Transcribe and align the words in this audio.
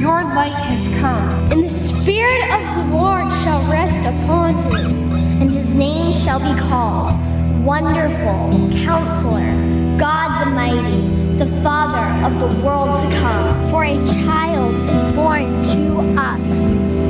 your 0.00 0.22
light 0.22 0.52
has 0.52 1.00
come. 1.00 1.52
And 1.52 1.64
the 1.64 1.68
Spirit 1.68 2.42
of 2.54 2.62
the 2.76 2.96
Lord 2.96 3.32
shall 3.42 3.62
rest 3.70 4.00
upon 4.00 4.54
him, 4.70 5.12
and 5.42 5.50
his 5.50 5.70
name 5.70 6.12
shall 6.12 6.38
be 6.38 6.58
called 6.60 7.16
Wonderful, 7.64 8.50
Counselor, 8.84 9.98
God 9.98 10.44
the 10.44 10.50
Mighty, 10.50 11.36
the 11.36 11.46
Father 11.62 12.06
of 12.26 12.38
the 12.38 12.64
world 12.64 13.00
to 13.02 13.08
come. 13.18 13.70
For 13.70 13.84
a 13.84 13.96
child 14.24 14.74
is 14.88 15.16
born 15.16 15.46
to 15.74 16.20
us, 16.20 16.50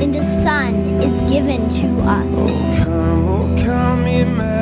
and 0.02 0.16
a 0.16 0.42
son 0.42 0.74
is 1.02 1.30
given 1.30 1.68
to 1.80 1.88
us. 2.08 2.32
Oh, 2.36 2.82
come, 2.84 3.28
oh, 3.28 3.64
come, 3.64 4.06
Emmanuel, 4.06 4.57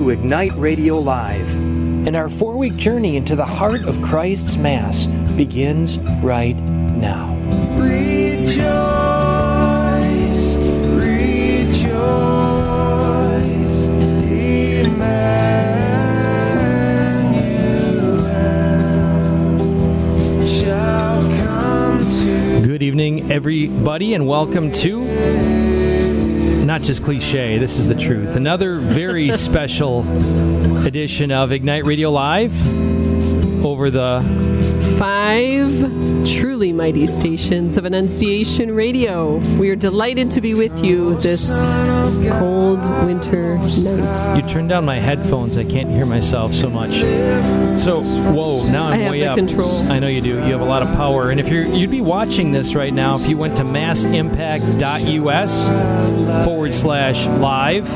to 0.00 0.08
Ignite 0.08 0.56
Radio 0.56 0.98
Live, 0.98 1.54
and 1.56 2.16
our 2.16 2.30
four 2.30 2.56
week 2.56 2.74
journey 2.76 3.16
into 3.18 3.36
the 3.36 3.44
heart 3.44 3.84
of 3.84 4.00
Christ's 4.00 4.56
Mass 4.56 5.04
begins 5.36 5.98
right 6.22 6.56
now. 6.56 7.36
Rejoice, 7.76 8.56
rejoice, 10.96 11.90
Emmanuel 14.86 15.26
shall 20.46 21.20
come 21.44 21.98
to 22.08 22.62
Good 22.66 22.82
evening, 22.82 23.30
everybody, 23.30 24.14
and 24.14 24.26
welcome 24.26 24.72
to 24.72 25.59
not 26.70 26.82
just 26.82 27.02
cliche, 27.02 27.58
this 27.58 27.78
is 27.80 27.88
the 27.88 27.96
truth. 27.96 28.36
Another 28.36 28.76
very 28.76 29.32
special 29.36 30.06
edition 30.86 31.32
of 31.32 31.50
Ignite 31.50 31.84
Radio 31.84 32.12
Live 32.12 32.54
over 33.66 33.90
the 33.90 34.22
five 34.96 36.19
truly 36.60 36.72
mighty 36.74 37.06
stations 37.06 37.78
of 37.78 37.86
Annunciation 37.86 38.74
Radio. 38.74 39.36
We 39.58 39.70
are 39.70 39.76
delighted 39.76 40.30
to 40.32 40.42
be 40.42 40.52
with 40.52 40.84
you 40.84 41.18
this 41.20 41.48
cold 42.38 42.84
winter 43.06 43.56
night. 43.56 44.36
You 44.36 44.42
turned 44.46 44.68
down 44.68 44.84
my 44.84 44.98
headphones. 44.98 45.56
I 45.56 45.64
can't 45.64 45.88
hear 45.88 46.04
myself 46.04 46.52
so 46.52 46.68
much. 46.68 46.90
So, 47.80 48.02
whoa, 48.34 48.70
now 48.70 48.88
I'm 48.88 48.92
I 48.92 48.96
have 48.98 49.12
way 49.12 49.20
the 49.20 49.30
up. 49.30 49.38
control. 49.38 49.90
I 49.90 50.00
know 50.00 50.08
you 50.08 50.20
do. 50.20 50.34
You 50.34 50.52
have 50.52 50.60
a 50.60 50.66
lot 50.66 50.82
of 50.82 50.88
power. 50.96 51.30
And 51.30 51.40
if 51.40 51.48
you're 51.48 51.64
you'd 51.64 51.90
be 51.90 52.02
watching 52.02 52.52
this 52.52 52.74
right 52.74 52.92
now 52.92 53.14
if 53.14 53.26
you 53.26 53.38
went 53.38 53.56
to 53.56 53.64
massimpact.us 53.64 56.44
forward 56.44 56.74
slash 56.74 57.26
live. 57.26 57.88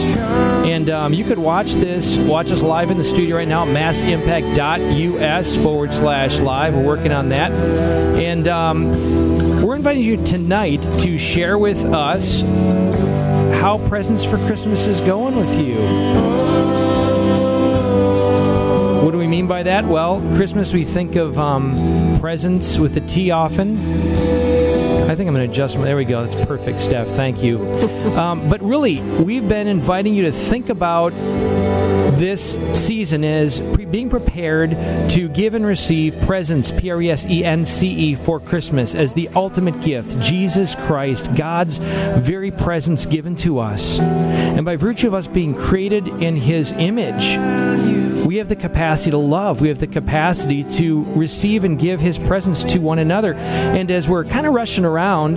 And 0.66 0.90
um, 0.90 1.14
you 1.14 1.24
could 1.24 1.38
watch 1.38 1.72
this, 1.74 2.18
watch 2.18 2.50
us 2.50 2.62
live 2.62 2.90
in 2.90 2.96
the 2.98 3.04
studio 3.04 3.36
right 3.36 3.48
now 3.48 3.64
massimpact.us 3.64 5.56
forward 5.62 5.94
slash 5.94 6.40
live. 6.40 6.74
We're 6.74 6.84
working 6.84 7.12
on 7.12 7.28
that. 7.30 7.50
And 7.52 8.46
um, 8.48 9.62
we're 9.62 9.76
inviting 9.76 10.02
you 10.02 10.22
tonight 10.24 10.82
to 11.00 11.16
share 11.18 11.56
with 11.58 11.84
us 11.86 12.42
how 13.60 13.78
Presents 13.88 14.24
for 14.24 14.36
Christmas 14.46 14.86
is 14.86 15.00
going 15.00 15.34
with 15.36 15.58
you. 15.58 15.76
What 19.08 19.12
do 19.12 19.18
we 19.18 19.26
mean 19.26 19.46
by 19.46 19.62
that? 19.62 19.86
Well, 19.86 20.20
Christmas, 20.36 20.74
we 20.74 20.84
think 20.84 21.16
of 21.16 21.38
um, 21.38 22.18
presents 22.20 22.76
with 22.76 22.92
the 22.92 23.00
T 23.00 23.30
often. 23.30 23.78
I 23.78 25.14
think 25.14 25.26
I'm 25.26 25.34
going 25.34 25.48
to 25.48 25.50
adjust 25.50 25.78
my. 25.78 25.84
There 25.84 25.96
we 25.96 26.04
go. 26.04 26.22
That's 26.22 26.44
perfect, 26.44 26.78
Steph. 26.78 27.08
Thank 27.08 27.42
you. 27.42 27.58
Um, 28.18 28.50
but 28.50 28.60
really, 28.62 29.00
we've 29.00 29.48
been 29.48 29.68
inviting 29.68 30.12
you 30.12 30.24
to 30.24 30.32
think 30.32 30.70
about 30.70 31.12
this 32.18 32.58
season 32.72 33.22
as 33.22 33.60
pre- 33.60 33.84
being 33.84 34.10
prepared 34.10 34.70
to 35.10 35.28
give 35.28 35.54
and 35.54 35.64
receive 35.64 36.18
presents, 36.22 36.72
P 36.72 36.90
R 36.90 37.00
E 37.00 37.10
S 37.10 37.24
E 37.26 37.44
N 37.44 37.64
C 37.64 37.88
E, 37.88 38.14
for 38.14 38.40
Christmas 38.40 38.94
as 38.94 39.14
the 39.14 39.28
ultimate 39.36 39.80
gift, 39.82 40.20
Jesus 40.20 40.74
Christ, 40.74 41.34
God's 41.36 41.78
very 41.78 42.50
presence 42.50 43.06
given 43.06 43.36
to 43.36 43.60
us. 43.60 44.00
And 44.00 44.64
by 44.64 44.76
virtue 44.76 45.06
of 45.06 45.14
us 45.14 45.28
being 45.28 45.54
created 45.54 46.08
in 46.08 46.36
His 46.36 46.72
image, 46.72 47.36
we 48.28 48.36
have 48.36 48.48
the 48.50 48.56
capacity 48.56 49.10
to 49.10 49.16
love. 49.16 49.62
We 49.62 49.68
have 49.68 49.78
the 49.78 49.86
capacity 49.86 50.62
to 50.62 51.02
receive 51.14 51.64
and 51.64 51.78
give 51.78 51.98
His 51.98 52.18
presence 52.18 52.62
to 52.64 52.78
one 52.78 52.98
another. 52.98 53.32
And 53.32 53.90
as 53.90 54.06
we're 54.06 54.26
kind 54.26 54.46
of 54.46 54.52
rushing 54.52 54.84
around, 54.84 55.36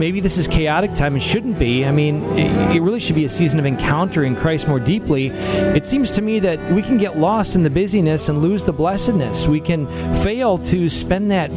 maybe 0.00 0.18
this 0.18 0.36
is 0.36 0.48
chaotic 0.48 0.94
time. 0.94 1.14
It 1.14 1.20
shouldn't 1.20 1.60
be. 1.60 1.86
I 1.86 1.92
mean, 1.92 2.24
it, 2.36 2.74
it 2.74 2.80
really 2.80 2.98
should 2.98 3.14
be 3.14 3.24
a 3.24 3.28
season 3.28 3.60
of 3.60 3.66
encountering 3.66 4.34
Christ 4.34 4.66
more 4.66 4.80
deeply. 4.80 5.28
It 5.28 5.86
seems 5.86 6.10
to 6.10 6.20
me 6.20 6.40
that 6.40 6.58
we 6.72 6.82
can 6.82 6.98
get 6.98 7.18
lost 7.18 7.54
in 7.54 7.62
the 7.62 7.70
busyness 7.70 8.28
and 8.28 8.42
lose 8.42 8.64
the 8.64 8.72
blessedness. 8.72 9.46
We 9.46 9.60
can 9.60 9.86
fail 10.16 10.58
to 10.58 10.88
spend 10.88 11.30
that 11.30 11.52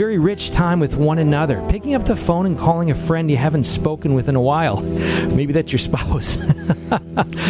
very 0.00 0.18
rich 0.18 0.50
time 0.50 0.80
with 0.80 0.96
one 0.96 1.18
another. 1.18 1.62
Picking 1.68 1.94
up 1.94 2.04
the 2.04 2.16
phone 2.16 2.46
and 2.46 2.58
calling 2.58 2.90
a 2.90 2.94
friend 2.94 3.30
you 3.30 3.36
haven't 3.36 3.64
spoken 3.64 4.14
with 4.14 4.30
in 4.30 4.34
a 4.34 4.40
while. 4.40 4.80
Maybe 5.28 5.52
that's 5.52 5.72
your 5.72 5.78
spouse. 5.78 6.38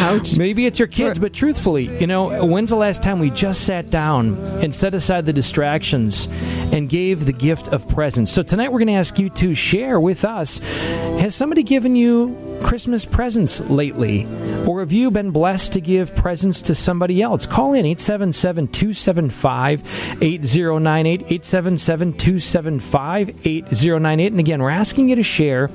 Ouch. 0.01 0.35
Maybe 0.37 0.65
it's 0.65 0.77
your 0.77 0.89
kids, 0.89 1.17
but 1.17 1.31
truthfully, 1.31 1.85
you 1.99 2.07
know, 2.07 2.45
when's 2.45 2.69
the 2.69 2.75
last 2.75 3.01
time 3.01 3.19
we 3.19 3.29
just 3.29 3.61
sat 3.61 3.89
down 3.89 4.35
and 4.61 4.75
set 4.75 4.93
aside 4.93 5.25
the 5.25 5.31
distractions 5.31 6.27
and 6.73 6.89
gave 6.89 7.23
the 7.23 7.31
gift 7.31 7.69
of 7.69 7.87
presence? 7.87 8.29
So 8.33 8.43
tonight 8.43 8.73
we're 8.73 8.79
going 8.79 8.87
to 8.87 8.95
ask 8.95 9.17
you 9.17 9.29
to 9.29 9.53
share 9.53 9.97
with 9.97 10.25
us 10.25 10.57
has 10.57 11.33
somebody 11.33 11.63
given 11.63 11.95
you 11.95 12.50
Christmas 12.63 13.05
presents 13.05 13.59
lately? 13.61 14.25
Or 14.65 14.79
have 14.79 14.91
you 14.91 15.11
been 15.11 15.31
blessed 15.31 15.73
to 15.73 15.81
give 15.81 16.15
presents 16.15 16.61
to 16.63 16.75
somebody 16.75 17.21
else? 17.21 17.45
Call 17.45 17.73
in 17.73 17.85
877 17.85 18.67
275 18.69 19.83
8098, 20.21 21.21
877 21.21 22.13
275 22.13 23.29
8098. 23.45 24.31
And 24.31 24.39
again, 24.39 24.61
we're 24.61 24.69
asking 24.69 25.09
you 25.09 25.15
to 25.15 25.23
share 25.23 25.69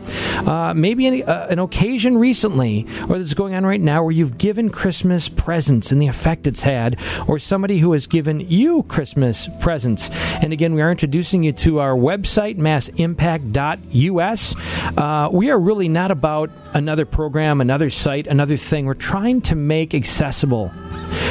uh, 0.47 0.73
maybe 0.75 1.07
an, 1.07 1.29
uh, 1.29 1.49
an 1.51 1.59
occasion 1.59 2.19
recently 2.19 2.87
or 3.09 3.19
that's 3.19 3.35
going 3.35 3.55
on 3.55 3.67
right 3.67 3.81
now 3.81 4.03
where 4.03 4.13
you've 4.13 4.39
given 4.39 4.71
Christmas 4.71 5.29
presents 5.29 5.93
and 5.93 6.01
the 6.01 6.07
effect 6.07 6.47
it's 6.47 6.63
had, 6.63 6.99
or 7.27 7.39
somebody 7.39 7.79
who 7.79 7.93
has 7.93 8.07
given 8.07 8.41
you 8.41 8.83
Christmas 8.85 9.49
presents. 9.61 10.11
And 10.43 10.53
again, 10.53 10.75
we 10.75 10.83
are 10.83 10.91
introducing 10.91 11.43
you 11.43 11.53
to 11.53 11.81
our 11.81 11.95
website, 11.95 12.57
massimpact.us. 12.57 14.55
Uh, 14.97 15.29
we 15.33 15.51
are 15.51 15.59
really 15.59 15.89
not 15.89 16.11
about 16.11 16.51
another 16.77 17.07
program, 17.07 17.63
another 17.63 17.89
site, 17.89 18.27
another 18.27 18.57
thing. 18.57 18.85
We're 18.85 18.93
trying 18.93 19.41
to 19.43 19.57
make 19.57 19.95
accessible 19.95 20.71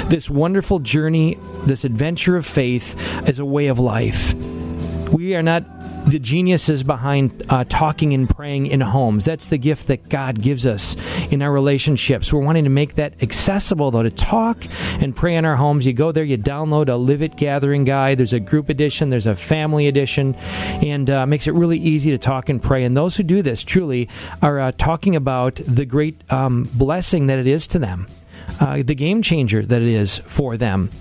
this 0.07 0.27
wonderful 0.27 0.79
journey, 0.79 1.37
this 1.65 1.83
adventure 1.85 2.35
of 2.35 2.47
faith 2.47 2.99
as 3.29 3.37
a 3.37 3.45
way 3.45 3.67
of 3.67 3.77
life. 3.77 4.33
We 5.13 5.35
are 5.35 5.43
not 5.43 5.74
the 6.05 6.19
geniuses 6.19 6.83
behind 6.83 7.43
uh, 7.49 7.63
talking 7.67 8.13
and 8.13 8.29
praying 8.29 8.67
in 8.67 8.81
homes. 8.81 9.25
That's 9.25 9.49
the 9.49 9.57
gift 9.57 9.87
that 9.87 10.07
God 10.09 10.41
gives 10.41 10.65
us 10.65 10.95
in 11.31 11.41
our 11.41 11.51
relationships. 11.51 12.31
We're 12.31 12.43
wanting 12.43 12.63
to 12.65 12.69
make 12.69 12.95
that 12.95 13.21
accessible, 13.23 13.91
though, 13.91 14.03
to 14.03 14.11
talk 14.11 14.65
and 15.01 15.15
pray 15.15 15.35
in 15.35 15.45
our 15.45 15.55
homes. 15.55 15.85
You 15.85 15.93
go 15.93 16.11
there, 16.11 16.23
you 16.23 16.37
download 16.37 16.89
a 16.89 16.95
Live 16.95 17.21
It 17.21 17.35
Gathering 17.35 17.85
Guide. 17.85 18.17
There's 18.17 18.33
a 18.33 18.39
group 18.39 18.69
edition, 18.69 19.09
there's 19.09 19.25
a 19.25 19.35
family 19.35 19.87
edition, 19.87 20.35
and 20.35 21.09
uh, 21.09 21.25
makes 21.25 21.47
it 21.47 21.53
really 21.53 21.79
easy 21.79 22.11
to 22.11 22.17
talk 22.17 22.49
and 22.49 22.61
pray. 22.61 22.83
And 22.83 22.95
those 22.95 23.15
who 23.15 23.23
do 23.23 23.41
this 23.41 23.63
truly 23.63 24.07
are 24.41 24.59
uh, 24.59 24.71
talking 24.77 25.15
about 25.15 25.55
the 25.65 25.85
great 25.85 26.21
um, 26.31 26.69
blessing 26.73 27.27
that 27.27 27.39
it 27.39 27.47
is 27.47 27.65
to 27.67 27.79
them, 27.79 28.07
uh, 28.59 28.83
the 28.83 28.95
game 28.95 29.21
changer 29.21 29.63
that 29.63 29.81
it 29.81 29.87
is 29.87 30.19
for 30.19 30.55
them. 30.55 30.91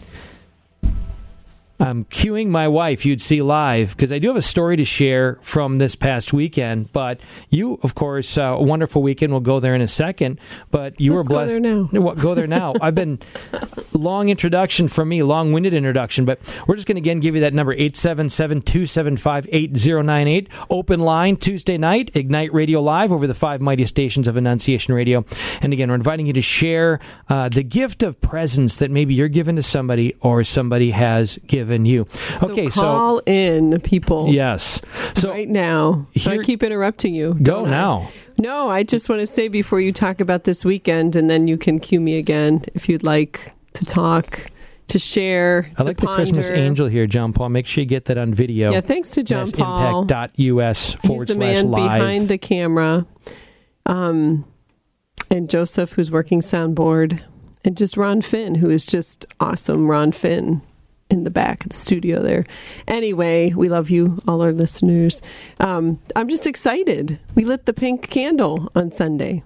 I'm 1.85 2.07
cueing 2.07 2.49
my 2.49 2.67
wife, 2.67 3.05
you'd 3.05 3.21
see 3.21 3.43
live, 3.43 3.91
because 3.91 4.11
I 4.11 4.19
do 4.19 4.29
have 4.29 4.39
a 4.39 4.43
story 4.43 4.75
to 4.79 4.87
share 4.87 5.39
from 5.43 5.77
this 5.77 5.95
past 5.95 6.33
weekend. 6.33 6.91
But 6.95 7.21
you, 7.51 7.79
of 7.83 7.95
course, 7.95 8.39
uh, 8.39 8.43
a 8.43 8.63
wonderful 8.63 9.03
weekend. 9.03 9.33
We'll 9.33 9.41
go 9.41 9.61
there 9.61 9.75
in 9.75 9.83
a 9.83 9.89
second. 9.89 10.41
But 10.71 10.99
you 10.99 11.15
Let's 11.15 11.29
were 11.29 11.33
go 11.33 11.35
blessed. 11.41 11.51
there 11.51 11.61
now. 11.61 11.89
No, 11.93 12.15
go 12.15 12.35
there 12.35 12.47
now. 12.47 12.73
I've 12.81 12.95
been 12.95 13.19
long 13.93 14.31
introduction 14.31 14.89
from 14.89 15.11
me, 15.11 15.23
long 15.23 15.53
winded 15.53 15.75
introduction. 15.75 16.25
But 16.25 16.41
we're 16.67 16.77
just 16.77 16.89
going 16.89 16.97
to 16.97 17.03
again 17.03 17.21
give 17.21 17.35
you 17.35 17.43
that 17.43 17.53
number 17.53 17.75
877 17.75 18.63
275 18.63 19.47
8098. 19.53 20.49
Open 20.71 21.01
line 21.01 21.37
Tuesday 21.37 21.77
night, 21.77 22.11
Ignite 22.15 22.55
Radio 22.55 22.81
Live 22.81 23.13
over 23.13 23.27
the 23.27 23.35
five 23.35 23.61
mighty 23.61 23.85
stations 23.85 24.27
of 24.27 24.39
Annunciation 24.39 24.95
Radio. 24.95 25.27
And 25.61 25.75
again, 25.75 25.91
we're 25.91 25.97
inviting 25.97 26.25
you 26.27 26.33
to 26.33 26.43
share 26.43 26.99
uh, 27.29 27.51
the 27.51 27.63
gift 27.63 28.03
of 28.03 28.23
presence 28.23 28.77
that 28.79 28.91
maybe 28.91 29.13
you're 29.13 29.29
given 29.29 29.57
to 29.57 29.63
somebody 29.63 30.15
or 30.21 30.45
somebody 30.45 30.93
has 30.93 31.39
given 31.47 31.74
given 31.75 31.87
you. 31.87 32.07
So 32.37 32.51
okay, 32.51 32.69
call 32.69 33.21
in, 33.27 33.81
people. 33.81 34.33
yes, 34.33 34.81
so 35.15 35.31
right 35.31 35.49
now. 35.49 36.07
So 36.17 36.33
I 36.33 36.39
keep 36.39 36.63
interrupting 36.63 37.15
you. 37.15 37.35
go 37.35 37.65
don't 37.65 37.69
I? 37.69 37.71
now. 37.71 38.11
No, 38.39 38.69
I 38.69 38.83
just 38.83 39.09
want 39.09 39.21
to 39.21 39.27
say 39.27 39.49
before 39.49 39.81
you 39.81 39.93
talk 39.93 40.21
about 40.21 40.45
this 40.45 40.65
weekend, 40.65 41.17
and 41.17 41.31
then 41.31 41.47
you 41.47 41.57
can 41.57 41.79
cue 41.79 42.01
me 42.01 42.19
again 42.19 42.63
if 42.75 42.89
you'd 42.89 43.05
like 43.05 43.53
to 43.75 43.85
talk, 43.85 44.51
to 44.89 44.99
share. 44.99 45.71
I 45.77 45.83
to 45.83 45.89
like 45.89 45.97
the 45.99 46.07
Christmas 46.07 46.51
angel 46.51 46.89
here, 46.89 47.07
John 47.07 47.33
Paul. 47.33 47.51
Make 47.51 47.67
sure 47.67 47.83
you 47.83 47.87
get 47.89 48.07
that 48.07 48.19
on 48.19 48.35
video. 48.35 48.73
Yeah, 48.73 48.81
thanks 48.81 49.11
to 49.13 49.23
John 49.23 49.51
Paul. 49.51 50.03
Impact.us 50.03 50.95
forward 51.07 51.29
He's 51.29 51.37
the 51.37 51.43
slash 51.43 51.57
man 51.57 51.71
live. 51.71 51.83
behind 51.83 52.29
the 52.29 52.39
camera. 52.39 53.07
Um, 53.87 54.45
and 55.31 55.49
Joseph, 55.49 55.93
who's 55.93 56.11
working 56.11 56.41
soundboard, 56.41 57.23
and 57.65 57.77
just 57.77 57.97
Ron 57.97 58.21
Finn, 58.21 58.57
who 58.57 58.69
is 58.69 58.85
just 58.85 59.27
awesome. 59.41 59.87
Ron 59.87 60.13
Finn 60.13 60.61
in 61.11 61.25
the 61.25 61.31
back 61.31 61.65
of 61.65 61.71
the 61.71 61.77
studio 61.77 62.23
there. 62.23 62.45
Anyway, 62.89 63.53
we 63.53 63.69
love 63.69 63.91
you, 63.91 64.21
all 64.27 64.43
our 64.43 64.53
listeners. 64.53 65.23
Um, 65.61 66.01
I'm 66.17 66.29
just 66.29 66.47
excited. 66.47 67.19
We 67.35 67.45
lit 67.45 67.67
the 67.67 67.73
pink 67.73 68.09
candle 68.11 68.71
on 68.75 68.93
Sunday. 68.93 69.43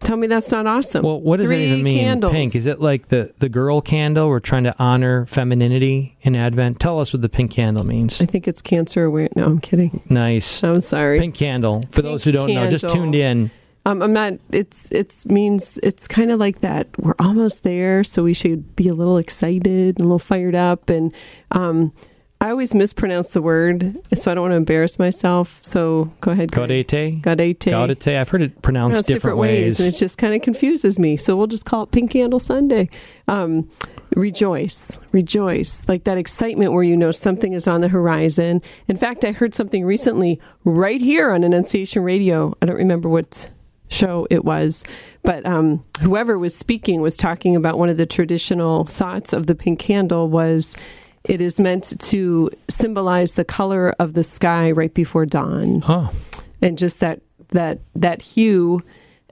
Tell 0.00 0.16
me 0.16 0.26
that's 0.26 0.50
not 0.50 0.66
awesome. 0.66 1.04
well, 1.04 1.20
what 1.20 1.36
does 1.38 1.46
Three 1.46 1.58
that 1.58 1.72
even 1.74 1.84
mean? 1.84 1.98
Candles. 1.98 2.32
Pink? 2.32 2.56
Is 2.56 2.66
it 2.66 2.80
like 2.80 3.06
the, 3.08 3.32
the 3.38 3.48
girl 3.48 3.80
candle? 3.80 4.28
We're 4.28 4.40
trying 4.40 4.64
to 4.64 4.74
honor 4.76 5.26
femininity 5.26 6.16
in 6.22 6.34
Advent. 6.34 6.80
Tell 6.80 6.98
us 6.98 7.12
what 7.12 7.22
the 7.22 7.28
pink 7.28 7.52
candle 7.52 7.86
means. 7.86 8.20
I 8.20 8.26
think 8.26 8.48
it's 8.48 8.60
cancer 8.60 9.04
aware. 9.04 9.28
No, 9.36 9.44
I'm 9.44 9.60
kidding. 9.60 10.02
Nice. 10.08 10.64
I'm 10.64 10.80
sorry. 10.80 11.20
Pink 11.20 11.36
candle. 11.36 11.84
For 11.92 12.02
those 12.02 12.24
who 12.24 12.32
don't 12.32 12.52
know, 12.52 12.68
just 12.68 12.88
tuned 12.88 13.14
in. 13.14 13.52
Um, 13.84 14.00
I'm 14.02 14.12
not. 14.12 14.34
It's 14.52 14.90
it's 14.92 15.26
means 15.26 15.78
it's 15.82 16.06
kind 16.06 16.30
of 16.30 16.38
like 16.38 16.60
that. 16.60 16.86
We're 16.98 17.16
almost 17.18 17.64
there, 17.64 18.04
so 18.04 18.22
we 18.22 18.34
should 18.34 18.76
be 18.76 18.88
a 18.88 18.94
little 18.94 19.18
excited 19.18 19.96
and 19.96 20.00
a 20.00 20.04
little 20.04 20.18
fired 20.20 20.54
up. 20.54 20.88
And 20.88 21.12
um, 21.50 21.92
I 22.40 22.50
always 22.50 22.74
mispronounce 22.74 23.32
the 23.32 23.42
word, 23.42 23.96
so 24.14 24.30
I 24.30 24.34
don't 24.34 24.42
want 24.42 24.52
to 24.52 24.56
embarrass 24.56 25.00
myself. 25.00 25.60
So 25.64 26.12
go 26.20 26.30
ahead. 26.30 26.52
Gaudete. 26.52 27.22
Gaudete. 27.22 27.72
Gaudete. 27.72 28.16
I've 28.18 28.28
heard 28.28 28.42
it 28.42 28.62
pronounced 28.62 28.92
Pronounced 28.92 29.08
different, 29.08 29.38
ways. 29.38 29.80
and 29.80 29.88
it 29.92 29.98
just 29.98 30.16
kind 30.16 30.34
of 30.34 30.42
confuses 30.42 30.98
me. 30.98 31.16
So 31.16 31.34
we'll 31.36 31.48
just 31.48 31.64
call 31.64 31.82
it 31.82 31.90
Pink 31.90 32.12
Candle 32.12 32.38
Sunday. 32.40 32.88
Um, 33.26 33.68
rejoice, 34.14 34.98
rejoice, 35.10 35.88
like 35.88 36.04
that 36.04 36.18
excitement 36.18 36.72
where 36.72 36.84
you 36.84 36.96
know 36.96 37.10
something 37.12 37.52
is 37.52 37.66
on 37.66 37.80
the 37.80 37.88
horizon. 37.88 38.60
In 38.86 38.96
fact, 38.96 39.24
I 39.24 39.32
heard 39.32 39.54
something 39.54 39.84
recently 39.84 40.40
right 40.64 41.00
here 41.00 41.32
on 41.32 41.42
Annunciation 41.42 42.02
Radio. 42.04 42.54
I 42.62 42.66
don't 42.66 42.76
remember 42.76 43.08
what 43.08 43.48
show 43.92 44.26
it 44.30 44.44
was, 44.44 44.84
but 45.22 45.44
um, 45.46 45.84
whoever 46.00 46.38
was 46.38 46.54
speaking 46.54 47.00
was 47.00 47.16
talking 47.16 47.56
about 47.56 47.78
one 47.78 47.88
of 47.88 47.96
the 47.96 48.06
traditional 48.06 48.84
thoughts 48.84 49.32
of 49.32 49.46
the 49.46 49.54
pink 49.54 49.78
candle 49.78 50.28
was. 50.28 50.76
It 51.24 51.40
is 51.40 51.60
meant 51.60 52.00
to 52.00 52.50
symbolize 52.68 53.34
the 53.34 53.44
color 53.44 53.94
of 54.00 54.14
the 54.14 54.24
sky 54.24 54.72
right 54.72 54.92
before 54.92 55.24
dawn. 55.24 55.84
Oh, 55.86 56.12
and 56.60 56.76
just 56.76 56.98
that 56.98 57.20
that 57.50 57.80
that 57.94 58.22
hue 58.22 58.82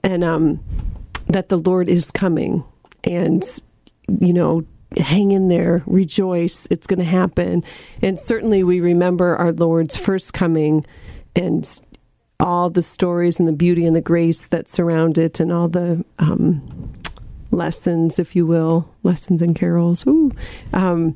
and 0.03 0.23
um 0.23 0.63
that 1.27 1.49
the 1.49 1.57
lord 1.57 1.89
is 1.89 2.11
coming 2.11 2.63
and 3.03 3.43
you 4.19 4.33
know 4.33 4.65
hang 4.97 5.31
in 5.31 5.47
there 5.47 5.83
rejoice 5.85 6.67
it's 6.69 6.85
going 6.85 6.99
to 6.99 7.05
happen. 7.05 7.63
And 8.01 8.19
certainly 8.19 8.63
we 8.63 8.81
remember 8.81 9.35
our 9.37 9.53
lord's 9.53 9.95
first 9.95 10.33
coming 10.33 10.85
and 11.35 11.65
all 12.41 12.69
the 12.69 12.83
stories 12.83 13.39
and 13.39 13.47
the 13.47 13.53
beauty 13.53 13.85
and 13.85 13.95
the 13.95 14.01
grace 14.01 14.47
that 14.47 14.67
surround 14.67 15.17
it 15.17 15.39
and 15.39 15.51
all 15.51 15.67
the 15.67 16.03
um 16.19 16.61
lessons 17.51 18.17
if 18.19 18.35
you 18.35 18.45
will 18.45 18.89
lessons 19.03 19.41
and 19.41 19.55
carols 19.55 20.05
Ooh. 20.07 20.31
Um, 20.73 21.15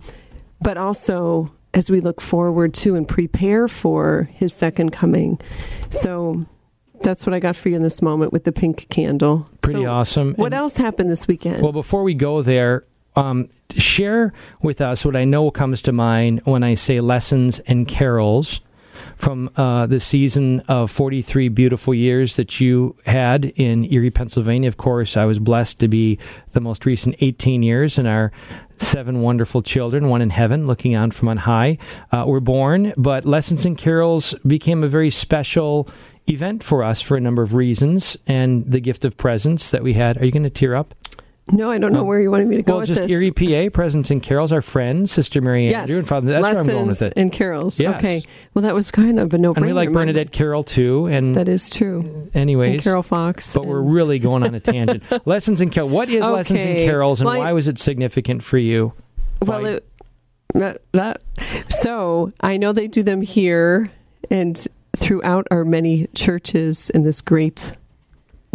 but 0.61 0.77
also 0.77 1.51
as 1.73 1.89
we 1.89 1.99
look 2.01 2.21
forward 2.21 2.73
to 2.73 2.95
and 2.95 3.07
prepare 3.07 3.67
for 3.67 4.29
his 4.33 4.53
second 4.53 4.91
coming. 4.91 5.39
So 5.89 6.45
that's 7.01 7.25
what 7.25 7.33
I 7.33 7.39
got 7.39 7.55
for 7.57 7.67
you 7.69 7.75
in 7.75 7.81
this 7.81 8.01
moment 8.01 8.31
with 8.31 8.45
the 8.45 8.53
pink 8.53 8.87
candle. 8.89 9.47
pretty 9.61 9.81
So 9.83 9.85
awesome. 9.89 10.33
What 10.35 10.47
And- 10.47 10.53
else 10.55 10.77
happened 10.77 11.11
this 11.11 11.27
weekend? 11.27 11.61
Well, 11.61 11.73
before 11.73 12.03
we 12.03 12.13
go 12.13 12.41
there, 12.41 12.85
um, 13.17 13.49
share 13.75 14.31
with 14.61 14.79
us 14.79 15.05
what 15.05 15.15
I 15.17 15.25
know 15.25 15.51
comes 15.51 15.81
to 15.83 15.91
mind 15.91 16.41
when 16.45 16.63
I 16.63 16.75
say 16.75 17.01
lessons 17.01 17.59
and 17.67 17.85
carols 17.87 18.61
from 19.15 19.49
uh, 19.55 19.85
the 19.85 19.99
season 19.99 20.59
of 20.61 20.91
43 20.91 21.49
beautiful 21.49 21.93
years 21.93 22.35
that 22.35 22.59
you 22.59 22.95
had 23.05 23.45
in 23.55 23.91
Erie, 23.91 24.11
Pennsylvania. 24.11 24.67
Of 24.67 24.77
course, 24.77 25.17
I 25.17 25.25
was 25.25 25.39
blessed 25.39 25.79
to 25.79 25.87
be 25.87 26.19
the 26.51 26.61
most 26.61 26.85
recent 26.85 27.15
18 27.19 27.63
years, 27.63 27.97
and 27.97 28.07
our 28.07 28.31
seven 28.77 29.21
wonderful 29.21 29.61
children, 29.61 30.09
one 30.09 30.21
in 30.21 30.29
heaven, 30.29 30.67
looking 30.67 30.95
on 30.95 31.11
from 31.11 31.29
on 31.29 31.37
high, 31.37 31.77
uh, 32.11 32.25
were 32.27 32.39
born. 32.39 32.93
But 32.97 33.25
lessons 33.25 33.65
and 33.65 33.77
carols 33.77 34.35
became 34.45 34.83
a 34.83 34.87
very 34.87 35.09
special 35.09 35.89
event 36.27 36.63
for 36.63 36.83
us 36.83 37.01
for 37.01 37.15
a 37.15 37.21
number 37.21 37.41
of 37.41 37.53
reasons, 37.53 38.17
and 38.27 38.69
the 38.69 38.79
gift 38.79 39.05
of 39.05 39.17
presence 39.17 39.71
that 39.71 39.83
we 39.83 39.93
had. 39.93 40.17
Are 40.21 40.25
you 40.25 40.31
going 40.31 40.43
to 40.43 40.49
tear 40.49 40.75
up? 40.75 40.93
No, 41.51 41.69
I 41.69 41.77
don't 41.77 41.91
know 41.93 41.99
well- 41.99 42.07
where 42.07 42.21
you 42.21 42.31
wanted 42.31 42.47
me 42.47 42.55
to 42.57 42.63
go 42.63 42.73
Well, 42.73 42.79
with 42.81 42.87
just 42.89 43.01
this. 43.03 43.11
Erie, 43.11 43.31
PA, 43.31 43.69
Presence 43.71 44.09
and 44.11 44.21
Carols, 44.21 44.51
our 44.51 44.61
friends, 44.61 45.11
Sister 45.11 45.41
Mary 45.41 45.65
yes, 45.69 45.81
Andrew 45.81 45.97
and 45.99 46.07
Father. 46.07 46.27
That's 46.31 46.41
lessons 46.43 46.67
where 46.67 46.75
I'm 46.75 46.79
going 46.81 46.87
with 46.87 47.01
it. 47.03 47.13
and 47.15 47.31
carols. 47.31 47.79
Yes. 47.79 47.97
Okay, 47.97 48.23
well 48.53 48.63
that 48.63 48.73
was 48.73 48.89
kind 48.91 49.19
of 49.19 49.33
a 49.33 49.37
no-brainer. 49.37 49.57
And 49.57 49.65
we 49.67 49.73
like. 49.73 49.91
Bernadette 49.91 50.31
Carroll 50.31 50.63
too. 50.63 51.05
And 51.05 51.35
That 51.35 51.47
is 51.47 51.69
true. 51.69 52.29
anyways, 52.33 52.71
And 52.73 52.81
Carol 52.81 53.03
Fox. 53.03 53.53
but 53.53 53.65
we're 53.65 53.79
really 53.81 54.17
going 54.19 54.43
on 54.43 54.55
a 54.55 54.59
tangent. 54.61 55.03
lessons 55.27 55.61
and 55.61 55.71
carols. 55.71 55.91
What 55.91 56.09
is 56.09 56.21
lessons 56.21 56.59
and 56.61 56.69
Okay. 56.69 56.85
carols, 56.85 57.21
and 57.21 57.29
Well, 57.29 57.39
why 57.39 57.53
was 57.53 57.67
it 57.67 57.77
significant 57.79 58.41
for 58.43 58.57
you? 58.57 58.93
Well, 59.41 59.61
Why- 59.61 59.69
it, 59.69 59.87
that, 60.55 60.81
that 60.93 61.21
so 61.69 62.31
I 62.41 62.57
know 62.57 62.71
they 62.71 62.87
do 62.87 63.03
them 63.03 63.21
here 63.21 63.91
and 64.31 64.57
throughout 64.95 65.45
our 65.51 65.65
many 65.65 66.07
churches 66.15 66.89
in 66.91 67.03
this 67.03 67.19
great 67.21 67.73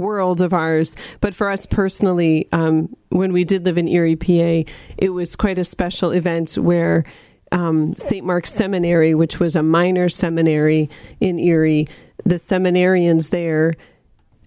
world 0.00 0.41
of 0.41 0.52
ours. 0.52 0.97
But 1.20 1.35
for 1.35 1.50
us 1.50 1.67
personally, 1.67 2.49
um, 2.52 2.94
when 3.11 3.32
we 3.32 3.44
did 3.44 3.64
live 3.64 3.79
in 3.79 3.88
Erie, 3.88 4.17
PA, 4.17 4.70
it 4.99 5.11
was 5.12 5.37
quite 5.37 5.58
a 5.58 5.64
special 5.64 6.11
event 6.11 6.55
where. 6.55 7.05
Um, 7.52 7.94
St. 7.94 8.25
Mark's 8.25 8.52
Seminary, 8.52 9.12
which 9.17 9.41
was 9.41 9.56
a 9.56 9.62
minor 9.64 10.08
seminary 10.08 10.88
in 11.19 11.41
Erie, 11.41 11.88
the 12.25 12.37
seminarians 12.37 13.31
there, 13.31 13.75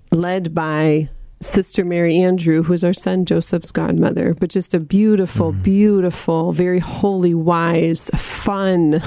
led 0.09 0.55
by 0.55 1.09
Sister 1.43 1.83
Mary 1.83 2.17
Andrew, 2.17 2.63
who 2.63 2.73
is 2.73 2.83
our 2.83 2.93
son 2.93 3.25
Joseph's 3.25 3.71
godmother, 3.71 4.33
but 4.33 4.49
just 4.49 4.73
a 4.73 4.79
beautiful, 4.79 5.51
beautiful, 5.51 6.53
very 6.53 6.79
holy, 6.79 7.33
wise, 7.33 8.09
fun, 8.15 9.01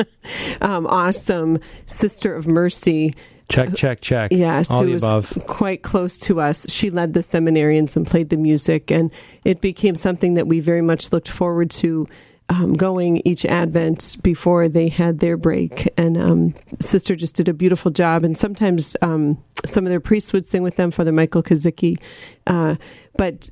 um, 0.60 0.86
awesome 0.86 1.58
sister 1.86 2.34
of 2.34 2.46
mercy. 2.46 3.14
Check, 3.48 3.74
check, 3.74 4.00
check. 4.00 4.32
Yes, 4.32 4.70
all 4.70 4.80
who 4.80 4.86
the 4.86 4.92
was 4.92 5.02
above. 5.04 5.38
quite 5.46 5.82
close 5.82 6.18
to 6.18 6.40
us. 6.40 6.66
She 6.70 6.90
led 6.90 7.12
the 7.14 7.20
seminarians 7.20 7.96
and 7.96 8.06
played 8.06 8.28
the 8.30 8.36
music, 8.36 8.90
and 8.90 9.10
it 9.44 9.60
became 9.60 9.94
something 9.94 10.34
that 10.34 10.46
we 10.46 10.60
very 10.60 10.82
much 10.82 11.12
looked 11.12 11.28
forward 11.28 11.70
to. 11.70 12.06
Um, 12.48 12.74
going 12.74 13.22
each 13.24 13.46
Advent 13.46 14.16
before 14.22 14.68
they 14.68 14.88
had 14.88 15.20
their 15.20 15.38
break, 15.38 15.88
and 15.96 16.18
um, 16.18 16.54
Sister 16.80 17.16
just 17.16 17.34
did 17.34 17.48
a 17.48 17.54
beautiful 17.54 17.90
job. 17.90 18.24
And 18.24 18.36
sometimes 18.36 18.94
um, 19.00 19.42
some 19.64 19.86
of 19.86 19.90
their 19.90 20.00
priests 20.00 20.34
would 20.34 20.46
sing 20.46 20.62
with 20.62 20.76
them, 20.76 20.90
Father 20.90 21.12
Michael 21.12 21.42
Kazicki. 21.42 21.98
Uh, 22.46 22.74
but 23.16 23.48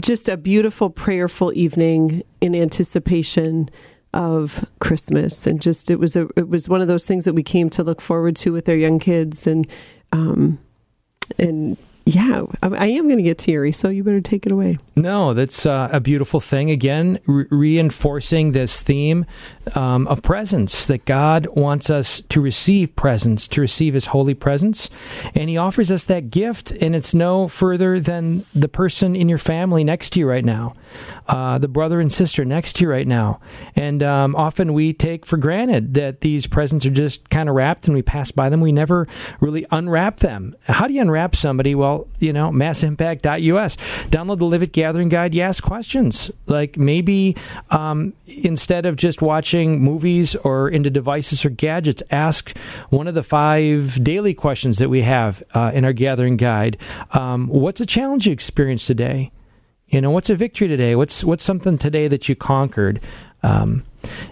just 0.00 0.28
a 0.28 0.36
beautiful, 0.36 0.90
prayerful 0.90 1.52
evening 1.54 2.24
in 2.42 2.54
anticipation 2.54 3.70
of 4.16 4.64
Christmas, 4.80 5.46
and 5.46 5.60
just 5.60 5.90
it 5.90 6.00
was 6.00 6.16
a 6.16 6.28
it 6.36 6.48
was 6.48 6.68
one 6.68 6.80
of 6.80 6.88
those 6.88 7.06
things 7.06 7.26
that 7.26 7.34
we 7.34 7.42
came 7.42 7.68
to 7.70 7.84
look 7.84 8.00
forward 8.00 8.34
to 8.36 8.52
with 8.52 8.68
our 8.68 8.74
young 8.74 8.98
kids, 8.98 9.46
and 9.46 9.66
um, 10.10 10.58
and 11.38 11.76
yeah, 12.06 12.44
I, 12.62 12.68
I 12.68 12.86
am 12.86 13.04
going 13.04 13.16
to 13.16 13.22
get 13.22 13.36
teary, 13.36 13.72
so 13.72 13.88
you 13.88 14.04
better 14.04 14.20
take 14.20 14.46
it 14.46 14.52
away. 14.52 14.78
No, 14.94 15.34
that's 15.34 15.66
uh, 15.66 15.88
a 15.90 15.98
beautiful 15.98 16.38
thing. 16.38 16.70
Again, 16.70 17.18
re- 17.26 17.46
reinforcing 17.50 18.52
this 18.52 18.80
theme 18.80 19.26
um, 19.74 20.06
of 20.06 20.22
presence 20.22 20.86
that 20.86 21.04
God 21.04 21.48
wants 21.48 21.90
us 21.90 22.22
to 22.28 22.40
receive 22.40 22.94
presence, 22.94 23.48
to 23.48 23.60
receive 23.60 23.94
His 23.94 24.06
holy 24.06 24.34
presence. 24.34 24.88
And 25.34 25.50
He 25.50 25.56
offers 25.58 25.90
us 25.90 26.04
that 26.04 26.30
gift, 26.30 26.70
and 26.70 26.94
it's 26.94 27.12
no 27.12 27.48
further 27.48 27.98
than 27.98 28.46
the 28.54 28.68
person 28.68 29.16
in 29.16 29.28
your 29.28 29.38
family 29.38 29.82
next 29.82 30.10
to 30.10 30.20
you 30.20 30.28
right 30.28 30.44
now, 30.44 30.76
uh, 31.28 31.58
the 31.58 31.68
brother 31.68 32.00
and 32.00 32.12
sister 32.12 32.44
next 32.44 32.74
to 32.76 32.84
you 32.84 32.90
right 32.90 33.06
now. 33.06 33.40
And 33.74 34.02
um, 34.02 34.34
often 34.36 34.72
we 34.72 34.92
take 34.92 35.26
for 35.26 35.36
granted 35.36 35.94
that 35.94 36.20
these 36.20 36.46
presents 36.46 36.86
are 36.86 36.90
just 36.90 37.30
kind 37.30 37.48
of 37.48 37.54
wrapped 37.54 37.86
and 37.86 37.94
we 37.94 38.02
pass 38.02 38.30
by 38.30 38.48
them. 38.48 38.60
We 38.60 38.72
never 38.72 39.06
really 39.40 39.66
unwrap 39.70 40.18
them. 40.18 40.56
How 40.64 40.86
do 40.86 40.94
you 40.94 41.00
unwrap 41.00 41.34
somebody? 41.36 41.74
Well, 41.74 42.08
you 42.18 42.32
know, 42.32 42.52
massimpact.us. 42.52 43.76
Download 43.76 44.38
the 44.38 44.44
Live 44.44 44.62
It 44.62 44.72
Gathering 44.72 45.08
Guide. 45.08 45.34
You 45.34 45.42
ask 45.42 45.62
questions. 45.62 46.30
Like 46.46 46.76
maybe 46.76 47.36
um, 47.70 48.14
instead 48.26 48.86
of 48.86 48.96
just 48.96 49.22
watching 49.22 49.80
movies 49.82 50.34
or 50.36 50.68
into 50.68 50.90
devices 50.90 51.44
or 51.44 51.50
gadgets, 51.50 52.02
ask 52.10 52.56
one 52.90 53.06
of 53.06 53.14
the 53.14 53.22
five 53.22 54.02
daily 54.02 54.34
questions 54.34 54.78
that 54.78 54.88
we 54.88 55.02
have 55.02 55.42
uh, 55.54 55.70
in 55.74 55.84
our 55.84 55.92
gathering 55.92 56.36
guide. 56.36 56.76
Um, 57.12 57.48
what's 57.48 57.80
a 57.80 57.86
challenge 57.86 58.26
you 58.26 58.32
experienced 58.32 58.86
today? 58.86 59.32
You 59.88 60.00
know, 60.00 60.10
what's 60.10 60.30
a 60.30 60.34
victory 60.34 60.66
today? 60.66 60.96
What's 60.96 61.22
what's 61.22 61.44
something 61.44 61.78
today 61.78 62.08
that 62.08 62.28
you 62.28 62.34
conquered? 62.34 63.00
Um, 63.42 63.84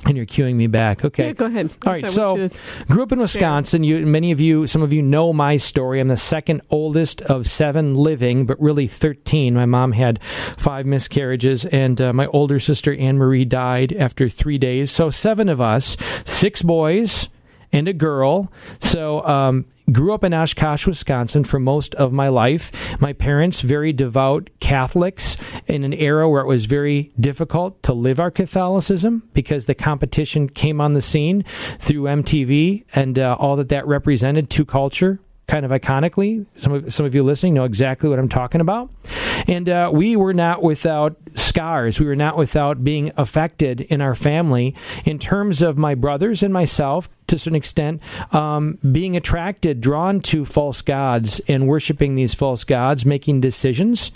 And 0.05 0.17
you're 0.17 0.25
queuing 0.25 0.55
me 0.55 0.67
back. 0.67 1.05
Okay. 1.05 1.27
Yeah, 1.27 1.31
go 1.31 1.45
ahead. 1.45 1.69
All 1.85 1.93
right. 1.93 2.01
Yes, 2.01 2.13
So, 2.13 2.31
want 2.33 2.41
you 2.41 2.49
to- 2.49 2.85
grew 2.87 3.03
up 3.03 3.11
in 3.13 3.19
Wisconsin. 3.19 3.83
You, 3.85 4.05
many 4.05 4.31
of 4.33 4.41
you, 4.41 4.67
some 4.67 4.81
of 4.81 4.91
you 4.91 5.01
know 5.01 5.31
my 5.31 5.55
story. 5.55 6.01
I'm 6.01 6.09
the 6.09 6.17
second 6.17 6.61
oldest 6.69 7.21
of 7.21 7.47
seven 7.47 7.95
living, 7.95 8.45
but 8.45 8.59
really 8.61 8.85
13. 8.87 9.53
My 9.53 9.65
mom 9.65 9.93
had 9.93 10.21
five 10.57 10.85
miscarriages, 10.85 11.63
and 11.65 12.01
uh, 12.01 12.11
my 12.11 12.25
older 12.27 12.59
sister 12.59 12.93
Anne 12.95 13.17
Marie 13.17 13.45
died 13.45 13.93
after 13.93 14.27
three 14.27 14.57
days. 14.57 14.91
So, 14.91 15.09
seven 15.09 15.47
of 15.47 15.61
us, 15.61 15.95
six 16.25 16.61
boys 16.61 17.29
and 17.73 17.87
a 17.87 17.93
girl. 17.93 18.51
So, 18.79 19.25
um, 19.25 19.65
grew 19.91 20.13
up 20.13 20.23
in 20.23 20.33
Oshkosh, 20.33 20.87
Wisconsin 20.87 21.43
for 21.43 21.59
most 21.59 21.93
of 21.95 22.13
my 22.13 22.29
life. 22.29 22.71
My 23.01 23.11
parents, 23.11 23.61
very 23.61 23.91
devout 23.91 24.49
Catholics 24.59 25.35
in 25.67 25.83
an 25.83 25.93
era 25.93 26.29
where 26.29 26.41
it 26.41 26.47
was 26.47 26.65
very 26.65 27.11
difficult 27.19 27.83
to 27.83 27.93
live 27.93 28.19
our 28.19 28.31
Catholicism 28.31 29.29
because 29.33 29.65
the 29.65 29.75
competition 29.75 30.47
came 30.47 30.79
on 30.79 30.93
the 30.93 31.01
scene 31.01 31.43
through 31.79 32.03
MTV 32.03 32.85
and 32.93 33.19
uh, 33.19 33.35
all 33.39 33.55
that 33.57 33.69
that 33.69 33.85
represented 33.85 34.49
to 34.51 34.63
culture. 34.63 35.19
Kind 35.45 35.65
of 35.65 35.71
iconically, 35.71 36.45
some 36.55 36.73
of 36.73 36.93
some 36.93 37.05
of 37.05 37.13
you 37.13 37.21
listening 37.21 37.53
know 37.53 37.65
exactly 37.65 38.09
what 38.09 38.17
I'm 38.17 38.29
talking 38.29 38.61
about, 38.61 38.89
and 39.45 39.67
uh, 39.67 39.91
we 39.93 40.15
were 40.15 40.33
not 40.33 40.63
without 40.63 41.17
scars. 41.35 41.99
We 41.99 42.05
were 42.05 42.15
not 42.15 42.37
without 42.37 42.81
being 42.81 43.11
affected 43.17 43.81
in 43.81 44.01
our 44.01 44.15
family 44.15 44.73
in 45.03 45.19
terms 45.19 45.61
of 45.61 45.77
my 45.77 45.95
brothers 45.95 46.43
and 46.43 46.53
myself, 46.53 47.09
to 47.27 47.35
a 47.35 47.39
certain 47.39 47.57
extent, 47.57 48.01
um, 48.31 48.79
being 48.89 49.17
attracted, 49.17 49.81
drawn 49.81 50.21
to 50.21 50.45
false 50.45 50.81
gods 50.81 51.41
and 51.45 51.67
worshiping 51.67 52.15
these 52.15 52.33
false 52.33 52.63
gods, 52.63 53.05
making 53.05 53.41
decisions 53.41 54.11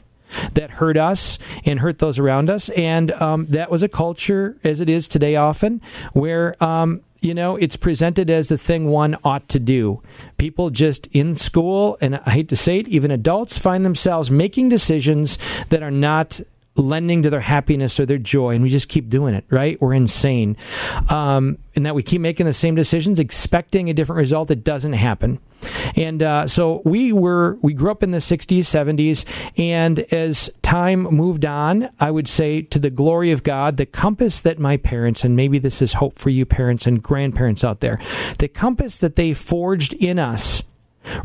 that 0.54 0.72
hurt 0.72 0.96
us 0.96 1.40
and 1.66 1.82
hurt 1.82 2.00
those 2.00 2.20
around 2.20 2.50
us. 2.50 2.70
And 2.70 3.12
um, 3.12 3.48
that 3.48 3.70
was 3.70 3.84
a 3.84 3.90
culture, 3.90 4.56
as 4.64 4.80
it 4.80 4.90
is 4.90 5.10
today 5.10 5.36
often, 5.36 5.82
where. 6.14 6.56
Um, 6.64 7.02
you 7.22 7.34
know, 7.34 7.56
it's 7.56 7.76
presented 7.76 8.30
as 8.30 8.50
the 8.50 8.58
thing 8.58 8.88
one 8.88 9.18
ought 9.24 9.48
to 9.50 9.60
do. 9.60 10.02
People 10.38 10.70
just 10.70 11.08
in 11.08 11.36
school, 11.36 11.98
and 12.02 12.20
I 12.26 12.32
hate 12.32 12.50
to 12.50 12.56
say 12.56 12.80
it, 12.80 12.88
even 12.88 13.12
adults 13.12 13.58
find 13.58 13.86
themselves 13.86 14.30
making 14.30 14.70
decisions 14.70 15.38
that 15.70 15.84
are 15.84 15.92
not 15.92 16.42
lending 16.78 17.24
to 17.24 17.30
their 17.30 17.42
happiness 17.42 18.00
or 18.00 18.06
their 18.06 18.18
joy, 18.18 18.56
and 18.56 18.64
we 18.64 18.70
just 18.70 18.90
keep 18.90 19.10
doing 19.10 19.34
it, 19.34 19.46
right? 19.50 19.80
We're 19.82 19.94
insane. 19.94 20.58
Um, 21.10 21.58
and 21.76 21.86
that 21.86 21.96
we 21.96 22.04
keep 22.04 22.22
making 22.22 22.46
the 22.46 22.54
same 22.54 22.76
decisions, 22.76 23.20
expecting 23.20 23.90
a 23.90 23.94
different 23.94 24.18
result 24.18 24.48
that 24.48 24.64
doesn't 24.64 24.94
happen. 24.94 25.40
And 25.96 26.22
uh, 26.22 26.48
so 26.48 26.82
we 26.86 27.12
were, 27.12 27.58
we 27.62 27.74
grew 27.74 27.92
up 27.92 28.04
in 28.04 28.12
the 28.12 28.20
60s, 28.20 28.60
70s, 28.60 29.26
and 29.58 30.00
as 30.12 30.50
time 30.62 31.04
moved 31.04 31.46
on, 31.46 31.90
I 32.00 32.12
would 32.12 32.28
say 32.28 32.62
to 32.64 32.80
the 32.80 32.90
glory 32.90 33.32
of 33.32 33.44
God, 33.44 33.78
the 33.78 33.86
compass 33.86 34.42
that 34.42 34.60
my 34.60 34.78
parents, 34.78 35.24
and 35.24 35.36
maybe 35.36 35.60
this 35.60 35.82
is 35.82 35.94
hope 35.94 36.18
for 36.18 36.30
you 36.30 36.46
parents 36.46 36.86
and 36.86 37.02
grandparents 37.02 37.64
out 37.64 37.80
there, 37.80 38.00
the 38.40 38.48
compass 38.48 39.00
that 39.00 39.16
they 39.16 39.34
forged 39.34 39.94
in 39.94 40.20
us 40.20 40.64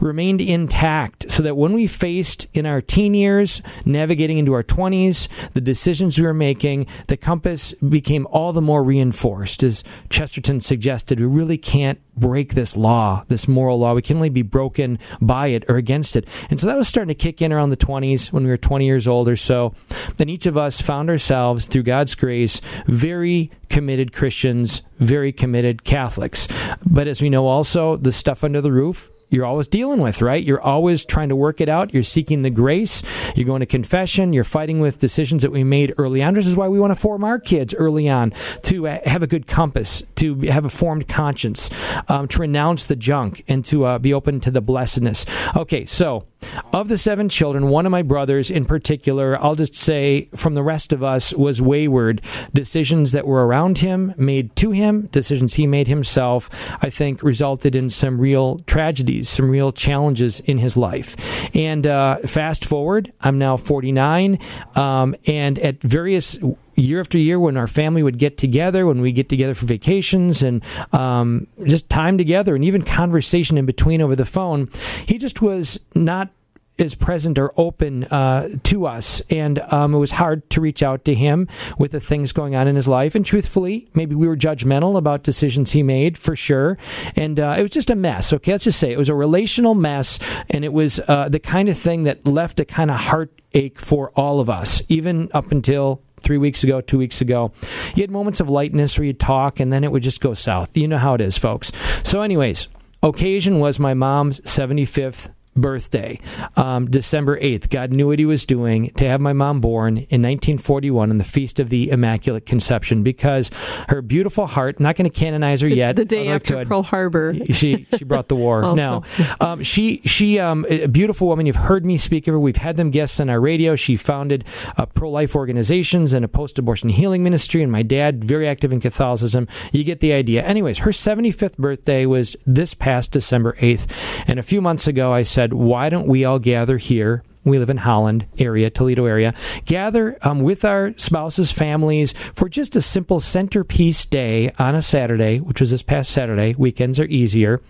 remained 0.01 0.41
intact 0.41 1.31
so 1.31 1.43
that 1.43 1.57
when 1.57 1.73
we 1.73 1.87
faced 1.87 2.47
in 2.53 2.67
our 2.67 2.81
teen 2.81 3.15
years, 3.15 3.63
navigating 3.85 4.39
into 4.39 4.53
our 4.53 4.63
20s, 4.63 5.29
the 5.53 5.61
decisions 5.61 6.19
we 6.19 6.27
were 6.27 6.35
making, 6.35 6.87
the 7.09 7.17
compass 7.17 7.73
became 7.75 8.27
all 8.31 8.53
the 8.53 8.61
more 8.61 8.83
reinforced. 8.83 9.63
As 9.63 9.85
Chesterton 10.11 10.61
suggested, 10.61 11.21
we 11.21 11.27
really 11.27 11.59
can't 11.59 12.01
break 12.17 12.55
this 12.55 12.77
law, 12.77 13.25
this 13.29 13.49
moral 13.49 13.79
law. 13.79 13.95
We 13.95 14.03
can 14.03 14.17
only 14.17 14.29
be 14.29 14.43
broken 14.43 14.99
by 15.21 15.49
it 15.49 15.65
or 15.69 15.77
against 15.77 16.15
it. 16.17 16.27
And 16.51 16.61
so 16.61 16.67
that 16.67 16.77
was 16.77 16.89
starting 16.89 17.09
to 17.09 17.15
kick 17.15 17.41
in 17.41 17.53
around 17.53 17.71
the 17.71 17.77
20s 17.77 18.33
when 18.33 18.45
we 18.45 18.51
were 18.51 18.57
20 18.57 18.85
years 18.85 19.09
old 19.09 19.29
or 19.29 19.37
so. 19.37 19.75
Then 20.17 20.29
each 20.29 20.47
of 20.47 20.57
us 20.57 20.81
found 20.81 21.09
ourselves, 21.09 21.67
through 21.67 21.85
God's 21.85 22.15
grace, 22.15 22.61
very 22.87 23.51
committed 23.69 24.13
Christians, 24.13 24.83
very 24.99 25.33
committed 25.33 25.85
Catholics. 25.85 26.47
But 26.85 27.09
as 27.09 27.23
we 27.23 27.31
know 27.31 27.47
also, 27.47 27.97
the 27.97 28.13
stuff 28.13 28.45
under 28.45 28.61
the 28.61 28.73
roof, 28.73 29.11
you're 29.33 29.47
always 29.47 29.67
dealing 29.67 30.01
with, 30.01 30.21
right? 30.21 30.45
You're 30.45 30.61
always 30.61 31.05
trying 31.05 31.31
to 31.31 31.37
work 31.37 31.61
it 31.61 31.69
out. 31.69 31.95
You're 31.95 32.03
seeking 32.03 32.43
the 32.43 32.51
grace. 32.51 33.03
You're 33.35 33.47
going 33.47 33.61
to 33.61 33.67
confession. 33.67 34.33
You're 34.33 34.45
fighting 34.45 34.79
with 34.79 34.99
decisions 34.99 35.43
that 35.43 35.51
we 35.51 35.65
made 35.65 35.95
early 35.97 36.23
on. 36.23 36.35
This 36.35 36.47
is 36.47 36.55
why 36.55 36.69
we 36.69 36.79
want 36.79 36.93
to 36.93 37.01
form 37.01 37.25
our 37.25 37.39
kids 37.39 37.75
early 37.75 38.09
on 38.09 38.35
to 38.65 38.87
uh, 38.87 39.01
have 39.09 39.23
a 39.23 39.27
good 39.27 39.47
compass, 39.47 40.03
to 40.17 40.35
have 40.43 40.67
a 40.67 40.71
formed 40.71 41.09
conscience, 41.09 41.71
um, 42.09 42.29
to 42.29 42.41
renounce 42.41 42.87
the 42.87 42.97
junk, 42.97 43.43
and 43.49 43.65
to 43.65 43.87
uh, 43.87 43.99
be 43.99 44.13
open 44.13 44.39
to 44.41 44.51
the 44.51 44.61
blessedness. 44.61 45.25
Okay, 45.57 45.87
so 45.87 46.27
of 46.73 46.89
the 46.89 46.99
seven 46.99 47.29
children, 47.29 47.69
one 47.69 47.87
of 47.87 47.93
my 47.93 48.03
brothers 48.03 48.51
in 48.51 48.65
particular, 48.65 49.41
I'll 49.43 49.55
just 49.55 49.75
say 49.75 50.29
from 50.35 50.55
the 50.55 50.63
rest 50.63 50.93
of 50.93 51.03
us, 51.03 51.33
was 51.35 51.61
wayward. 51.61 52.21
Decisions 52.53 53.13
that 53.13 53.27
were 53.27 53.47
around 53.47 53.79
him, 53.79 54.15
made 54.17 54.55
to 54.57 54.71
him, 54.71 55.07
decisions 55.07 55.55
he 55.55 55.67
made 55.67 55.89
himself, 55.89 56.49
I 56.83 56.91
think 56.91 57.23
resulted 57.23 57.77
in 57.77 57.91
some 57.91 58.21
real 58.21 58.59
tragedies, 58.61 59.29
some 59.29 59.51
real 59.51 59.73
challenges 59.73 60.41
in 60.41 60.59
his 60.59 60.77
life. 60.77 61.17
And 61.55 61.87
uh, 61.87 62.19
fast 62.19 62.65
forward, 62.65 63.13
I'm 63.21 63.39
now 63.39 63.57
49, 63.57 64.39
um, 64.75 65.15
and 65.27 65.59
at 65.59 65.83
various 65.83 66.39
year 66.75 67.01
after 67.01 67.19
year 67.19 67.39
when 67.39 67.57
our 67.57 67.67
family 67.67 68.03
would 68.03 68.19
get 68.19 68.39
together, 68.39 68.87
when 68.87 69.01
we 69.01 69.13
get 69.13 69.29
together 69.29 69.55
for 69.55 69.67
vacations 69.67 70.43
and 70.43 70.63
um, 70.93 71.47
just 71.67 71.89
time 71.89 72.19
together 72.19 72.55
and 72.55 72.65
even 72.65 72.83
conversation 72.83 73.59
in 73.59 73.67
between 73.67 74.01
over 74.01 74.17
the 74.17 74.25
phone, 74.25 74.69
he 75.07 75.19
just 75.19 75.43
was 75.43 75.79
not 75.95 76.31
as 76.79 76.95
present 76.95 77.39
or 77.39 77.53
open 77.57 78.05
uh, 78.05 78.49
to 78.65 78.87
us. 78.87 79.21
And 79.31 79.59
um, 79.73 79.95
it 79.95 79.99
was 79.99 80.13
hard 80.13 80.49
to 80.51 80.61
reach 80.61 80.83
out 80.83 81.05
to 81.05 81.15
him 81.15 81.49
with 81.79 81.93
the 81.93 82.01
things 82.01 82.33
going 82.33 82.55
on 82.55 82.67
in 82.67 82.75
his 82.75 82.89
life. 82.89 83.15
And 83.15 83.25
truthfully, 83.25 83.89
maybe 83.95 84.15
we 84.15 84.27
were 84.27 84.37
judgmental 84.37 84.97
about 84.97 85.23
decisions 85.23 85.73
he 85.73 85.83
made 85.83 86.17
for 86.19 86.35
sure. 86.35 86.79
And 87.15 87.39
uh, 87.39 87.57
it 87.59 87.63
was 87.63 87.71
just 87.71 87.91
a 87.91 87.95
mess. 87.95 88.33
Okay, 88.33 88.53
let's 88.53 88.65
just 88.65 88.81
say 88.81 88.91
it 88.93 88.99
was 88.99 89.09
a 89.09 89.15
relational 89.15 89.75
mess. 89.75 90.19
And 90.51 90.65
it 90.65 90.73
was 90.73 91.01
uh, 91.09 91.29
the 91.29 91.41
kind 91.41 91.69
of 91.69 91.77
thing 91.77 92.05
that 92.05 92.27
left 92.27 92.59
a 92.59 92.65
kind 92.65 92.91
of 92.91 92.97
heartache 92.97 93.79
for 93.79 94.11
all 94.11 94.41
of 94.41 94.49
us, 94.49 94.83
even 94.89 95.31
up 95.33 95.53
until 95.53 96.03
three 96.23 96.39
weeks 96.39 96.65
ago, 96.65 96.81
two 96.81 96.99
weeks 96.99 97.21
ago. 97.21 97.53
You 97.95 98.03
had 98.03 98.11
moments 98.11 98.41
of 98.41 98.49
lightness 98.49 98.99
where 98.99 99.07
you'd 99.07 99.21
talk 99.21 99.61
and 99.61 99.73
then 99.73 99.85
it 99.85 99.93
would 99.93 100.03
just 100.03 100.21
go 100.21 100.35
south. 100.35 100.77
You 100.77 100.89
know 100.89 100.99
how 100.99 101.15
it 101.15 101.21
is, 101.21 101.37
folks. 101.37 101.73
So, 102.03 102.21
anyways, 102.21 102.69
occasion 103.03 103.59
was 103.59 103.79
my 103.79 103.95
mom's 103.95 104.41
75th 104.41 105.31
birthday, 105.55 106.19
um, 106.57 106.91
December 106.91 107.39
8th. 107.39 107.69
God 107.71 107.93
knew 107.93 108.09
what 108.09 108.19
he 108.19 108.25
was 108.25 108.45
doing 108.45 108.91
to 108.95 109.07
have 109.07 109.21
my 109.21 109.33
mom 109.33 109.61
born 109.61 109.97
in 109.97 110.23
1941 110.23 111.11
on 111.11 111.19
the 111.19 111.25
Feast 111.25 111.61
of 111.61 111.69
the 111.69 111.91
Immaculate 111.91 112.47
Conception 112.47 113.03
because 113.03 113.51
her 113.89 114.03
beautiful 114.03 114.47
heart, 114.47 114.81
not 114.81 114.97
going 114.97 115.11
to 115.11 115.17
canonize 115.17 115.61
her 115.61 115.69
yet. 115.69 115.97
the 115.97 116.05
day 116.05 116.29
after 116.29 116.57
could. 116.57 116.69
Pearl 116.69 116.83
Harbor. 116.83 117.35
She 117.53 117.87
she 117.97 118.05
brought 118.05 118.29
the 118.29 118.37
war. 118.37 118.65
Also. 118.65 118.75
no, 118.75 119.05
um, 119.41 119.63
she 119.63 120.01
she 120.05 120.39
um, 120.39 120.65
a 120.69 120.87
beautiful 120.87 121.29
woman. 121.29 121.47
You've 121.47 121.57
heard 121.57 121.85
me 121.85 121.97
speak 121.97 122.27
of 122.29 122.33
her. 122.33 122.41
We've 122.41 122.57
had 122.57 122.77
them 122.77 122.91
guests 122.91 123.21
on 123.21 123.29
our 123.29 123.41
radio. 123.41 123.77
She 123.77 123.97
founded 123.97 124.45
uh, 124.77 124.87
pro 124.87 125.11
life 125.11 125.35
organizations 125.37 126.13
and 126.13 126.25
a 126.25 126.29
post 126.29 126.59
abortion 126.59 126.89
healing 126.89 127.23
ministry. 127.23 127.63
And 127.63 127.71
my 127.71 127.83
dad 127.83 128.25
very 128.25 128.49
active 128.49 128.73
in 128.73 128.81
Catholicism. 128.81 129.49
You 129.73 129.85
get 129.85 130.01
the 130.01 130.13
idea. 130.13 130.43
Anyways, 130.43 130.79
her 130.79 130.91
75th 130.91 131.57
birthday 131.59 132.07
was 132.07 132.37
this 132.47 132.75
past 132.75 133.13
December 133.13 133.55
8th, 133.61 133.91
and 134.27 134.39
a 134.39 134.43
few 134.43 134.61
months 134.61 134.87
ago 134.87 135.13
I 135.13 135.23
said, 135.23 135.42
why 135.51 135.89
don't 135.89 136.07
we 136.07 136.25
all 136.25 136.39
gather 136.39 136.77
here? 136.77 137.23
We 137.45 137.59
live 137.59 137.71
in 137.71 137.79
Holland 137.79 138.27
area, 138.39 138.71
Toledo 138.71 139.07
area. 139.07 139.35
Gather 139.65 140.17
um, 140.23 140.41
with 140.41 140.65
our 140.65 140.95
spouses, 140.97 141.51
families 141.51 142.13
for 142.35 142.49
just 142.49 142.77
a 142.77 142.81
simple 142.81 143.19
centerpiece 143.19 144.05
day 144.05 144.53
on 144.59 144.77
a 144.77 144.83
Saturday, 144.83 145.39
which 145.41 145.61
was 145.61 145.73
this 145.73 145.83
past 145.83 146.11
Saturday. 146.11 146.55
Weekends 146.57 147.01
are 147.01 147.07
easier. 147.07 147.61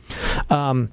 Um, 0.50 0.93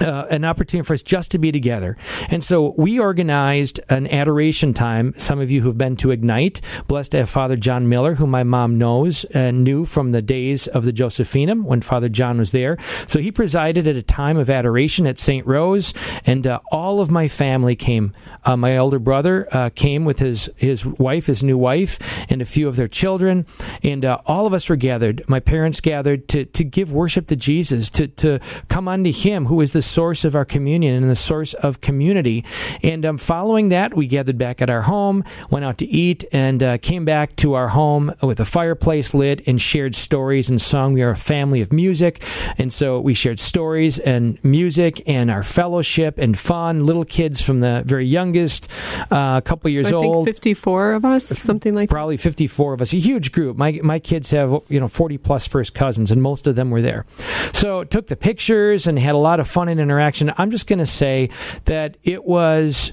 uh, 0.00 0.26
an 0.30 0.44
opportunity 0.44 0.86
for 0.86 0.94
us 0.94 1.02
just 1.02 1.30
to 1.32 1.38
be 1.38 1.52
together. 1.52 1.96
And 2.30 2.42
so 2.42 2.74
we 2.78 2.98
organized 2.98 3.80
an 3.90 4.06
adoration 4.06 4.72
time. 4.72 5.14
Some 5.18 5.40
of 5.40 5.50
you 5.50 5.60
who've 5.60 5.76
been 5.76 5.96
to 5.96 6.10
Ignite, 6.10 6.60
blessed 6.86 7.12
to 7.12 7.18
have 7.18 7.30
Father 7.30 7.56
John 7.56 7.88
Miller, 7.88 8.14
who 8.14 8.26
my 8.26 8.42
mom 8.42 8.78
knows 8.78 9.24
and 9.26 9.62
knew 9.62 9.84
from 9.84 10.12
the 10.12 10.22
days 10.22 10.66
of 10.66 10.84
the 10.84 10.92
Josephinum 10.92 11.64
when 11.64 11.82
Father 11.82 12.08
John 12.08 12.38
was 12.38 12.52
there. 12.52 12.78
So 13.06 13.20
he 13.20 13.30
presided 13.30 13.86
at 13.86 13.96
a 13.96 14.02
time 14.02 14.38
of 14.38 14.48
adoration 14.48 15.06
at 15.06 15.18
St. 15.18 15.46
Rose, 15.46 15.92
and 16.24 16.46
uh, 16.46 16.60
all 16.70 17.00
of 17.00 17.10
my 17.10 17.28
family 17.28 17.76
came. 17.76 18.12
Uh, 18.44 18.56
my 18.56 18.78
older 18.78 18.98
brother 18.98 19.46
uh, 19.52 19.70
came 19.74 20.04
with 20.04 20.20
his, 20.20 20.48
his 20.56 20.86
wife, 20.86 21.26
his 21.26 21.44
new 21.44 21.58
wife, 21.58 21.98
and 22.30 22.40
a 22.40 22.46
few 22.46 22.66
of 22.66 22.76
their 22.76 22.88
children. 22.88 23.46
And 23.82 24.04
uh, 24.04 24.20
all 24.26 24.46
of 24.46 24.54
us 24.54 24.68
were 24.68 24.76
gathered. 24.76 25.22
My 25.28 25.40
parents 25.40 25.80
gathered 25.80 26.28
to, 26.28 26.46
to 26.46 26.64
give 26.64 26.92
worship 26.92 27.26
to 27.26 27.36
Jesus, 27.36 27.90
to, 27.90 28.08
to 28.08 28.38
come 28.68 28.88
unto 28.88 29.12
him 29.12 29.46
who 29.46 29.60
is 29.60 29.72
the 29.72 29.81
source 29.82 30.24
of 30.24 30.34
our 30.34 30.44
communion 30.44 30.94
and 30.94 31.10
the 31.10 31.16
source 31.16 31.54
of 31.54 31.80
community. 31.80 32.44
And 32.82 33.04
um, 33.04 33.18
following 33.18 33.68
that, 33.70 33.94
we 33.94 34.06
gathered 34.06 34.38
back 34.38 34.62
at 34.62 34.70
our 34.70 34.82
home, 34.82 35.24
went 35.50 35.64
out 35.64 35.78
to 35.78 35.86
eat, 35.86 36.24
and 36.32 36.62
uh, 36.62 36.78
came 36.78 37.04
back 37.04 37.36
to 37.36 37.54
our 37.54 37.68
home 37.68 38.14
with 38.22 38.40
a 38.40 38.44
fireplace 38.44 39.14
lit 39.14 39.42
and 39.46 39.60
shared 39.60 39.94
stories 39.94 40.48
and 40.50 40.60
song. 40.60 40.92
We 40.92 41.02
are 41.02 41.10
a 41.10 41.16
family 41.16 41.60
of 41.60 41.72
music. 41.72 42.22
And 42.58 42.72
so 42.72 43.00
we 43.00 43.14
shared 43.14 43.38
stories 43.38 43.98
and 43.98 44.42
music 44.44 45.02
and 45.06 45.30
our 45.30 45.42
fellowship 45.42 46.18
and 46.18 46.38
fun. 46.38 46.86
Little 46.86 47.04
kids 47.04 47.42
from 47.42 47.60
the 47.60 47.82
very 47.86 48.06
youngest, 48.06 48.68
uh, 49.10 49.34
a 49.38 49.42
couple 49.42 49.70
years 49.70 49.88
so 49.88 49.98
I 49.98 50.02
think 50.02 50.14
old. 50.14 50.26
54 50.26 50.92
of 50.92 51.04
us, 51.04 51.26
something 51.26 51.74
like 51.74 51.88
that. 51.88 51.94
Probably 51.94 52.16
54 52.16 52.74
of 52.74 52.82
us, 52.82 52.92
a 52.92 52.96
huge 52.96 53.32
group. 53.32 53.56
My 53.56 53.80
my 53.82 53.98
kids 53.98 54.30
have 54.30 54.60
you 54.68 54.80
know 54.80 54.88
40 54.88 55.18
plus 55.18 55.46
first 55.46 55.74
cousins, 55.74 56.10
and 56.10 56.22
most 56.22 56.46
of 56.46 56.56
them 56.56 56.70
were 56.70 56.82
there. 56.82 57.04
So 57.52 57.84
took 57.84 58.06
the 58.06 58.16
pictures 58.16 58.86
and 58.86 58.98
had 58.98 59.14
a 59.14 59.18
lot 59.18 59.40
of 59.40 59.48
fun 59.48 59.68
interaction. 59.78 60.32
I'm 60.36 60.50
just 60.50 60.66
going 60.66 60.78
to 60.78 60.86
say 60.86 61.30
that 61.64 61.96
it 62.02 62.24
was 62.24 62.92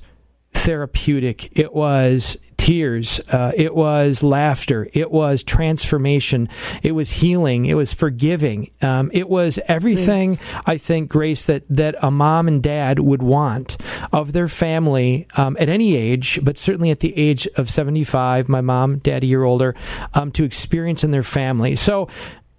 therapeutic. 0.53 1.57
It 1.57 1.73
was 1.73 2.37
tears. 2.59 3.21
Uh, 3.31 3.51
it 3.55 3.73
was 3.73 4.21
laughter. 4.21 4.89
It 4.93 5.09
was 5.09 5.43
transformation. 5.43 6.49
It 6.83 6.91
was 6.91 7.09
healing. 7.09 7.65
It 7.65 7.75
was 7.75 7.93
forgiving. 7.93 8.69
Um, 8.81 9.09
it 9.13 9.29
was 9.29 9.59
everything 9.67 10.37
I 10.65 10.77
think, 10.77 11.09
Grace, 11.09 11.45
that, 11.45 11.63
that 11.69 11.95
a 12.01 12.11
mom 12.11 12.47
and 12.47 12.61
dad 12.61 12.99
would 12.99 13.23
want 13.23 13.77
of 14.11 14.33
their 14.33 14.49
family 14.49 15.25
um, 15.37 15.55
at 15.59 15.69
any 15.69 15.95
age, 15.95 16.39
but 16.43 16.57
certainly 16.57 16.91
at 16.91 16.99
the 16.99 17.17
age 17.17 17.47
of 17.55 17.69
75, 17.69 18.49
my 18.49 18.61
mom, 18.61 18.97
dad, 18.99 19.23
a 19.23 19.27
year 19.27 19.43
older, 19.43 19.73
um, 20.13 20.31
to 20.33 20.43
experience 20.43 21.03
in 21.03 21.11
their 21.11 21.23
family. 21.23 21.75
So, 21.75 22.09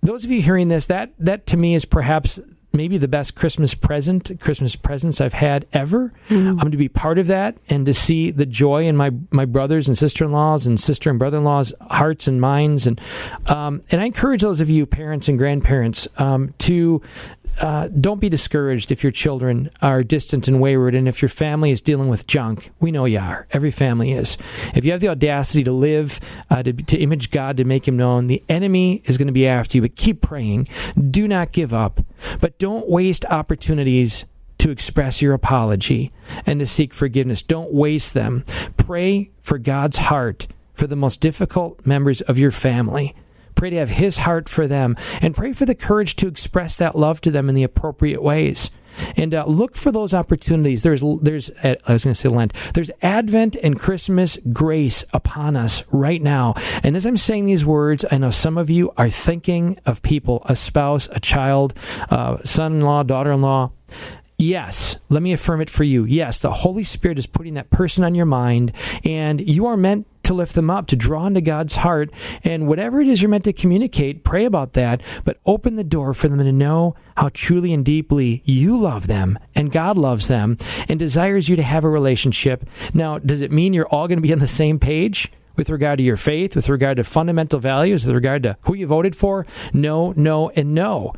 those 0.03 0.25
of 0.25 0.31
you 0.31 0.41
hearing 0.41 0.69
this, 0.69 0.87
that 0.87 1.13
that 1.19 1.47
to 1.49 1.59
me 1.59 1.75
is 1.75 1.85
perhaps 1.85 2.41
maybe 2.73 2.99
the 2.99 3.09
best 3.09 3.35
Christmas 3.35 3.75
present, 3.75 4.39
Christmas 4.41 4.77
presents 4.77 5.21
I've 5.21 5.35
had 5.35 5.67
ever. 5.73 6.13
Um, 6.31 6.71
to 6.71 6.77
be 6.77 6.89
part 6.89 7.19
of 7.19 7.27
that 7.27 7.57
and 7.69 7.85
to 7.87 7.93
see 7.95 8.31
the 8.31 8.47
joy 8.47 8.87
in 8.87 8.97
my 8.97 9.11
my 9.31 9.45
brothers 9.45 9.89
and 9.89 9.97
sister 9.99 10.25
in 10.25 10.31
laws 10.31 10.67
and 10.67 10.79
sister 10.79 11.11
and 11.11 11.19
brother 11.19 11.39
in 11.39 11.45
laws' 11.45 11.73
hearts 11.81 12.29
and 12.29 12.41
minds, 12.41 12.87
and 12.87 13.01
um, 13.47 13.83
and 13.91 14.01
I 14.01 14.05
encourage 14.05 14.43
those 14.43 14.61
of 14.61 14.71
you 14.71 14.87
parents 14.87 15.29
and 15.29 15.39
grandparents 15.39 16.07
um, 16.19 16.55
to. 16.59 17.03
Uh, 17.61 17.89
don't 17.89 18.21
be 18.21 18.29
discouraged 18.29 18.91
if 18.91 19.03
your 19.03 19.13
children 19.13 19.71
are 19.83 20.03
distant 20.03 20.49
and 20.49 20.61
wayward, 20.61 20.95
and 20.95 21.09
if 21.09 21.21
your 21.21 21.29
family 21.29 21.71
is 21.71 21.81
dealing 21.81 22.09
with 22.09 22.27
junk. 22.27 22.71
We 22.81 22.91
know 22.91 23.05
you 23.05 23.19
are. 23.19 23.47
Every 23.51 23.71
family 23.71 24.13
is. 24.13 24.39
If 24.75 24.85
you 24.85 24.93
have 24.93 25.01
the 25.01 25.09
audacity 25.09 25.65
to 25.65 25.73
live, 25.73 26.21
uh, 26.51 26.63
to, 26.63 26.73
to 26.73 26.99
image 26.99 27.31
God, 27.31 27.57
to 27.59 27.65
make 27.65 27.87
Him 27.87 27.97
known, 27.97 28.27
the 28.27 28.43
enemy 28.49 29.03
is 29.05 29.19
going 29.19 29.27
to 29.27 29.33
be 29.33 29.47
after 29.47 29.79
you. 29.79 29.83
But 29.83 29.97
keep 29.97 30.23
praying. 30.23 30.69
Do 31.11 31.29
not 31.29 31.53
give 31.53 31.75
up. 31.75 32.01
But 32.41 32.59
don't 32.59 32.89
waste 32.89 33.25
opportunities 33.27 34.25
to 34.59 34.71
express 34.71 35.23
your 35.23 35.33
apology 35.33 36.13
and 36.47 36.61
to 36.61 36.67
seek 36.67 36.93
forgiveness. 36.93 37.43
Don't 37.43 37.73
waste 37.73 38.15
them. 38.15 38.45
Pray 38.77 39.31
for 39.41 39.59
God's 39.59 39.97
heart 39.97 40.47
for 40.75 40.87
the 40.87 40.97
most 40.97 41.21
difficult 41.21 41.85
members 41.87 42.21
of 42.23 42.39
your 42.39 42.51
family. 42.51 43.15
Pray 43.61 43.69
to 43.69 43.77
have 43.77 43.91
His 43.91 44.17
heart 44.17 44.49
for 44.49 44.67
them 44.67 44.97
and 45.21 45.37
pray 45.37 45.53
for 45.53 45.67
the 45.67 45.75
courage 45.75 46.17
to 46.17 46.27
express 46.27 46.79
that 46.79 46.97
love 46.97 47.21
to 47.21 47.31
them 47.31 47.51
in 47.51 47.55
the 47.55 47.63
appropriate 47.63 48.23
ways. 48.23 48.71
And 49.19 49.35
uh, 49.35 49.45
look 49.45 49.77
for 49.77 49.93
those 49.93 50.15
opportunities. 50.15 50.83
There's, 50.83 51.05
there's, 51.21 51.51
uh, 51.63 51.75
I 51.87 51.93
was 51.93 52.05
going 52.05 52.15
to 52.15 52.19
say 52.19 52.31
Lent. 52.31 52.55
There's 52.73 52.91
Advent 53.03 53.57
and 53.57 53.79
Christmas 53.79 54.39
grace 54.51 55.05
upon 55.13 55.57
us 55.57 55.83
right 55.93 56.23
now. 56.23 56.55
And 56.83 56.97
as 56.97 57.05
I'm 57.05 57.19
saying 57.19 57.45
these 57.45 57.67
words, 57.67 58.07
I 58.11 58.17
know 58.17 58.31
some 58.31 58.57
of 58.57 58.71
you 58.71 58.95
are 58.97 59.11
thinking 59.11 59.79
of 59.85 60.01
people, 60.01 60.41
a 60.47 60.57
spouse, 60.57 61.07
a 61.13 61.21
child, 61.21 61.75
uh, 62.09 62.39
son-in-law, 62.43 63.03
daughter-in-law. 63.03 63.73
Yes, 64.39 64.97
let 65.11 65.23
me 65.23 65.35
affirm 65.35 65.61
it 65.61 65.69
for 65.69 65.85
you. 65.85 66.07
Yes, 66.07 66.39
the 66.39 66.51
Holy 66.51 66.83
Spirit 66.83 67.19
is 67.19 67.27
putting 67.27 67.53
that 67.55 67.69
person 67.69 68.05
on 68.05 68.15
your 68.15 68.25
mind, 68.25 68.73
and 69.05 69.47
you 69.47 69.67
are 69.67 69.77
meant 69.77 70.07
to 70.23 70.35
lift 70.35 70.55
them 70.55 70.71
up, 70.71 70.87
to 70.89 70.97
draw 70.97 71.27
into 71.27 71.41
God's 71.41 71.77
heart. 71.77 72.11
And 72.45 72.69
whatever 72.69 73.01
it 73.01 73.09
is 73.09 73.23
you're 73.23 73.29
meant 73.29 73.45
to 73.45 73.53
communicate, 73.53 74.25
pray 74.25 74.45
about 74.45 74.75
that, 74.75 75.03
but 75.25 75.39
open 75.47 75.77
the 75.77 75.85
door 75.85 76.15
for 76.15 76.29
them 76.29 76.39
to 76.39 76.53
know 76.53 76.95
how 77.17 77.31
truly 77.33 77.73
and 77.73 77.85
deeply 77.85 78.43
you 78.45 78.79
love 78.79 79.07
them 79.07 79.39
and 79.55 79.73
God 79.73 79.97
loves 79.97 80.29
them 80.29 80.57
and 80.89 80.99
desires 80.99 81.49
you 81.49 81.57
to 81.57 81.63
have 81.63 81.85
a 81.85 81.91
relationship. 81.91 82.69
Now, 82.95 83.19
does 83.19 83.43
it 83.43 83.53
mean 83.53 83.75
you're 83.75 83.89
all 83.89 84.09
going 84.09 84.19
to 84.19 84.23
be 84.23 84.33
on 84.33 84.39
the 84.39 84.49
same 84.49 84.79
page? 84.79 85.31
With 85.57 85.69
regard 85.69 85.99
to 85.99 86.05
your 86.05 86.17
faith, 86.17 86.57
with 86.57 86.71
regard 86.71 86.97
to 86.97 87.05
fundamental 87.05 87.59
values, 87.59 88.07
with 88.07 88.15
regard 88.15 88.45
to 88.45 88.57
who 88.63 88.73
you 88.73 88.87
voted 88.87 89.15
for? 89.15 89.47
No, 89.75 90.15
no, 90.17 90.49
and 90.51 90.75
no. 90.75 91.13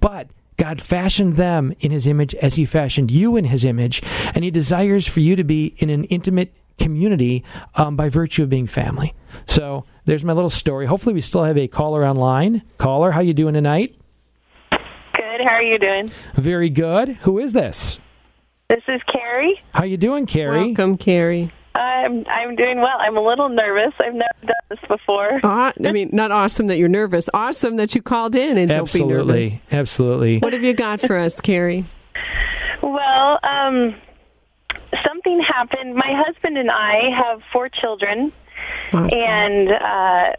But 0.00 0.28
God 0.56 0.80
fashioned 0.80 1.34
them 1.34 1.74
in 1.80 1.90
His 1.90 2.06
image 2.06 2.34
as 2.36 2.54
He 2.54 2.64
fashioned 2.64 3.10
you 3.10 3.36
in 3.36 3.46
His 3.46 3.64
image, 3.64 4.02
and 4.34 4.44
He 4.44 4.50
desires 4.50 5.06
for 5.06 5.20
you 5.20 5.36
to 5.36 5.44
be 5.44 5.74
in 5.78 5.90
an 5.90 6.04
intimate 6.04 6.54
community 6.78 7.44
um, 7.76 7.96
by 7.96 8.08
virtue 8.08 8.42
of 8.42 8.48
being 8.48 8.66
family. 8.66 9.14
So 9.46 9.84
there's 10.04 10.24
my 10.24 10.32
little 10.32 10.50
story. 10.50 10.86
Hopefully, 10.86 11.14
we 11.14 11.20
still 11.20 11.44
have 11.44 11.56
a 11.58 11.68
caller 11.68 12.04
online. 12.06 12.62
Caller, 12.78 13.10
how 13.12 13.20
you 13.20 13.34
doing 13.34 13.54
tonight? 13.54 13.94
Good. 14.70 15.40
How 15.40 15.54
are 15.54 15.62
you 15.62 15.78
doing? 15.78 16.10
Very 16.34 16.68
good. 16.70 17.08
Who 17.22 17.38
is 17.38 17.52
this? 17.52 17.98
This 18.68 18.82
is 18.88 19.00
Carrie. 19.06 19.60
How 19.74 19.84
you 19.84 19.96
doing, 19.96 20.26
Carrie? 20.26 20.66
Welcome, 20.66 20.96
Carrie. 20.96 21.50
I'm 21.74 22.24
I'm 22.28 22.54
doing 22.54 22.80
well. 22.80 22.96
I'm 22.98 23.16
a 23.16 23.20
little 23.22 23.48
nervous. 23.48 23.94
I've 23.98 24.14
never 24.14 24.28
done 24.42 24.54
this 24.68 24.78
before. 24.88 25.40
Aw- 25.42 25.72
I 25.86 25.92
mean, 25.92 26.10
not 26.12 26.30
awesome 26.30 26.66
that 26.66 26.76
you're 26.76 26.88
nervous. 26.88 27.30
Awesome 27.32 27.76
that 27.76 27.94
you 27.94 28.02
called 28.02 28.34
in 28.34 28.58
and 28.58 28.68
don't 28.68 28.76
be 28.78 28.82
Absolutely, 28.82 29.40
nervous. 29.42 29.60
absolutely. 29.70 30.38
What 30.38 30.52
have 30.52 30.62
you 30.62 30.74
got 30.74 31.00
for 31.00 31.16
us, 31.18 31.40
Carrie? 31.40 31.86
Well, 32.82 33.38
um, 33.44 33.94
something 35.06 35.40
happened. 35.40 35.94
My 35.94 36.12
husband 36.26 36.58
and 36.58 36.70
I 36.70 37.10
have 37.10 37.42
four 37.52 37.68
children, 37.68 38.32
Awesome. 38.92 39.10
and 39.12 39.68
uh, 39.72 40.32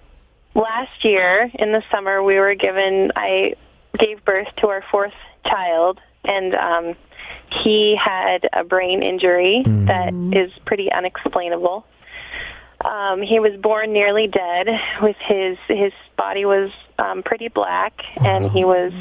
last 0.56 1.04
year 1.04 1.50
in 1.56 1.72
the 1.72 1.84
summer 1.92 2.22
we 2.24 2.39
were 2.39 2.56
given. 2.56 3.12
I 3.16 3.56
gave 3.98 4.24
birth 4.26 4.48
to 4.58 4.68
our 4.68 4.84
fourth 4.92 5.13
child, 5.46 6.00
and 6.24 6.54
um, 6.56 6.96
he 7.52 7.96
had 7.96 8.48
a 8.54 8.63
brain 8.63 9.04
injury 9.04 9.63
that 9.66 10.13
is 10.34 10.52
pretty 10.66 10.92
unexplainable. 10.92 11.86
Um, 12.84 13.22
he 13.22 13.39
was 13.39 13.56
born 13.56 13.94
nearly 13.94 14.28
dead. 14.28 14.68
With 15.02 15.16
his 15.18 15.58
his 15.68 15.94
body 16.18 16.46
was 16.46 16.72
um, 17.00 17.24
pretty 17.24 17.48
black, 17.48 17.94
and 18.18 18.44
he 18.52 18.66
was 18.66 18.92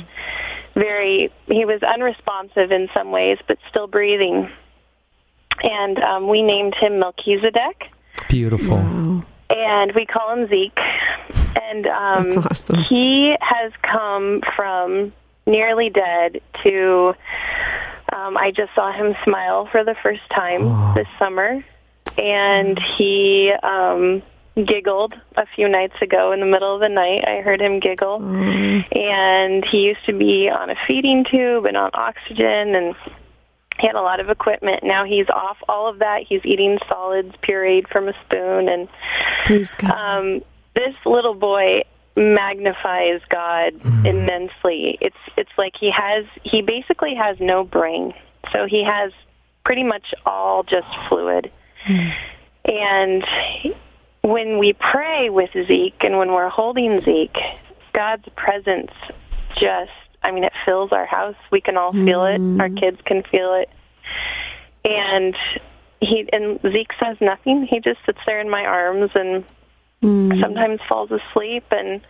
very 0.75 1.31
he 1.47 1.65
was 1.65 1.83
unresponsive 1.83 2.71
in 2.71 2.89
some 2.95 3.11
ways, 3.11 3.39
but 3.47 3.59
still 3.69 3.87
breathing. 3.87 4.51
And 5.63 5.99
um, 6.01 6.29
we 6.29 6.43
named 6.43 6.75
him 6.75 6.99
Melchizedek, 6.99 7.93
Beautiful. 8.29 8.79
and 9.51 9.93
we 9.95 10.07
call 10.07 10.33
him 10.35 10.49
Zeke. 10.49 10.79
And 11.55 11.87
um, 11.87 12.25
That's 12.25 12.37
awesome. 12.37 12.79
he 12.83 13.37
has 13.41 13.73
come 13.83 14.43
from 14.57 15.13
nearly 15.47 15.91
dead 15.91 16.41
to. 16.63 17.15
Um, 18.13 18.37
I 18.37 18.51
just 18.51 18.75
saw 18.75 18.93
him 18.93 19.15
smile 19.25 19.67
for 19.67 19.85
the 19.85 19.95
first 20.03 20.21
time 20.31 20.95
this 20.95 21.07
summer, 21.19 21.65
and 22.19 22.79
he 22.79 23.53
um, 23.63 24.23
giggled 24.67 25.15
a 25.37 25.47
few 25.55 25.67
nights 25.67 25.95
ago 26.03 26.33
in 26.33 26.41
the 26.41 26.47
middle 26.47 26.75
of 26.75 26.81
the 26.81 26.91
night. 26.91 27.27
I 27.27 27.41
heard 27.41 27.61
him 27.63 27.81
giggle, 27.81 28.23
and 28.23 29.65
he 29.65 29.79
used 29.85 30.05
to 30.07 30.13
be 30.13 30.51
on 30.51 30.69
a 30.69 30.77
feeding 30.87 31.25
tube 31.25 31.65
and 31.65 31.77
on 31.77 31.91
oxygen, 31.95 32.75
and 32.75 32.95
he 33.79 33.87
had 33.87 33.97
a 33.97 34.03
lot 34.03 34.21
of 34.21 34.31
equipment. 34.31 34.83
Now 34.85 35.05
he's 35.05 35.29
off 35.29 35.57
all 35.69 35.89
of 35.89 35.99
that. 36.01 36.23
He's 36.29 36.45
eating 36.45 36.79
solids 36.89 37.35
pureed 37.43 37.89
from 37.89 38.09
a 38.09 38.15
spoon, 38.25 38.69
and 38.69 38.89
Praise 39.45 39.75
God. 39.77 39.91
um, 39.91 40.43
this 40.75 40.95
little 41.05 41.35
boy 41.35 41.83
magnifies 42.17 43.21
God 43.29 43.75
immensely. 44.05 44.99
It's 45.01 45.17
it's 45.37 45.51
like 45.57 45.75
he 45.79 45.91
has 45.91 46.25
he 46.43 46.63
basically 46.63 47.15
has 47.15 47.39
no 47.41 47.65
brain, 47.65 48.15
so 48.53 48.67
he 48.67 48.85
has 48.85 49.13
pretty 49.65 49.83
much 49.85 50.15
all 50.27 50.63
just 50.63 50.89
fluid. 51.09 51.51
And 52.65 53.25
when 54.23 54.59
we 54.59 54.73
pray 54.75 55.31
with 55.31 55.51
Zeke 55.67 56.03
and 56.05 56.17
when 56.19 56.31
we're 56.33 56.49
holding 56.49 57.01
Zeke, 57.05 57.37
God's 57.93 58.29
presence 58.37 58.93
just 59.57 59.91
I 60.23 60.31
mean, 60.31 60.45
it 60.45 60.53
fills 60.65 60.93
our 60.93 61.07
house. 61.07 61.37
We 61.51 61.61
can 61.61 61.77
all 61.77 61.93
feel 61.93 62.25
it. 62.25 62.41
Our 62.61 62.69
mm. 62.69 62.81
kids 62.81 62.99
can 63.05 63.23
feel 63.25 63.55
it. 63.55 63.71
And 64.85 65.37
he 66.01 66.29
and 66.33 66.61
Zeke 66.73 66.93
says 67.01 67.17
nothing. 67.21 67.67
He 67.67 67.81
just 67.81 68.01
sits 68.05 68.19
there 68.27 68.41
in 68.41 68.51
my 68.51 68.65
arms 68.65 69.11
and 69.15 69.45
mm. 70.03 70.41
sometimes 70.41 70.81
falls 70.89 71.11
asleep. 71.11 71.65
And 71.71 72.01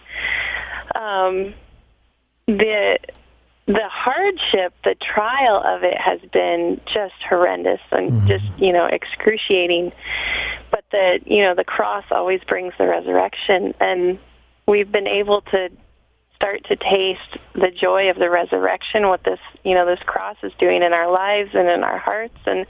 um, 0.94 1.54
the 2.46 2.98
the 3.66 3.88
hardship, 3.88 4.74
the 4.82 4.96
trial 4.96 5.62
of 5.64 5.84
it 5.84 5.96
has 5.96 6.20
been 6.32 6.80
just 6.86 7.14
horrendous 7.28 7.80
and 7.92 8.10
mm-hmm. 8.10 8.26
just 8.26 8.44
you 8.58 8.72
know 8.72 8.86
excruciating. 8.86 9.92
But 10.70 10.84
the 10.90 11.20
you 11.24 11.42
know 11.42 11.54
the 11.54 11.64
cross 11.64 12.04
always 12.10 12.40
brings 12.44 12.72
the 12.78 12.86
resurrection, 12.86 13.74
and 13.80 14.18
we've 14.66 14.90
been 14.90 15.06
able 15.06 15.42
to 15.42 15.70
start 16.42 16.64
to 16.64 16.74
taste 16.74 17.38
the 17.54 17.70
joy 17.70 18.10
of 18.10 18.16
the 18.18 18.28
resurrection 18.28 19.06
what 19.06 19.22
this 19.22 19.38
you 19.62 19.74
know 19.76 19.86
this 19.86 20.00
cross 20.06 20.36
is 20.42 20.52
doing 20.58 20.82
in 20.82 20.92
our 20.92 21.08
lives 21.08 21.50
and 21.54 21.68
in 21.68 21.84
our 21.84 21.98
hearts 21.98 22.36
and 22.46 22.66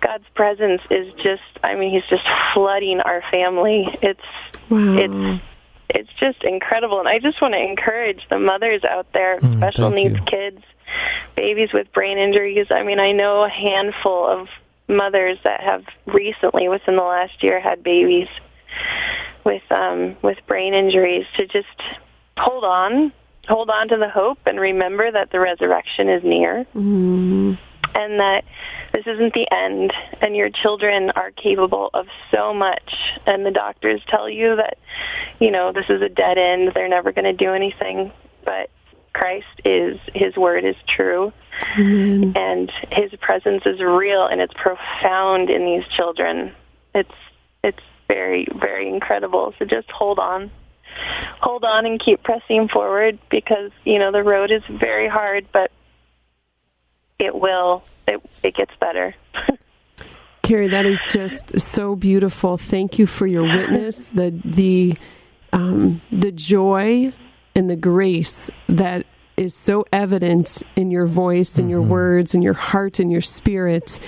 god's 0.00 0.24
presence 0.34 0.82
is 0.90 1.14
just 1.14 1.42
i 1.62 1.76
mean 1.76 1.92
he's 1.92 2.04
just 2.10 2.24
flooding 2.52 3.00
our 3.00 3.22
family 3.30 3.86
it's 4.02 4.20
Wow. 4.68 4.96
it's 4.98 5.42
it's 5.88 6.10
just 6.18 6.42
incredible 6.42 6.98
and 6.98 7.06
i 7.08 7.20
just 7.20 7.40
want 7.40 7.54
to 7.54 7.60
encourage 7.62 8.26
the 8.28 8.40
mothers 8.40 8.82
out 8.82 9.06
there 9.12 9.38
Mm, 9.38 9.56
special 9.58 9.90
needs 9.90 10.16
you. 10.16 10.22
kids 10.24 10.62
babies 11.36 11.72
with 11.72 11.92
brain 11.92 12.18
injuries 12.18 12.66
i 12.72 12.82
mean 12.82 12.98
i 12.98 13.12
know 13.12 13.44
a 13.44 13.48
handful 13.48 14.26
of 14.26 14.48
mothers 14.88 15.38
that 15.44 15.60
have 15.60 15.84
recently 16.06 16.68
within 16.68 16.96
the 16.96 17.02
last 17.02 17.40
year 17.44 17.60
had 17.60 17.84
babies 17.84 18.28
with 19.44 19.62
um 19.70 20.16
with 20.22 20.38
brain 20.48 20.74
injuries 20.74 21.24
to 21.36 21.46
just 21.46 21.68
hold 22.36 22.64
on 22.64 23.12
hold 23.46 23.70
on 23.70 23.88
to 23.88 23.96
the 23.96 24.08
hope 24.08 24.38
and 24.46 24.58
remember 24.60 25.10
that 25.10 25.30
the 25.30 25.40
resurrection 25.40 26.08
is 26.08 26.22
near. 26.24 26.66
Mm-hmm. 26.74 27.54
And 27.94 28.20
that 28.20 28.44
this 28.92 29.06
isn't 29.06 29.32
the 29.32 29.50
end 29.50 29.92
and 30.20 30.36
your 30.36 30.50
children 30.50 31.10
are 31.10 31.30
capable 31.30 31.88
of 31.94 32.08
so 32.30 32.52
much. 32.52 32.94
And 33.26 33.46
the 33.46 33.50
doctors 33.50 34.02
tell 34.06 34.28
you 34.28 34.56
that 34.56 34.76
you 35.40 35.50
know 35.50 35.72
this 35.72 35.86
is 35.88 36.02
a 36.02 36.08
dead 36.08 36.36
end 36.36 36.72
they're 36.74 36.88
never 36.88 37.12
going 37.12 37.24
to 37.24 37.32
do 37.32 37.54
anything. 37.54 38.12
But 38.44 38.68
Christ 39.14 39.46
is 39.64 39.98
his 40.12 40.36
word 40.36 40.64
is 40.64 40.76
true. 40.86 41.32
And 42.36 42.70
his 42.90 43.12
presence 43.18 43.62
is 43.64 43.80
real 43.80 44.26
and 44.26 44.42
it's 44.42 44.54
profound 44.54 45.48
in 45.48 45.64
these 45.64 45.88
children. 45.88 46.52
It's 46.94 47.14
it's 47.64 47.82
very 48.08 48.46
very 48.54 48.90
incredible. 48.90 49.54
So 49.58 49.64
just 49.64 49.90
hold 49.90 50.18
on 50.18 50.50
hold 51.40 51.64
on 51.64 51.86
and 51.86 52.00
keep 52.00 52.22
pressing 52.22 52.68
forward 52.68 53.18
because 53.30 53.70
you 53.84 53.98
know 53.98 54.12
the 54.12 54.22
road 54.22 54.50
is 54.50 54.62
very 54.68 55.08
hard 55.08 55.46
but 55.52 55.70
it 57.18 57.34
will 57.34 57.84
it 58.06 58.20
it 58.42 58.54
gets 58.54 58.72
better 58.80 59.14
Carrie, 60.46 60.68
that 60.68 60.86
is 60.86 61.04
just 61.12 61.58
so 61.58 61.96
beautiful. 61.96 62.56
Thank 62.56 63.00
you 63.00 63.06
for 63.06 63.26
your 63.26 63.42
witness, 63.42 64.10
the 64.10 64.30
the 64.44 64.94
um, 65.52 66.00
the 66.12 66.30
joy 66.30 67.12
and 67.56 67.68
the 67.68 67.74
grace 67.74 68.48
that 68.68 69.06
is 69.36 69.56
so 69.56 69.84
evident 69.92 70.62
in 70.76 70.92
your 70.92 71.06
voice 71.06 71.58
and 71.58 71.68
your 71.68 71.82
words 71.82 72.32
and 72.32 72.44
your 72.44 72.54
heart 72.54 73.00
and 73.00 73.10
your 73.10 73.20
spirit. 73.20 73.98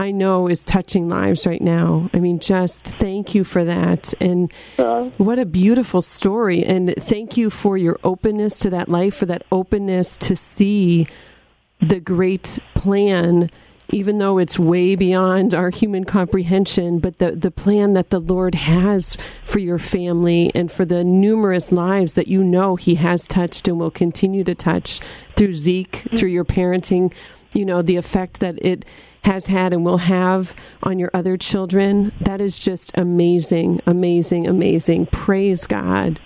I 0.00 0.12
know 0.12 0.48
is 0.48 0.64
touching 0.64 1.10
lives 1.10 1.46
right 1.46 1.60
now. 1.60 2.08
I 2.14 2.20
mean, 2.20 2.38
just 2.38 2.86
thank 2.86 3.34
you 3.34 3.44
for 3.44 3.64
that. 3.66 4.14
And 4.18 4.50
uh-huh. 4.78 5.10
what 5.18 5.38
a 5.38 5.44
beautiful 5.44 6.00
story. 6.00 6.64
And 6.64 6.94
thank 6.96 7.36
you 7.36 7.50
for 7.50 7.76
your 7.76 7.98
openness 8.02 8.58
to 8.60 8.70
that 8.70 8.88
life, 8.88 9.14
for 9.14 9.26
that 9.26 9.44
openness 9.52 10.16
to 10.18 10.34
see 10.34 11.06
the 11.80 12.00
great 12.00 12.58
plan 12.74 13.50
even 13.92 14.18
though 14.18 14.38
it's 14.38 14.56
way 14.56 14.94
beyond 14.94 15.52
our 15.52 15.70
human 15.70 16.04
comprehension, 16.04 17.00
but 17.00 17.18
the, 17.18 17.32
the 17.32 17.50
plan 17.50 17.94
that 17.94 18.10
the 18.10 18.20
Lord 18.20 18.54
has 18.54 19.16
for 19.42 19.58
your 19.58 19.78
family 19.78 20.52
and 20.54 20.70
for 20.70 20.84
the 20.84 21.02
numerous 21.02 21.72
lives 21.72 22.14
that 22.14 22.28
you 22.28 22.44
know 22.44 22.76
He 22.76 22.94
has 22.94 23.26
touched 23.26 23.66
and 23.66 23.80
will 23.80 23.90
continue 23.90 24.44
to 24.44 24.54
touch 24.54 25.00
through 25.34 25.54
Zeke, 25.54 26.04
through 26.16 26.28
your 26.28 26.44
parenting, 26.44 27.12
you 27.52 27.64
know, 27.64 27.82
the 27.82 27.96
effect 27.96 28.40
that 28.40 28.58
it 28.64 28.84
has 29.24 29.46
had 29.46 29.72
and 29.72 29.84
will 29.84 29.98
have 29.98 30.54
on 30.82 30.98
your 30.98 31.10
other 31.12 31.36
children. 31.36 32.12
That 32.20 32.40
is 32.40 32.58
just 32.58 32.96
amazing, 32.96 33.80
amazing, 33.86 34.46
amazing. 34.46 35.06
Praise 35.06 35.66
God. 35.66 36.18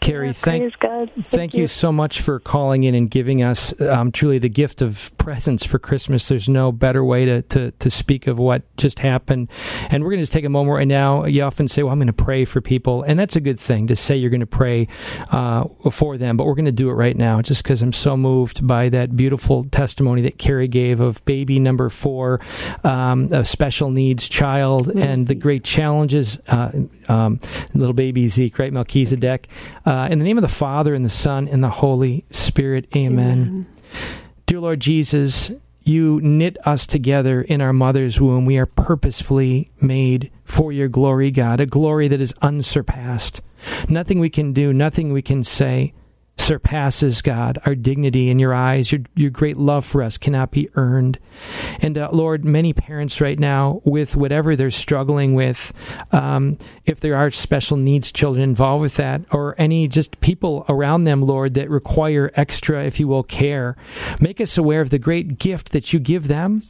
Carrie, 0.00 0.28
Yeah, 0.28 0.32
thank, 0.32 0.78
God. 0.78 1.10
thank 1.22 1.54
you 1.54 1.66
so 1.66 1.92
much 1.92 2.20
for 2.20 2.38
calling 2.40 2.84
in 2.84 2.94
and 2.94 3.10
giving 3.10 3.42
us 3.42 3.78
um, 3.80 4.12
truly 4.12 4.38
the 4.38 4.48
gift 4.48 4.80
of 4.80 5.12
presents 5.18 5.64
for 5.64 5.78
Christmas. 5.78 6.28
There's 6.28 6.48
no 6.48 6.72
better 6.72 7.04
way 7.04 7.24
to, 7.24 7.42
to, 7.42 7.72
to 7.72 7.90
speak 7.90 8.26
of 8.26 8.38
what 8.38 8.62
just 8.76 9.00
happened. 9.00 9.50
And 9.90 10.02
we're 10.02 10.10
going 10.10 10.20
to 10.20 10.22
just 10.22 10.32
take 10.32 10.44
a 10.44 10.48
moment 10.48 10.76
right 10.76 10.88
now. 10.88 11.24
You 11.24 11.42
often 11.42 11.68
say, 11.68 11.82
Well, 11.82 11.92
I'm 11.92 11.98
going 11.98 12.06
to 12.06 12.12
pray 12.12 12.44
for 12.44 12.60
people. 12.60 13.02
And 13.02 13.18
that's 13.18 13.36
a 13.36 13.40
good 13.40 13.58
thing 13.60 13.86
to 13.88 13.96
say 13.96 14.16
you're 14.16 14.30
going 14.30 14.40
to 14.40 14.46
pray 14.46 14.88
uh, 15.30 15.64
for 15.90 16.16
them. 16.16 16.36
But 16.36 16.46
we're 16.46 16.54
going 16.54 16.64
to 16.66 16.72
do 16.72 16.88
it 16.90 16.94
right 16.94 17.16
now 17.16 17.42
just 17.42 17.62
because 17.62 17.82
I'm 17.82 17.92
so 17.92 18.16
moved 18.16 18.66
by 18.66 18.88
that 18.90 19.16
beautiful 19.16 19.64
testimony 19.64 20.22
that 20.22 20.38
Carrie 20.38 20.68
gave 20.68 21.00
of 21.00 21.24
baby 21.24 21.58
number 21.58 21.88
four, 21.90 22.40
um, 22.84 23.32
a 23.32 23.44
special 23.44 23.90
needs 23.90 24.28
child, 24.28 24.88
and 24.88 25.26
the 25.26 25.34
great 25.34 25.64
challenges. 25.64 26.38
Uh, 26.46 26.70
um, 27.08 27.40
little 27.74 27.94
baby 27.94 28.26
Zeke, 28.26 28.58
right? 28.58 28.72
Melchizedek. 28.72 29.48
Uh, 29.84 30.08
in 30.10 30.18
the 30.18 30.24
name 30.24 30.38
of 30.38 30.42
the 30.42 30.48
Father, 30.48 30.94
and 30.94 31.04
the 31.04 31.10
Son, 31.10 31.48
and 31.48 31.62
the 31.62 31.70
Holy 31.70 32.24
Spirit. 32.30 32.88
Amen. 32.96 33.66
Dear 34.46 34.60
Lord 34.60 34.80
Jesus, 34.80 35.52
you 35.82 36.20
knit 36.22 36.56
us 36.66 36.86
together 36.86 37.42
in 37.42 37.60
our 37.60 37.72
mother's 37.72 38.20
womb. 38.20 38.44
We 38.44 38.58
are 38.58 38.66
purposefully 38.66 39.70
made 39.80 40.30
for 40.44 40.72
your 40.72 40.88
glory, 40.88 41.30
God, 41.30 41.60
a 41.60 41.66
glory 41.66 42.08
that 42.08 42.20
is 42.20 42.34
unsurpassed. 42.42 43.40
Nothing 43.88 44.20
we 44.20 44.30
can 44.30 44.52
do, 44.52 44.72
nothing 44.72 45.12
we 45.12 45.22
can 45.22 45.42
say 45.42 45.92
surpasses, 46.40 47.20
God, 47.22 47.58
our 47.66 47.74
dignity 47.74 48.30
in 48.30 48.38
your 48.38 48.54
eyes. 48.54 48.92
Your, 48.92 49.02
your 49.14 49.30
great 49.30 49.56
love 49.56 49.84
for 49.84 50.02
us 50.02 50.16
cannot 50.16 50.50
be 50.50 50.68
earned. 50.74 51.18
And 51.80 51.98
uh, 51.98 52.08
Lord, 52.12 52.44
many 52.44 52.72
parents 52.72 53.20
right 53.20 53.38
now, 53.38 53.82
with 53.84 54.16
whatever 54.16 54.56
they're 54.56 54.70
struggling 54.70 55.34
with, 55.34 55.72
um, 56.12 56.56
if 56.86 57.00
there 57.00 57.16
are 57.16 57.30
special 57.30 57.76
needs 57.76 58.10
children 58.12 58.42
involved 58.42 58.82
with 58.82 58.96
that, 58.96 59.22
or 59.32 59.54
any 59.58 59.88
just 59.88 60.20
people 60.20 60.64
around 60.68 61.04
them, 61.04 61.22
Lord, 61.22 61.54
that 61.54 61.68
require 61.68 62.30
extra, 62.34 62.84
if 62.84 62.98
you 62.98 63.08
will, 63.08 63.22
care, 63.22 63.76
make 64.20 64.40
us 64.40 64.56
aware 64.56 64.80
of 64.80 64.90
the 64.90 64.98
great 64.98 65.38
gift 65.38 65.72
that 65.72 65.92
you 65.92 66.00
give 66.00 66.28
them 66.28 66.60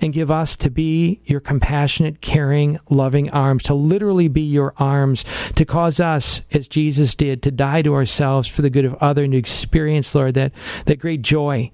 and 0.00 0.12
give 0.12 0.30
us 0.30 0.56
to 0.56 0.70
be 0.70 1.20
your 1.24 1.40
compassionate, 1.40 2.20
caring, 2.20 2.78
loving 2.90 3.30
arms, 3.30 3.62
to 3.64 3.74
literally 3.74 4.28
be 4.28 4.42
your 4.42 4.74
arms, 4.78 5.24
to 5.54 5.64
cause 5.64 6.00
us, 6.00 6.42
as 6.50 6.66
Jesus 6.66 7.14
did, 7.14 7.42
to 7.42 7.50
die 7.50 7.82
to 7.82 7.94
ourselves 7.94 8.48
for 8.48 8.62
the 8.62 8.70
good 8.70 8.84
of 8.84 8.94
others 8.94 9.17
and 9.24 9.32
to 9.32 9.38
experience, 9.38 10.14
Lord, 10.14 10.34
that, 10.34 10.52
that 10.86 10.98
great 10.98 11.22
joy. 11.22 11.70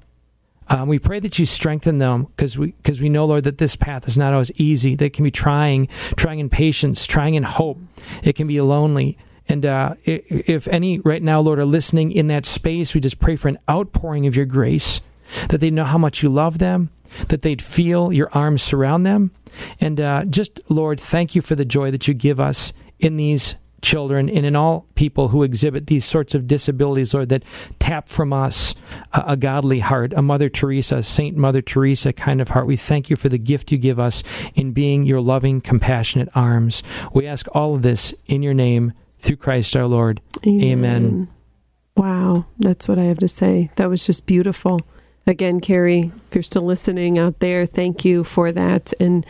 Um, 0.69 0.89
we 0.89 0.99
pray 0.99 1.21
that 1.21 1.39
you 1.39 1.45
strengthen 1.45 1.99
them 1.99 2.25
because 2.25 2.57
we 2.57 2.73
because 2.73 3.01
we 3.01 3.11
know, 3.11 3.27
Lord, 3.27 3.45
that 3.45 3.59
this 3.59 3.77
path 3.77 4.09
is 4.09 4.17
not 4.17 4.33
always 4.33 4.51
easy. 4.53 4.95
That 4.95 5.13
can 5.13 5.25
be 5.25 5.31
trying, 5.31 5.89
trying 6.17 6.39
in 6.39 6.49
patience, 6.49 7.07
trying 7.07 7.35
in 7.35 7.43
hope. 7.43 7.79
It 8.23 8.35
can 8.35 8.47
be 8.47 8.61
lonely. 8.61 9.19
And 9.47 9.67
uh, 9.67 9.95
if 10.05 10.67
any 10.69 11.01
right 11.01 11.23
now, 11.23 11.41
Lord, 11.41 11.59
are 11.59 11.67
listening 11.67 12.13
in 12.13 12.29
that 12.29 12.47
space, 12.47 12.95
we 12.95 13.01
just 13.01 13.19
pray 13.19 13.37
for 13.37 13.49
an 13.49 13.59
outpouring 13.69 14.27
of 14.27 14.35
your 14.35 14.47
grace, 14.47 15.03
that 15.51 15.59
they 15.59 15.71
know 15.71 15.85
how 15.85 15.99
much 15.99 16.23
you 16.23 16.31
love 16.31 16.59
them, 16.59 16.89
that 17.29 17.43
they'd 17.43 17.61
feel 17.61 18.11
your 18.11 18.31
arms 18.33 18.63
surround 18.63 19.05
them. 19.05 19.33
And 19.81 20.01
uh, 20.01 20.25
just, 20.25 20.61
Lord, 20.71 20.99
thank 20.99 21.35
you 21.35 21.43
for 21.43 21.55
the 21.55 21.67
joy 21.67 21.91
that 21.91 22.09
you 22.09 22.15
give 22.15 22.41
us 22.41 22.73
in 22.99 23.19
these 23.19 23.57
children 23.85 24.29
and 24.29 24.45
in 24.45 24.57
all 24.57 24.87
people 24.95 25.29
who 25.29 25.43
exhibit 25.45 25.87
these 25.87 26.05
sorts 26.05 26.35
of 26.35 26.49
disabilities, 26.49 27.15
Lord, 27.15 27.29
that 27.29 27.45
tap 27.79 28.09
from 28.09 28.33
us 28.33 28.75
a, 29.13 29.23
a 29.29 29.37
godly 29.37 29.79
heart, 29.79 30.13
a 30.15 30.23
Mother 30.23 30.49
Teresa, 30.49 30.97
a 30.97 31.03
Saint 31.03 31.37
Mother 31.37 31.63
Teresa 31.63 32.13
kind 32.13 32.41
of 32.41 32.49
heart. 32.49 32.67
We 32.67 32.77
thank 32.77 33.11
you 33.11 33.17
for 33.17 33.29
the 33.29 33.39
gift 33.39 33.71
you 33.71 33.79
give 33.79 34.01
us 34.01 34.25
in 34.55 34.73
being 34.73 35.05
your 35.05 35.21
loving, 35.21 35.61
compassionate 35.61 36.29
arms. 36.35 36.83
We 37.13 37.27
ask 37.27 37.47
all 37.55 37.75
of 37.75 37.83
this 37.83 38.15
in 38.27 38.43
your 38.43 38.55
name 38.55 38.93
through 39.19 39.37
Christ 39.37 39.77
our 39.77 39.87
Lord. 39.87 40.21
Amen. 40.47 41.29
Wow, 41.97 42.47
that's 42.59 42.89
what 42.89 42.99
I 42.99 43.05
have 43.05 43.19
to 43.19 43.29
say. 43.29 43.71
That 43.77 43.89
was 43.89 44.05
just 44.05 44.27
beautiful. 44.27 44.81
Again, 45.27 45.61
Carrie, 45.61 46.13
if 46.29 46.35
you're 46.35 46.43
still 46.43 46.65
listening 46.65 47.19
out 47.19 47.39
there, 47.39 47.67
thank 47.67 48.05
you 48.05 48.25
for 48.25 48.53
that. 48.53 48.93
And 49.01 49.25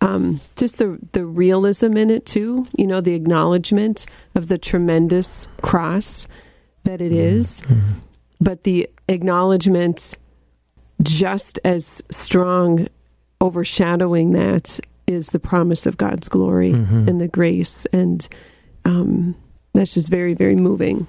um, 0.00 0.40
just 0.56 0.78
the 0.78 0.98
the 1.12 1.24
realism 1.26 1.96
in 1.96 2.10
it 2.10 2.24
too. 2.26 2.66
You 2.76 2.86
know, 2.86 3.00
the 3.00 3.14
acknowledgement 3.14 4.06
of 4.34 4.48
the 4.48 4.58
tremendous 4.58 5.48
cross 5.62 6.28
that 6.84 7.00
it 7.00 7.12
is, 7.12 7.62
but 8.40 8.64
the 8.64 8.88
acknowledgement 9.08 10.16
just 11.02 11.58
as 11.64 12.02
strong, 12.10 12.88
overshadowing 13.40 14.32
that 14.32 14.80
is 15.06 15.28
the 15.28 15.38
promise 15.38 15.86
of 15.86 15.96
God's 15.96 16.28
glory 16.28 16.70
and 16.72 17.20
the 17.20 17.28
grace, 17.28 17.86
and 17.86 18.28
um, 18.84 19.34
that's 19.74 19.94
just 19.94 20.10
very 20.10 20.34
very 20.34 20.56
moving. 20.56 21.06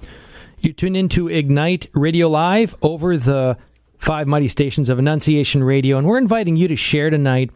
You 0.62 0.72
tune 0.74 0.94
into 0.96 1.28
Ignite 1.28 1.86
Radio 1.94 2.28
Live 2.28 2.74
over 2.82 3.16
the 3.16 3.56
five 4.00 4.26
mighty 4.26 4.48
stations 4.48 4.88
of 4.88 4.98
Annunciation 4.98 5.62
Radio, 5.62 5.98
and 5.98 6.06
we're 6.06 6.18
inviting 6.18 6.56
you 6.56 6.66
to 6.66 6.74
share 6.76 7.10
tonight. 7.10 7.50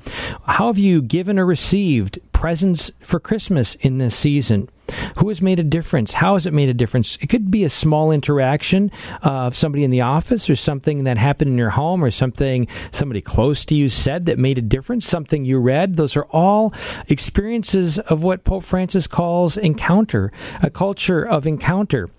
How 0.46 0.68
have 0.68 0.78
you 0.78 1.02
given 1.02 1.38
or 1.38 1.46
received 1.46 2.20
presents 2.32 2.92
for 3.00 3.18
Christmas 3.18 3.74
in 3.76 3.98
this 3.98 4.14
season? 4.14 4.68
Who 5.16 5.28
has 5.28 5.40
made 5.40 5.58
a 5.58 5.64
difference? 5.64 6.12
How 6.12 6.34
has 6.34 6.44
it 6.44 6.52
made 6.52 6.68
a 6.68 6.74
difference? 6.74 7.16
It 7.22 7.28
could 7.28 7.50
be 7.50 7.64
a 7.64 7.70
small 7.70 8.12
interaction 8.12 8.90
of 9.22 9.56
somebody 9.56 9.82
in 9.82 9.90
the 9.90 10.02
office 10.02 10.50
or 10.50 10.56
something 10.56 11.04
that 11.04 11.16
happened 11.16 11.50
in 11.50 11.58
your 11.58 11.70
home 11.70 12.04
or 12.04 12.10
something 12.10 12.68
somebody 12.90 13.22
close 13.22 13.64
to 13.64 13.74
you 13.74 13.88
said 13.88 14.26
that 14.26 14.38
made 14.38 14.58
a 14.58 14.62
difference, 14.62 15.06
something 15.06 15.46
you 15.46 15.58
read. 15.58 15.96
Those 15.96 16.16
are 16.16 16.26
all 16.26 16.74
experiences 17.08 17.98
of 17.98 18.22
what 18.22 18.44
Pope 18.44 18.64
Francis 18.64 19.06
calls 19.06 19.56
encounter, 19.56 20.30
a 20.62 20.68
culture 20.68 21.26
of 21.26 21.46
encounter. 21.46 22.10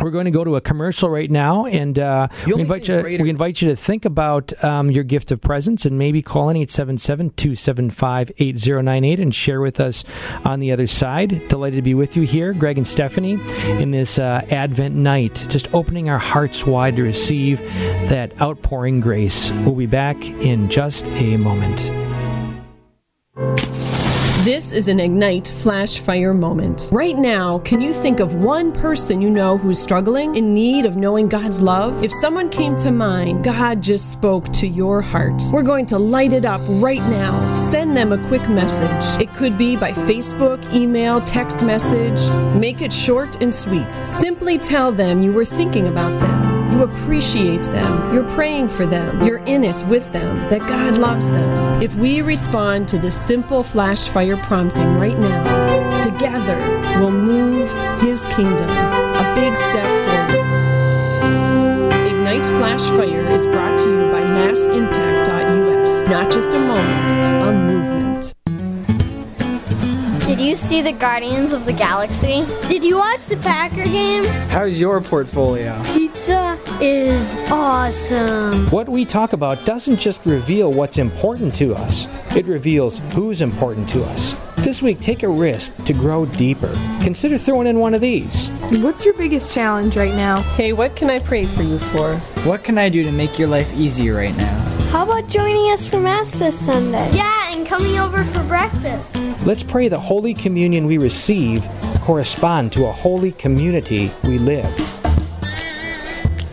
We're 0.00 0.10
going 0.10 0.24
to 0.24 0.30
go 0.30 0.44
to 0.44 0.56
a 0.56 0.60
commercial 0.60 1.10
right 1.10 1.30
now, 1.30 1.66
and 1.66 1.98
uh, 1.98 2.28
we 2.46 2.54
invite 2.54 2.88
you. 2.88 3.00
greater- 3.00 3.22
We 3.22 3.30
invite 3.30 3.60
you 3.60 3.68
to 3.68 3.76
think 3.76 4.04
about 4.04 4.52
um, 4.64 4.90
your 4.90 5.04
gift 5.04 5.30
of 5.30 5.40
presence 5.40 5.84
and 5.84 5.98
maybe 5.98 6.22
call 6.22 6.48
in 6.48 6.56
877-275-8098 6.56 9.20
and 9.20 9.34
share 9.34 9.60
with 9.60 9.80
us 9.80 10.04
on 10.44 10.60
the 10.60 10.72
other 10.72 10.86
side. 10.86 11.48
Delighted 11.48 11.76
to 11.76 11.82
be 11.82 11.94
with 11.94 12.16
you 12.16 12.22
here, 12.22 12.52
Greg 12.52 12.78
and 12.78 12.86
Stephanie, 12.86 13.38
in 13.80 13.90
this 13.90 14.18
uh, 14.18 14.46
Advent 14.50 14.94
night, 14.94 15.44
just 15.48 15.72
opening 15.74 16.08
our 16.08 16.18
hearts 16.18 16.66
wide 16.66 16.96
to 16.96 17.02
receive 17.02 17.60
that 18.08 18.40
outpouring 18.40 19.00
grace. 19.00 19.50
We'll 19.50 19.74
be 19.74 19.86
back 19.86 20.24
in 20.24 20.68
just 20.70 21.08
a 21.08 21.36
moment. 21.36 21.80
This 24.44 24.72
is 24.72 24.88
an 24.88 25.00
Ignite 25.00 25.48
Flash 25.48 25.98
Fire 25.98 26.32
moment. 26.32 26.88
Right 26.90 27.14
now, 27.14 27.58
can 27.58 27.82
you 27.82 27.92
think 27.92 28.20
of 28.20 28.36
one 28.36 28.72
person 28.72 29.20
you 29.20 29.28
know 29.28 29.58
who's 29.58 29.78
struggling, 29.78 30.34
in 30.34 30.54
need 30.54 30.86
of 30.86 30.96
knowing 30.96 31.28
God's 31.28 31.60
love? 31.60 32.02
If 32.02 32.10
someone 32.22 32.48
came 32.48 32.74
to 32.78 32.90
mind, 32.90 33.44
God 33.44 33.82
just 33.82 34.10
spoke 34.10 34.50
to 34.54 34.66
your 34.66 35.02
heart. 35.02 35.42
We're 35.52 35.62
going 35.62 35.84
to 35.86 35.98
light 35.98 36.32
it 36.32 36.46
up 36.46 36.62
right 36.82 37.02
now. 37.10 37.54
Send 37.54 37.94
them 37.94 38.12
a 38.12 38.28
quick 38.28 38.48
message. 38.48 39.20
It 39.20 39.34
could 39.34 39.58
be 39.58 39.76
by 39.76 39.92
Facebook, 39.92 40.72
email, 40.72 41.20
text 41.20 41.62
message. 41.62 42.30
Make 42.58 42.80
it 42.80 42.94
short 42.94 43.42
and 43.42 43.54
sweet. 43.54 43.94
Simply 43.94 44.56
tell 44.56 44.90
them 44.90 45.20
you 45.20 45.34
were 45.34 45.44
thinking 45.44 45.86
about 45.86 46.18
them. 46.18 46.49
You 46.72 46.82
appreciate 46.82 47.64
them. 47.64 48.14
You're 48.14 48.30
praying 48.34 48.68
for 48.68 48.86
them. 48.86 49.26
You're 49.26 49.44
in 49.44 49.64
it 49.64 49.84
with 49.86 50.12
them. 50.12 50.48
That 50.48 50.60
God 50.60 50.98
loves 50.98 51.30
them. 51.30 51.82
If 51.82 51.94
we 51.96 52.22
respond 52.22 52.88
to 52.88 52.98
this 52.98 53.20
simple 53.20 53.62
flash 53.62 54.08
fire 54.08 54.36
prompting 54.36 54.94
right 54.94 55.18
now, 55.18 55.98
together 55.98 56.58
we'll 57.00 57.10
move 57.10 57.70
His 58.00 58.26
kingdom 58.28 58.70
a 59.20 59.34
big 59.34 59.54
step 59.56 59.86
forward. 60.06 60.30
Ignite 62.06 62.46
Flash 62.58 62.80
Fire 62.96 63.26
is 63.26 63.44
brought 63.46 63.78
to 63.80 63.90
you 63.90 64.10
by 64.10 64.22
MassImpact.us. 64.22 66.08
Not 66.08 66.32
just 66.32 66.54
a 66.54 66.58
moment, 66.58 67.10
a 67.46 67.52
movement. 67.52 68.34
Did 70.26 70.40
you 70.40 70.56
see 70.56 70.80
the 70.80 70.92
Guardians 70.92 71.52
of 71.52 71.66
the 71.66 71.72
Galaxy? 71.72 72.46
Did 72.68 72.82
you 72.82 72.96
watch 72.96 73.26
the 73.26 73.36
Packer 73.36 73.84
game? 73.84 74.24
How's 74.48 74.80
your 74.80 75.00
portfolio? 75.02 75.82
Pizza 76.80 76.96
is 76.96 77.50
awesome. 77.50 78.66
What 78.70 78.88
we 78.88 79.04
talk 79.04 79.32
about 79.32 79.64
doesn't 79.66 79.98
just 79.98 80.24
reveal 80.24 80.72
what's 80.72 80.98
important 80.98 81.54
to 81.56 81.74
us, 81.74 82.06
it 82.34 82.46
reveals 82.46 82.98
who's 83.14 83.42
important 83.42 83.88
to 83.90 84.04
us. 84.04 84.34
This 84.56 84.82
week, 84.82 85.00
take 85.00 85.22
a 85.22 85.28
risk 85.28 85.74
to 85.84 85.92
grow 85.92 86.26
deeper. 86.26 86.72
Consider 87.00 87.38
throwing 87.38 87.66
in 87.66 87.78
one 87.78 87.94
of 87.94 88.00
these. 88.00 88.48
What's 88.82 89.04
your 89.04 89.14
biggest 89.14 89.54
challenge 89.54 89.96
right 89.96 90.14
now? 90.14 90.40
Hey, 90.54 90.72
what 90.72 90.96
can 90.96 91.10
I 91.10 91.18
pray 91.18 91.44
for 91.44 91.62
you 91.62 91.78
for? 91.78 92.18
What 92.44 92.64
can 92.64 92.78
I 92.78 92.88
do 92.88 93.02
to 93.02 93.12
make 93.12 93.38
your 93.38 93.48
life 93.48 93.70
easier 93.74 94.14
right 94.16 94.36
now? 94.36 94.58
How 94.90 95.04
about 95.04 95.28
joining 95.28 95.70
us 95.72 95.86
for 95.86 96.00
Mass 96.00 96.30
this 96.32 96.58
Sunday? 96.58 97.10
Yeah, 97.12 97.54
and 97.54 97.66
coming 97.66 97.98
over 97.98 98.24
for 98.24 98.42
breakfast. 98.44 99.16
Let's 99.44 99.62
pray 99.62 99.88
the 99.88 100.00
Holy 100.00 100.34
Communion 100.34 100.86
we 100.86 100.98
receive 100.98 101.66
correspond 102.00 102.72
to 102.72 102.86
a 102.86 102.92
holy 102.92 103.32
community 103.32 104.10
we 104.24 104.38
live. 104.38 104.89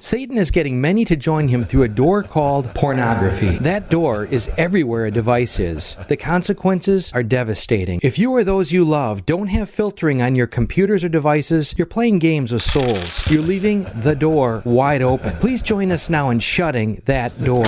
Satan 0.04 0.38
is 0.38 0.52
getting 0.52 0.80
many 0.82 1.06
to 1.06 1.16
join 1.16 1.48
him 1.48 1.64
through 1.64 1.84
a 1.84 1.88
door 1.88 2.24
called 2.24 2.68
pornography. 2.76 3.58
That 3.60 3.90
door 3.90 4.26
is 4.26 4.50
everywhere 4.58 5.06
a 5.06 5.12
device 5.12 5.62
is. 5.62 5.96
The 6.10 6.18
consequences 6.18 7.10
are 7.14 7.24
devastating. 7.24 8.02
If 8.04 8.20
you 8.20 8.32
or 8.32 8.44
those 8.44 8.74
you 8.74 8.84
love 8.84 9.26
don't 9.26 9.48
have 9.48 9.70
filtering 9.70 10.22
on 10.22 10.36
your 10.36 10.46
computers 10.46 11.06
or 11.06 11.10
devices, 11.10 11.74
you're 11.78 11.88
playing 11.88 12.20
games 12.20 12.52
with 12.52 12.64
souls. 12.64 13.26
You're 13.32 13.44
leaving 13.44 13.86
the 14.02 14.14
door 14.14 14.62
wide 14.66 15.02
open. 15.02 15.38
Please 15.38 15.62
join 15.62 15.90
us 15.90 16.10
now 16.10 16.32
in 16.32 16.42
shutting 16.42 17.02
that 17.06 17.42
door. 17.42 17.64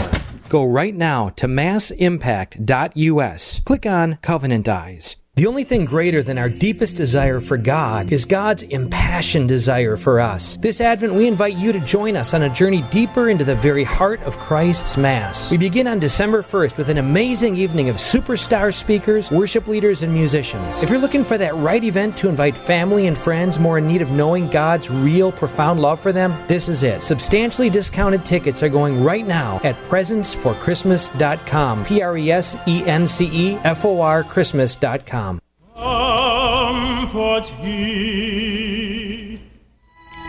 Go 0.50 0.66
right 0.66 0.94
now 0.94 1.30
to 1.38 1.48
massimpact.us. 1.48 3.62
Click 3.64 3.86
on 3.86 4.18
Covenant 4.22 4.68
Eyes. 4.68 5.16
The 5.36 5.48
only 5.48 5.66
thing 5.66 5.84
greater 5.84 6.24
than 6.24 6.38
our 6.38 6.48
deepest 6.48 6.96
desire 6.96 7.42
for 7.42 7.58
God 7.58 8.10
is 8.10 8.24
God's 8.24 8.64
impassioned 8.64 9.50
desire 9.50 9.98
for 9.98 10.22
us. 10.22 10.56
This 10.62 10.80
Advent, 10.80 11.14
we 11.14 11.28
invite 11.28 11.58
you 11.58 11.74
to 11.74 11.82
join 11.82 12.16
us 12.16 12.34
on 12.34 12.44
a 12.44 12.50
journey 12.50 12.84
deeper 12.84 13.30
into 13.30 13.44
the 13.44 13.58
very 13.58 13.84
heart 13.84 14.22
of 14.22 14.38
Christ's 14.38 14.96
Mass. 14.96 15.52
We 15.52 15.58
begin 15.58 15.88
on 15.88 16.00
December 16.00 16.42
1st 16.42 16.78
with 16.78 16.88
an 16.88 17.00
amazing 17.00 17.58
evening 17.58 17.90
of 17.90 17.98
superstar 17.98 18.74
speakers, 18.74 19.30
worship 19.30 19.68
leaders, 19.68 20.04
and 20.04 20.14
musicians. 20.14 20.82
If 20.82 20.90
you're 20.90 21.00
looking 21.00 21.26
for 21.26 21.38
that 21.38 21.54
right 21.56 21.84
event 21.84 22.16
to 22.20 22.30
invite 22.30 22.58
family 22.58 23.08
and 23.08 23.18
friends 23.18 23.60
more 23.60 23.78
in 23.78 23.90
need 23.90 24.02
of 24.02 24.12
knowing 24.12 24.48
God's 24.50 24.90
real, 24.90 25.34
profound 25.34 25.82
love 25.82 26.00
for 26.00 26.14
them, 26.14 26.34
this 26.48 26.70
is 26.70 26.82
it. 26.84 27.04
Substantially 27.04 27.70
discounted 27.70 28.26
tickets 28.26 28.64
are 28.64 28.70
going 28.70 29.04
right 29.04 29.28
now 29.28 29.60
at 29.66 29.76
presenceforchristmas.com. 29.90 31.84
P 31.84 32.02
R 32.02 32.18
E 32.18 32.32
S 32.32 32.56
E 32.66 32.86
N 32.86 33.06
C 33.06 33.30
E 33.34 33.56
F 33.66 33.84
O 33.84 34.00
R 34.00 34.24
Christmas.com. 34.24 35.25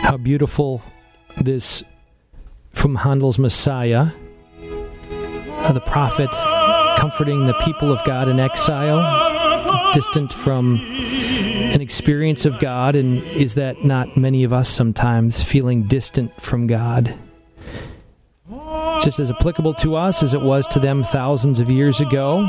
How 0.02 0.16
beautiful 0.16 0.82
this 1.40 1.84
from 2.72 2.96
Handel's 2.96 3.38
Messiah, 3.38 4.08
uh, 4.60 5.72
the 5.72 5.80
prophet 5.80 6.30
comforting 6.98 7.46
the 7.46 7.54
people 7.64 7.92
of 7.92 8.04
God 8.04 8.28
in 8.28 8.40
exile, 8.40 9.92
distant 9.92 10.32
from 10.32 10.76
an 10.76 11.80
experience 11.80 12.44
of 12.44 12.58
God, 12.58 12.96
and 12.96 13.22
is 13.22 13.54
that 13.54 13.84
not 13.84 14.16
many 14.16 14.44
of 14.44 14.52
us 14.52 14.68
sometimes 14.68 15.42
feeling 15.42 15.84
distant 15.84 16.40
from 16.40 16.66
God? 16.66 17.14
Just 19.00 19.20
as 19.20 19.30
applicable 19.30 19.74
to 19.74 19.94
us 19.94 20.22
as 20.22 20.34
it 20.34 20.40
was 20.40 20.66
to 20.68 20.80
them 20.80 21.04
thousands 21.04 21.60
of 21.60 21.70
years 21.70 22.00
ago, 22.00 22.44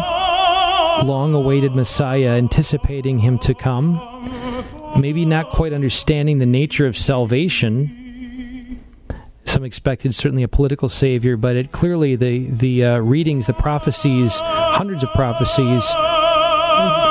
long 1.04 1.34
awaited 1.34 1.76
Messiah, 1.76 2.32
anticipating 2.32 3.20
him 3.20 3.38
to 3.40 3.54
come, 3.54 4.00
maybe 4.98 5.26
not 5.26 5.52
quite 5.52 5.74
understanding 5.74 6.40
the 6.40 6.46
nature 6.46 6.88
of 6.88 6.98
salvation. 6.98 8.04
Some 9.46 9.64
expected 9.64 10.14
certainly 10.14 10.44
a 10.44 10.48
political 10.48 10.90
savior, 10.90 11.38
but 11.38 11.56
it 11.56 11.72
clearly 11.72 12.16
the 12.16 12.50
the 12.50 12.86
uh, 12.86 12.98
readings, 13.00 13.48
the 13.48 13.54
prophecies, 13.54 14.40
hundreds 14.40 15.04
of 15.04 15.10
prophecies, 15.14 15.84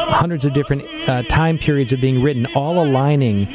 hundreds 0.07 0.45
of 0.45 0.55
different 0.55 0.85
uh, 1.09 1.23
time 1.25 1.59
periods 1.59 1.92
of 1.92 2.01
being 2.01 2.23
written, 2.23 2.47
all 2.55 2.83
aligning 2.85 3.49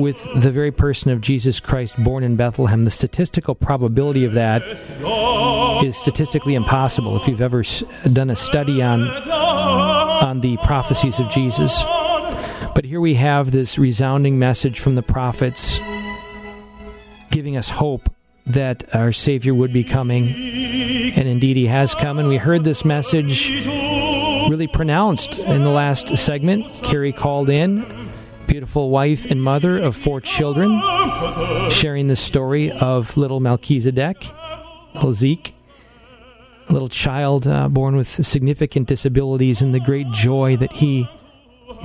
with 0.00 0.26
the 0.36 0.50
very 0.50 0.70
person 0.70 1.10
of 1.10 1.20
Jesus 1.20 1.60
Christ 1.60 2.02
born 2.02 2.22
in 2.22 2.36
Bethlehem. 2.36 2.84
The 2.84 2.90
statistical 2.90 3.54
probability 3.54 4.24
of 4.24 4.34
that 4.34 4.62
is 5.84 5.96
statistically 5.96 6.54
impossible. 6.54 7.16
If 7.16 7.26
you've 7.26 7.42
ever 7.42 7.62
done 8.12 8.30
a 8.30 8.36
study 8.36 8.82
on 8.82 9.08
on 9.08 10.40
the 10.40 10.56
prophecies 10.58 11.18
of 11.18 11.30
Jesus, 11.30 11.82
but 12.74 12.84
here 12.84 13.00
we 13.00 13.14
have 13.14 13.50
this 13.50 13.78
resounding 13.78 14.38
message 14.38 14.80
from 14.80 14.94
the 14.94 15.02
prophets 15.02 15.78
giving 17.30 17.56
us 17.56 17.68
hope 17.68 18.10
that 18.46 18.94
our 18.94 19.12
Savior 19.12 19.54
would 19.54 19.72
be 19.72 19.84
coming. 19.84 20.28
And 21.16 21.28
indeed, 21.28 21.56
He 21.56 21.66
has 21.66 21.94
come. 21.94 22.18
And 22.18 22.28
we 22.28 22.36
heard 22.36 22.64
this 22.64 22.84
message 22.84 23.66
really 24.48 24.66
pronounced 24.66 25.38
in 25.40 25.64
the 25.64 25.70
last 25.70 26.16
segment. 26.16 26.70
Carrie 26.84 27.12
called 27.12 27.50
in, 27.50 28.10
beautiful 28.46 28.90
wife 28.90 29.30
and 29.30 29.42
mother 29.42 29.78
of 29.78 29.96
four 29.96 30.20
children, 30.20 30.80
sharing 31.70 32.06
the 32.06 32.16
story 32.16 32.70
of 32.70 33.16
little 33.16 33.40
Melchizedek, 33.40 34.16
little 34.94 35.12
Zeke, 35.12 35.52
a 36.68 36.72
little 36.72 36.88
child 36.88 37.46
uh, 37.46 37.68
born 37.68 37.96
with 37.96 38.08
significant 38.08 38.88
disabilities, 38.88 39.60
and 39.60 39.74
the 39.74 39.80
great 39.80 40.10
joy 40.10 40.56
that 40.56 40.72
he 40.72 41.08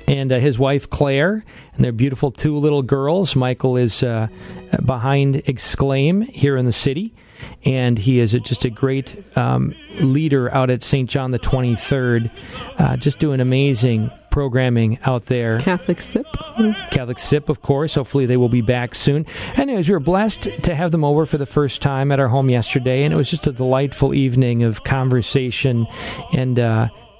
and 0.07 0.31
uh, 0.31 0.39
his 0.39 0.57
wife 0.57 0.89
Claire 0.89 1.43
and 1.73 1.83
their 1.83 1.91
beautiful 1.91 2.31
two 2.31 2.57
little 2.57 2.81
girls. 2.81 3.35
Michael 3.35 3.77
is 3.77 4.03
uh, 4.03 4.27
behind 4.85 5.37
Exclaim 5.47 6.21
here 6.21 6.57
in 6.57 6.65
the 6.65 6.71
city, 6.71 7.13
and 7.63 7.97
he 7.97 8.19
is 8.19 8.33
a, 8.33 8.39
just 8.39 8.65
a 8.65 8.69
great 8.69 9.31
um, 9.37 9.73
leader 10.01 10.53
out 10.53 10.69
at 10.69 10.83
St. 10.83 11.09
John 11.09 11.31
the 11.31 11.39
23rd, 11.39 12.31
uh, 12.77 12.97
just 12.97 13.19
doing 13.19 13.39
amazing 13.39 14.11
programming 14.31 14.99
out 15.05 15.25
there. 15.25 15.59
Catholic 15.59 15.99
sip. 16.01 16.25
Catholic 16.91 17.19
Sip, 17.19 17.49
of 17.49 17.61
course. 17.61 17.95
Hopefully, 17.95 18.25
they 18.25 18.37
will 18.37 18.49
be 18.49 18.61
back 18.61 18.95
soon. 18.95 19.25
Anyways, 19.55 19.89
we 19.89 19.93
were 19.93 19.99
blessed 19.99 20.43
to 20.63 20.75
have 20.75 20.91
them 20.91 21.03
over 21.03 21.25
for 21.25 21.37
the 21.37 21.45
first 21.45 21.81
time 21.81 22.11
at 22.11 22.19
our 22.19 22.27
home 22.27 22.49
yesterday, 22.49 23.03
and 23.03 23.13
it 23.13 23.17
was 23.17 23.29
just 23.29 23.47
a 23.47 23.51
delightful 23.51 24.13
evening 24.13 24.63
of 24.63 24.83
conversation 24.83 25.87
and. 26.33 26.59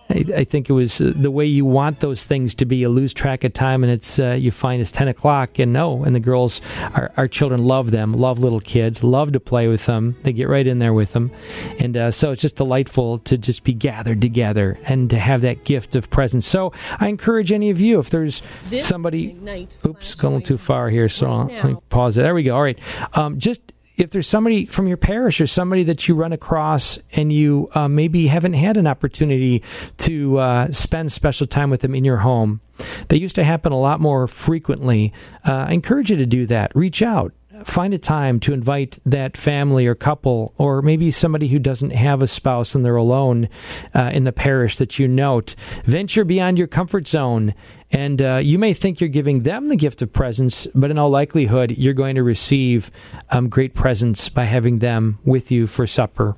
I, 0.10 0.26
I 0.38 0.43
think 0.43 0.69
it 0.69 0.74
was 0.74 1.00
uh, 1.00 1.13
the 1.15 1.30
way 1.30 1.45
you 1.45 1.65
want 1.65 2.00
those 2.00 2.26
things 2.26 2.56
to 2.56 2.65
be. 2.65 2.78
You 2.78 2.89
lose 2.89 3.13
track 3.13 3.43
of 3.43 3.54
time, 3.54 3.84
and 3.84 3.91
it's 3.93 4.17
uh, 4.19 4.32
you 4.39 4.50
find 4.52 4.82
it's 4.82 4.91
ten 4.91 5.08
o'clock, 5.08 5.60
and 5.60 5.72
no, 5.72 6.04
and 6.04 6.15
the 6.15 6.19
girls, 6.19 6.62
our, 6.93 7.12
our 7.15 7.28
children 7.28 7.63
love 7.63 7.91
them, 7.91 8.13
love 8.13 8.39
little 8.39 8.60
kids, 8.60 9.04
love 9.04 9.32
to 9.34 9.39
play 9.39 9.67
with 9.67 9.86
them. 9.86 10.15
They 10.24 10.34
get 10.34 10.48
right 10.50 10.65
in 10.65 10.80
there 10.80 10.93
with 10.93 11.13
them, 11.13 11.32
and 11.78 11.95
uh, 11.95 12.12
so 12.12 12.32
it's 12.32 12.41
just 12.41 12.56
delightful 12.56 13.19
to 13.19 13.38
just 13.38 13.63
be 13.63 13.74
gathered 13.74 14.19
together 14.22 14.80
and 14.86 15.10
to 15.12 15.19
have 15.19 15.41
that 15.41 15.63
gift 15.63 15.95
of 15.95 16.10
presence. 16.10 16.48
So 16.48 16.74
I 17.00 17.08
encourage 17.08 17.52
any 17.52 17.69
of 17.69 17.80
you, 17.80 18.00
if 18.00 18.10
there's 18.10 18.41
somebody, 18.82 19.34
oops, 19.86 20.15
going 20.15 20.41
too 20.41 20.58
far 20.58 20.89
here, 20.89 21.08
so 21.10 21.28
I'll- 21.30 21.50
let 21.63 21.65
me 21.65 21.76
pause 21.89 22.17
it. 22.17 22.22
There 22.24 22.34
we 22.34 22.43
go. 22.43 22.56
All 22.56 22.63
right, 22.63 22.80
um, 23.13 23.38
just 23.38 23.62
if 23.99 24.12
there's 24.12 24.27
somebody 24.27 24.65
from 24.65 24.88
your 24.88 24.97
parish 24.97 25.41
or 25.41 25.47
somebody 25.47 25.83
that 25.83 26.07
you 26.07 26.15
run 26.15 26.31
across 26.31 26.99
and 27.13 27.33
you 27.33 27.69
uh, 27.73 27.88
maybe 27.88 28.27
haven't 28.27 28.53
had 28.53 28.77
an 28.77 28.88
opportunity 28.88 29.62
to 29.97 30.38
uh, 30.38 30.71
spend 30.71 31.12
special 31.12 31.45
time 31.45 31.69
with 31.69 31.81
them 31.81 31.93
in 31.93 32.05
your 32.05 32.17
home, 32.17 32.62
they 33.09 33.17
used 33.17 33.35
to 33.35 33.43
happen 33.43 33.71
a 33.71 33.79
lot 33.79 33.99
more 33.99 34.27
frequently. 34.27 35.13
Uh, 35.47 35.65
I 35.67 35.73
encourage 35.73 36.09
you 36.09 36.17
to 36.17 36.25
do 36.25 36.45
that. 36.45 36.71
Reach 36.75 37.01
out. 37.01 37.33
Find 37.63 37.93
a 37.93 37.98
time 37.98 38.39
to 38.41 38.54
invite 38.54 39.00
that 39.06 39.38
family 39.38 39.86
or 39.88 39.95
couple, 39.95 40.54
or 40.58 40.82
maybe 40.82 41.12
somebody 41.12 41.48
who 41.48 41.60
doesn't 41.60 41.91
have 41.91 42.22
a 42.22 42.28
spouse 42.28 42.76
and 42.76 42.84
they're 42.84 42.95
alone 42.95 43.50
uh, 43.93 44.12
in 44.13 44.24
the 44.24 44.32
parish 44.32 44.78
that 44.78 45.00
you 45.00 45.08
note. 45.08 45.56
Venture 45.86 46.24
beyond 46.24 46.58
your 46.58 46.67
comfort 46.67 47.08
zone 47.08 47.54
and 47.91 48.22
uh, 48.22 48.36
you 48.36 48.60
may 48.60 48.74
think 48.74 49.00
you're 49.00 49.10
giving 49.10 49.43
them 49.43 49.69
the 49.69 49.76
gift 49.76 50.02
of 50.02 50.13
presence, 50.13 50.67
but 50.76 50.91
in 50.91 51.00
all 51.00 51.10
likelihood, 51.10 51.72
you're 51.72 51.93
going 51.93 52.15
to 52.15 52.24
receive 52.24 52.91
um, 53.32 53.50
great 53.50 53.74
presents 53.74 54.30
by 54.30 54.43
having 54.43 54.80
them 54.80 55.17
with 55.24 55.52
you 55.52 55.65
for 55.65 55.88
supper. 55.88 56.36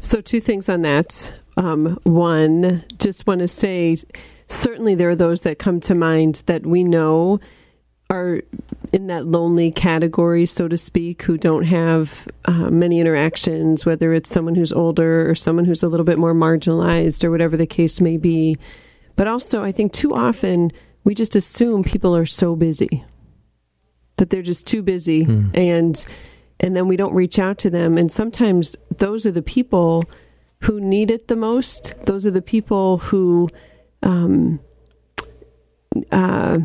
So, 0.00 0.20
two 0.20 0.40
things 0.40 0.68
on 0.68 0.82
that. 0.82 1.32
Um, 1.56 1.98
one, 2.04 2.84
just 2.98 3.26
want 3.26 3.40
to 3.40 3.48
say, 3.48 3.98
certainly 4.46 4.94
there 4.94 5.10
are 5.10 5.16
those 5.16 5.42
that 5.42 5.58
come 5.58 5.80
to 5.80 5.94
mind 5.94 6.42
that 6.46 6.64
we 6.64 6.82
know 6.82 7.38
are 8.08 8.40
in 8.92 9.06
that 9.06 9.26
lonely 9.26 9.70
category, 9.70 10.44
so 10.44 10.68
to 10.68 10.76
speak, 10.76 11.22
who 11.22 11.38
don't 11.38 11.64
have 11.64 12.28
uh, 12.44 12.70
many 12.70 13.00
interactions, 13.00 13.86
whether 13.86 14.12
it's 14.12 14.28
someone 14.28 14.54
who's 14.54 14.72
older 14.72 15.28
or 15.28 15.34
someone 15.34 15.64
who's 15.64 15.82
a 15.82 15.88
little 15.88 16.04
bit 16.04 16.18
more 16.18 16.34
marginalized 16.34 17.24
or 17.24 17.30
whatever 17.30 17.56
the 17.56 17.66
case 17.66 18.00
may 18.00 18.18
be. 18.18 18.56
But 19.16 19.28
also, 19.28 19.62
I 19.62 19.72
think 19.72 19.92
too 19.92 20.14
often 20.14 20.72
we 21.04 21.14
just 21.14 21.34
assume 21.34 21.82
people 21.82 22.14
are 22.14 22.26
so 22.26 22.54
busy 22.54 23.04
that 24.16 24.30
they're 24.30 24.42
just 24.42 24.66
too 24.66 24.82
busy 24.82 25.24
and 25.54 26.06
and 26.60 26.76
then 26.76 26.86
we 26.86 26.96
don't 26.96 27.14
reach 27.14 27.38
out 27.40 27.58
to 27.58 27.70
them. 27.70 27.98
And 27.98 28.12
sometimes 28.12 28.76
those 28.98 29.26
are 29.26 29.32
the 29.32 29.42
people 29.42 30.04
who 30.60 30.80
need 30.80 31.10
it 31.10 31.26
the 31.26 31.34
most. 31.34 31.94
Those 32.06 32.24
are 32.24 32.30
the 32.30 32.42
people 32.42 32.98
who 32.98 33.48
um 34.02 34.60
uh 36.12 36.58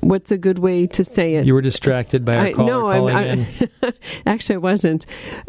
what's 0.00 0.30
a 0.30 0.38
good 0.38 0.58
way 0.58 0.86
to 0.86 1.04
say 1.04 1.34
it 1.36 1.46
You 1.46 1.54
were 1.54 1.62
distracted 1.62 2.24
by 2.24 2.36
our 2.36 2.46
I, 2.46 2.52
caller 2.52 2.70
no, 2.70 2.88
I'm, 2.90 2.98
calling 2.98 3.16
I'm 3.16 3.38
in. 3.40 3.92
actually 4.26 4.56
I 4.56 4.58
wasn't. 4.58 5.06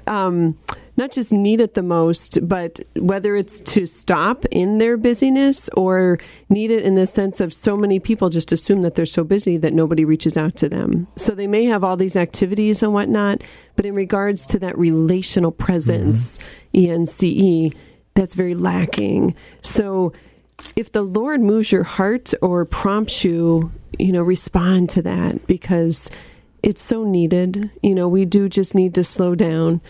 Um, 0.08 0.58
not 0.96 1.12
just 1.12 1.34
need 1.34 1.60
it 1.60 1.74
the 1.74 1.82
most, 1.82 2.48
but 2.48 2.80
whether 2.96 3.36
it's 3.36 3.60
to 3.62 3.88
stop 3.88 4.46
in 4.52 4.78
their 4.78 4.96
busyness 4.96 5.68
or 5.70 6.20
need 6.50 6.70
it 6.70 6.84
in 6.84 6.96
the 6.96 7.08
sense 7.08 7.42
of 7.42 7.52
so 7.52 7.76
many 7.76 8.00
people 8.00 8.30
just 8.30 8.52
assume 8.52 8.84
that 8.84 8.96
they're 8.96 9.06
so 9.06 9.24
busy 9.24 9.58
that 9.58 9.74
nobody 9.74 10.06
reaches 10.06 10.38
out 10.38 10.56
to 10.58 10.70
them. 10.70 11.08
So 11.16 11.34
they 11.34 11.48
may 11.48 11.66
have 11.66 11.84
all 11.84 11.98
these 11.98 12.16
activities 12.16 12.84
and 12.84 12.94
whatnot, 12.94 13.44
but 13.76 13.86
in 13.86 13.96
regards 13.96 14.46
to 14.48 14.60
that 14.60 14.78
relational 14.78 15.52
presence, 15.52 16.38
ENCE, 16.76 17.74
that's 18.14 18.36
very 18.36 18.54
lacking. 18.54 19.36
So 19.62 20.14
if 20.76 20.92
the 20.92 21.02
Lord 21.04 21.42
moves 21.42 21.72
your 21.72 21.84
heart 21.84 22.34
or 22.42 22.66
prompts 22.66 23.24
you, 23.24 23.72
you 24.00 24.12
know, 24.12 24.24
respond 24.24 24.90
to 24.92 25.02
that 25.04 25.46
because 25.48 26.10
it's 26.62 26.82
so 26.82 27.04
needed. 27.04 27.70
You 27.82 27.96
know, 27.96 28.08
we 28.08 28.26
do 28.26 28.50
just 28.50 28.76
need 28.76 28.96
to 28.96 29.04
slow 29.04 29.36
down 29.36 29.82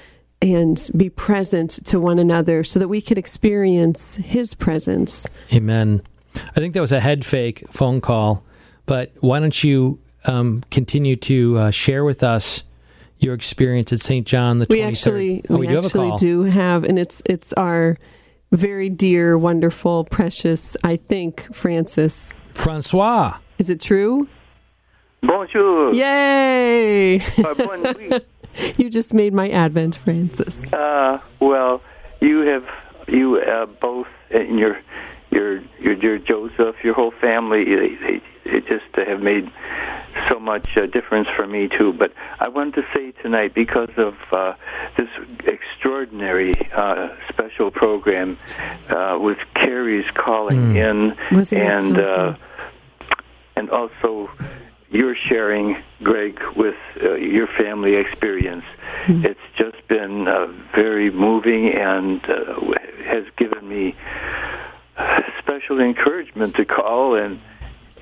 and 0.41 0.89
be 0.95 1.09
present 1.09 1.71
to 1.85 1.99
one 1.99 2.19
another 2.19 2.63
so 2.63 2.79
that 2.79 2.89
we 2.89 3.01
can 3.01 3.17
experience 3.17 4.15
His 4.15 4.53
presence. 4.53 5.27
Amen. 5.53 6.01
I 6.35 6.59
think 6.59 6.73
that 6.73 6.81
was 6.81 6.91
a 6.91 6.99
head 6.99 7.25
fake 7.25 7.63
phone 7.69 8.01
call, 8.01 8.43
but 8.85 9.13
why 9.19 9.39
don't 9.39 9.63
you 9.63 9.99
um, 10.25 10.63
continue 10.71 11.15
to 11.17 11.57
uh, 11.57 11.71
share 11.71 12.03
with 12.03 12.23
us 12.23 12.63
your 13.19 13.33
experience 13.33 13.93
at 13.93 14.01
St. 14.01 14.27
John 14.27 14.59
the 14.59 14.67
23rd? 14.67 14.69
We 14.69 14.81
actually, 14.81 15.45
oh, 15.49 15.57
we, 15.57 15.67
do 15.67 15.75
have 15.75 15.83
a 15.83 15.87
actually 15.87 16.17
do 16.17 16.41
have, 16.43 16.83
and 16.83 16.99
it's 16.99 17.21
it's 17.25 17.53
our 17.53 17.97
very 18.53 18.89
dear, 18.89 19.37
wonderful, 19.37 20.05
precious. 20.05 20.77
I 20.83 20.97
think 20.97 21.53
Francis. 21.53 22.33
Francois. 22.53 23.37
Is 23.57 23.69
it 23.69 23.81
true? 23.81 24.27
Bonjour. 25.21 25.93
Yay! 25.93 27.19
Uh, 27.21 27.53
bonne 27.53 28.21
you 28.77 28.89
just 28.89 29.13
made 29.13 29.33
my 29.33 29.49
Advent, 29.49 29.95
Francis. 29.95 30.71
Uh, 30.71 31.19
well, 31.39 31.81
you 32.21 32.41
have 32.41 32.65
you 33.07 33.39
uh, 33.39 33.65
both 33.65 34.07
and 34.31 34.59
your 34.59 34.79
your 35.33 35.61
your 35.79 35.95
dear 35.95 36.17
Joseph, 36.17 36.75
your 36.83 36.93
whole 36.93 37.11
family, 37.11 37.63
they, 37.65 37.95
they, 37.95 38.21
they 38.45 38.61
just 38.61 38.85
have 38.95 39.21
made 39.21 39.51
so 40.29 40.39
much 40.39 40.77
uh, 40.77 40.85
difference 40.85 41.27
for 41.35 41.47
me 41.47 41.67
too. 41.67 41.93
But 41.93 42.13
I 42.39 42.47
wanted 42.47 42.75
to 42.75 42.83
say 42.93 43.11
tonight 43.21 43.53
because 43.53 43.89
of 43.97 44.15
uh, 44.31 44.53
this 44.97 45.09
extraordinary 45.45 46.53
uh, 46.73 47.09
special 47.29 47.71
program 47.71 48.37
uh, 48.89 49.17
with 49.19 49.39
Carrie's 49.55 50.09
calling 50.13 50.75
in 50.75 51.17
Wasn't 51.31 51.61
and. 51.61 51.97
Uh, 51.97 52.35
and 53.55 53.69
also 53.69 54.31
your 54.89 55.15
sharing, 55.15 55.77
Greg, 56.01 56.39
with 56.55 56.75
uh, 57.03 57.13
your 57.13 57.47
family 57.47 57.95
experience. 57.95 58.63
It's 59.07 59.39
just 59.55 59.87
been 59.87 60.27
uh, 60.27 60.47
very 60.73 61.11
moving 61.11 61.69
and 61.69 62.23
uh, 62.29 62.59
has 63.05 63.25
given 63.37 63.67
me 63.67 63.95
special 65.39 65.79
encouragement 65.79 66.55
to 66.55 66.65
call 66.65 67.15
and 67.15 67.39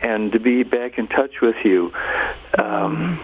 and 0.02 0.32
to 0.32 0.40
be 0.40 0.64
back 0.64 0.98
in 0.98 1.08
touch 1.08 1.42
with 1.42 1.56
you 1.64 1.94
um, 2.58 3.20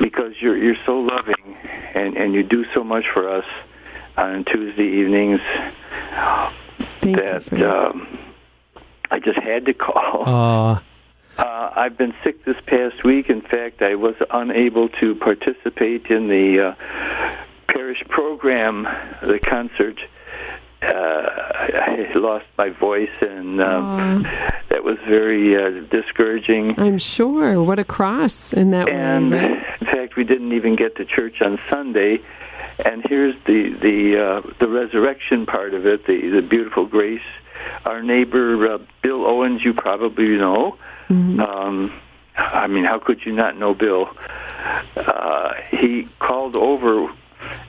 because 0.00 0.32
you're 0.40 0.56
you're 0.56 0.82
so 0.86 1.00
loving 1.00 1.56
and 1.94 2.16
and 2.16 2.34
you 2.34 2.42
do 2.42 2.64
so 2.74 2.82
much 2.82 3.04
for 3.12 3.28
us 3.28 3.44
on 4.16 4.44
Tuesday 4.44 4.86
evenings 5.00 5.40
Thank 7.00 7.16
that 7.16 7.52
um, 7.62 8.18
I 9.10 9.20
just 9.20 9.38
had 9.38 9.66
to 9.66 9.74
call. 9.74 10.24
Aw. 10.26 10.82
Uh, 11.38 11.70
I've 11.76 11.96
been 11.96 12.14
sick 12.24 12.44
this 12.44 12.56
past 12.66 13.04
week. 13.04 13.30
In 13.30 13.42
fact, 13.42 13.80
I 13.80 13.94
was 13.94 14.16
unable 14.30 14.88
to 15.00 15.14
participate 15.14 16.06
in 16.06 16.26
the 16.26 16.70
uh, 16.70 17.34
parish 17.68 18.02
program, 18.08 18.82
the 19.22 19.38
concert. 19.38 20.00
Uh, 20.82 20.86
I 20.88 22.12
lost 22.14 22.46
my 22.56 22.68
voice, 22.70 23.14
and 23.22 23.60
um, 23.60 24.22
that 24.68 24.84
was 24.84 24.96
very 25.06 25.56
uh, 25.56 25.80
discouraging. 25.90 26.78
I'm 26.78 26.98
sure. 26.98 27.62
What 27.62 27.78
a 27.78 27.84
cross 27.84 28.52
in 28.52 28.70
that 28.72 28.88
And 28.88 29.30
way, 29.32 29.62
in 29.80 29.86
fact, 29.86 30.16
we 30.16 30.24
didn't 30.24 30.52
even 30.52 30.76
get 30.76 30.96
to 30.96 31.04
church 31.04 31.40
on 31.42 31.58
Sunday. 31.68 32.20
and 32.84 33.04
here's 33.08 33.34
the 33.46 33.70
the 33.80 34.18
uh, 34.24 34.42
the 34.60 34.68
resurrection 34.68 35.46
part 35.46 35.74
of 35.74 35.86
it, 35.86 36.06
the 36.06 36.28
the 36.30 36.42
beautiful 36.42 36.86
grace. 36.86 37.22
Our 37.84 38.02
neighbor 38.02 38.74
uh, 38.74 38.78
Bill 39.02 39.26
Owens, 39.26 39.64
you 39.64 39.74
probably 39.74 40.36
know. 40.36 40.76
Um, 41.10 41.92
I 42.36 42.66
mean, 42.68 42.84
how 42.84 42.98
could 42.98 43.24
you 43.26 43.32
not 43.32 43.56
know 43.58 43.74
Bill? 43.74 44.10
Uh, 44.96 45.54
he 45.70 46.06
called 46.20 46.54
over 46.54 47.10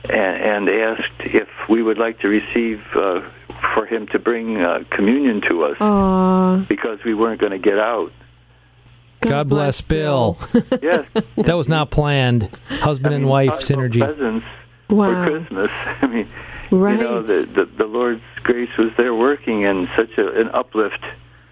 and, 0.04 0.68
and 0.68 0.68
asked 0.68 1.20
if 1.20 1.48
we 1.68 1.82
would 1.82 1.98
like 1.98 2.20
to 2.20 2.28
receive 2.28 2.82
uh, 2.94 3.20
for 3.74 3.86
him 3.86 4.06
to 4.08 4.18
bring 4.18 4.56
uh, 4.58 4.84
communion 4.90 5.40
to 5.48 5.64
us 5.64 5.76
Aw, 5.80 6.64
because 6.68 6.98
we 7.04 7.14
weren't 7.14 7.40
going 7.40 7.52
to 7.52 7.58
get 7.58 7.78
out. 7.78 8.12
God, 9.20 9.48
bless 9.48 9.80
Bill. 9.82 10.38
Yes, 10.82 11.06
that 11.36 11.54
was 11.56 11.68
not 11.68 11.90
planned. 11.90 12.48
Husband 12.68 13.12
I 13.14 13.16
and 13.18 13.26
wife 13.28 13.60
synergy. 13.60 13.98
Presents 14.04 14.46
Wow. 14.88 15.24
for 15.24 15.30
Christmas. 15.30 15.70
I 16.02 16.06
mean, 16.06 16.28
Right. 16.70 16.98
you 16.98 17.04
know, 17.04 17.20
the, 17.22 17.46
the 17.52 17.64
the 17.64 17.84
Lord's 17.84 18.22
grace 18.44 18.70
was 18.78 18.90
there 18.96 19.14
working 19.14 19.64
and 19.64 19.88
such 19.96 20.16
a, 20.18 20.40
an 20.40 20.48
uplift. 20.50 21.00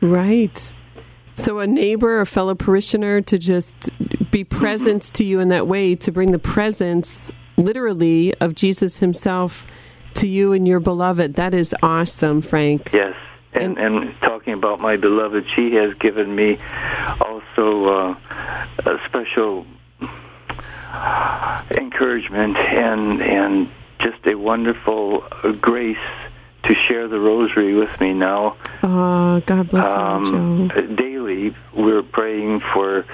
Right. 0.00 0.74
So 1.34 1.58
a 1.58 1.66
neighbor, 1.66 2.20
a 2.20 2.26
fellow 2.26 2.54
parishioner, 2.54 3.20
to 3.22 3.38
just 3.38 3.90
be 4.30 4.44
present 4.60 5.02
to 5.14 5.24
you 5.24 5.38
in 5.40 5.48
that 5.50 5.66
way, 5.66 5.94
to 5.96 6.10
bring 6.12 6.32
the 6.32 6.38
presence, 6.38 7.30
literally, 7.58 8.34
of 8.40 8.54
Jesus 8.54 8.98
Himself 9.00 9.66
to 10.14 10.26
you 10.26 10.52
and 10.52 10.66
your 10.66 10.80
beloved. 10.80 11.34
That 11.34 11.52
is 11.54 11.74
awesome, 11.82 12.40
Frank. 12.40 12.90
Yes. 12.92 13.16
And, 13.52 13.78
and 13.78 14.14
talking 14.20 14.52
about 14.52 14.80
my 14.80 14.96
beloved, 14.96 15.44
she 15.54 15.74
has 15.74 15.94
given 15.98 16.34
me 16.34 16.58
also 17.20 17.86
uh, 17.86 18.16
a 18.86 18.98
special 19.06 19.66
encouragement 21.76 22.56
and 22.56 23.22
and 23.22 23.70
just 24.00 24.24
a 24.26 24.34
wonderful 24.34 25.20
grace 25.60 25.96
to 26.64 26.74
share 26.86 27.08
the 27.08 27.18
rosary 27.18 27.74
with 27.74 28.00
me 28.00 28.12
now. 28.12 28.56
Oh, 28.82 29.40
God 29.46 29.68
bless 29.70 29.86
Um, 29.86 30.68
Mary 30.68 30.86
Jo. 30.88 30.94
daily, 30.94 31.56
we're 31.74 32.02
praying 32.02 32.60
for 32.72 33.04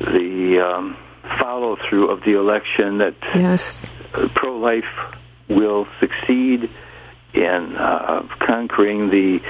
the 0.00 0.60
um, 0.60 0.96
follow 1.38 1.76
through 1.88 2.10
of 2.10 2.22
the 2.24 2.38
election 2.38 2.98
that 2.98 3.14
Yes. 3.34 3.88
pro 4.34 4.56
life 4.58 4.84
will 5.48 5.86
succeed 5.98 6.68
in 7.32 7.76
uh, 7.76 8.26
conquering 8.40 9.10
the 9.10 9.40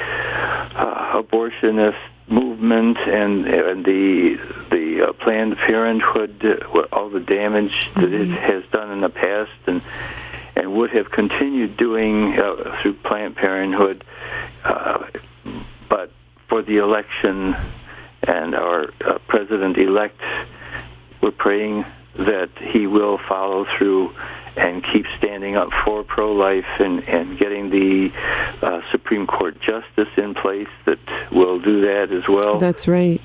uh, 0.74 1.22
abortionist 1.22 1.96
movement 2.28 2.96
and, 2.98 3.46
and 3.46 3.84
the 3.84 4.36
the 4.70 5.08
uh, 5.08 5.12
Planned 5.14 5.56
Parenthood, 5.56 6.44
uh, 6.44 6.80
all 6.92 7.08
the 7.10 7.20
damage 7.20 7.90
that 7.94 8.12
it 8.12 8.28
has 8.28 8.62
done 8.70 8.90
in 8.92 9.00
the 9.00 9.08
past, 9.08 9.50
and 9.66 9.82
and 10.56 10.72
would 10.74 10.90
have 10.90 11.10
continued 11.10 11.76
doing 11.76 12.38
uh, 12.38 12.78
through 12.80 12.94
Planned 12.94 13.36
Parenthood, 13.36 14.04
uh, 14.64 15.06
but 15.88 16.12
for 16.48 16.62
the 16.62 16.76
election 16.78 17.56
and 18.22 18.54
our 18.54 18.92
uh, 19.04 19.18
president 19.26 19.78
elect, 19.78 20.20
we're 21.20 21.30
praying 21.30 21.84
that 22.16 22.50
he 22.58 22.86
will 22.86 23.18
follow 23.28 23.66
through 23.76 24.12
and 24.56 24.84
keep 24.92 25.06
standing 25.16 25.56
up 25.56 25.70
for 25.84 26.02
pro-life 26.02 26.66
and, 26.78 27.08
and 27.08 27.38
getting 27.38 27.70
the 27.70 28.12
uh, 28.62 28.80
Supreme 28.90 29.26
Court 29.26 29.60
justice 29.60 30.08
in 30.16 30.34
place 30.34 30.68
that 30.86 30.98
will 31.30 31.60
do 31.60 31.82
that 31.82 32.10
as 32.10 32.28
well. 32.28 32.58
That's 32.58 32.88
right. 32.88 33.20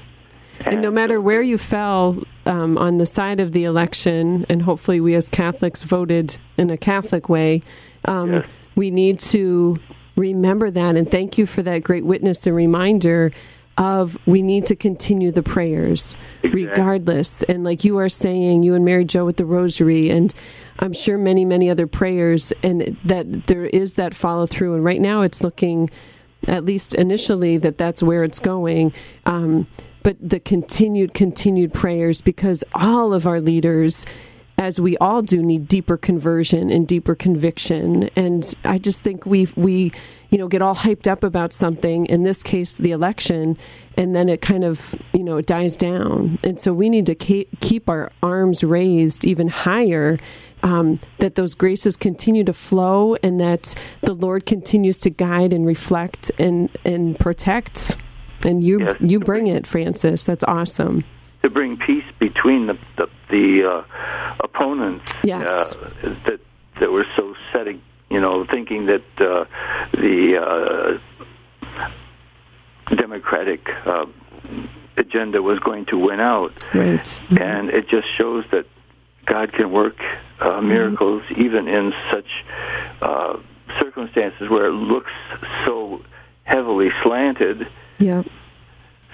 And 0.63 0.81
no 0.81 0.91
matter 0.91 1.19
where 1.19 1.41
you 1.41 1.57
fell 1.57 2.23
um, 2.45 2.77
on 2.77 2.97
the 2.97 3.05
side 3.05 3.39
of 3.39 3.51
the 3.51 3.65
election, 3.65 4.45
and 4.49 4.61
hopefully 4.61 5.01
we 5.01 5.13
as 5.15 5.29
Catholics 5.29 5.83
voted 5.83 6.37
in 6.57 6.69
a 6.69 6.77
Catholic 6.77 7.27
way, 7.27 7.61
um, 8.05 8.43
we 8.75 8.91
need 8.91 9.19
to 9.19 9.77
remember 10.15 10.71
that. 10.71 10.95
And 10.95 11.09
thank 11.09 11.37
you 11.37 11.45
for 11.45 11.61
that 11.63 11.79
great 11.79 12.05
witness 12.05 12.47
and 12.47 12.55
reminder 12.55 13.31
of 13.77 14.17
we 14.25 14.41
need 14.41 14.65
to 14.67 14.75
continue 14.75 15.31
the 15.31 15.43
prayers 15.43 16.17
regardless. 16.43 17.43
And 17.43 17.63
like 17.63 17.83
you 17.83 17.97
are 17.97 18.09
saying, 18.09 18.63
you 18.63 18.73
and 18.73 18.85
Mary 18.85 19.05
Jo 19.05 19.25
with 19.25 19.37
the 19.37 19.45
rosary, 19.45 20.09
and 20.09 20.33
I'm 20.79 20.93
sure 20.93 21.17
many, 21.17 21.45
many 21.45 21.69
other 21.69 21.87
prayers, 21.87 22.53
and 22.63 22.97
that 23.03 23.47
there 23.47 23.65
is 23.65 23.95
that 23.95 24.13
follow 24.13 24.45
through. 24.45 24.75
And 24.75 24.83
right 24.83 25.01
now 25.01 25.21
it's 25.21 25.43
looking 25.43 25.89
at 26.47 26.63
least 26.63 26.93
initially 26.93 27.57
that 27.57 27.77
that's 27.77 28.03
where 28.03 28.23
it's 28.23 28.39
going 28.39 28.93
um, 29.25 29.67
but 30.05 30.17
the 30.21 30.39
continued 30.39 31.15
continued 31.15 31.73
prayers 31.73 32.21
because 32.21 32.63
all 32.75 33.11
of 33.11 33.25
our 33.25 33.41
leaders 33.41 34.05
as 34.57 34.79
we 34.79 34.97
all 34.97 35.21
do 35.21 35.41
need 35.41 35.67
deeper 35.67 35.97
conversion 35.97 36.71
and 36.71 36.87
deeper 36.87 37.15
conviction. 37.15 38.09
And 38.15 38.53
i 38.63 38.77
just 38.77 39.03
think 39.03 39.25
we 39.25 39.47
we 39.55 39.91
you 40.29 40.37
know 40.37 40.47
get 40.47 40.61
all 40.61 40.75
hyped 40.75 41.07
up 41.09 41.23
about 41.23 41.53
something 41.53 42.05
in 42.07 42.23
this 42.23 42.41
case 42.43 42.75
the 42.77 42.91
election 42.91 43.57
and 43.97 44.15
then 44.15 44.27
it 44.29 44.41
kind 44.41 44.63
of 44.63 44.95
you 45.13 45.23
know 45.23 45.37
it 45.37 45.45
dies 45.45 45.75
down. 45.75 46.39
And 46.43 46.59
so 46.59 46.73
we 46.73 46.89
need 46.89 47.05
to 47.07 47.15
keep 47.15 47.89
our 47.89 48.11
arms 48.23 48.63
raised 48.63 49.25
even 49.25 49.47
higher 49.47 50.17
um, 50.63 50.99
that 51.19 51.35
those 51.35 51.53
graces 51.53 51.95
continue 51.95 52.43
to 52.43 52.53
flow 52.53 53.15
and 53.21 53.39
that 53.39 53.75
the 54.01 54.13
lord 54.13 54.45
continues 54.45 54.99
to 55.01 55.09
guide 55.09 55.53
and 55.53 55.65
reflect 55.65 56.31
and 56.39 56.69
and 56.85 57.19
protect. 57.19 57.97
And 58.45 58.63
you 58.63 58.79
Yes. 58.79 58.97
you 59.01 59.19
bring 59.19 59.47
it 59.47 59.65
francis. 59.65 60.23
That's 60.25 60.43
awesome 60.43 61.03
to 61.45 61.49
bring 61.51 61.77
peace 61.77 62.03
between 62.17 62.65
the 62.65 62.77
the, 62.97 63.07
the 63.29 63.47
uh, 63.71 63.83
opponents 64.39 65.13
Yes. 65.23 65.47
uh, 65.47 65.89
that 66.25 66.39
that 66.79 66.91
were 66.91 67.05
so 67.15 67.35
set, 67.51 67.67
ag- 67.67 67.79
you 68.09 68.19
know, 68.19 68.45
thinking 68.45 68.87
that 68.87 69.03
uh, 69.19 69.45
the 69.93 70.37
uh, 70.41 70.97
Democratic 72.95 73.69
uh, 73.85 74.05
agenda 74.97 75.41
was 75.41 75.59
going 75.59 75.85
to 75.85 75.97
win 75.97 76.19
out, 76.19 76.51
right. 76.73 77.21
And 77.39 77.69
it 77.69 77.87
just 77.87 78.07
shows 78.17 78.43
that 78.51 78.65
God 79.25 79.53
can 79.53 79.71
work 79.71 79.97
uh, 80.39 80.61
miracles 80.61 81.23
even 81.37 81.67
in 81.67 81.93
such 82.11 82.29
uh, 83.01 83.37
circumstances 83.79 84.49
where 84.49 84.65
it 84.67 84.71
looks 84.93 85.11
so 85.65 86.01
heavily 86.43 86.89
slanted. 87.03 87.67
yeah 87.99 88.23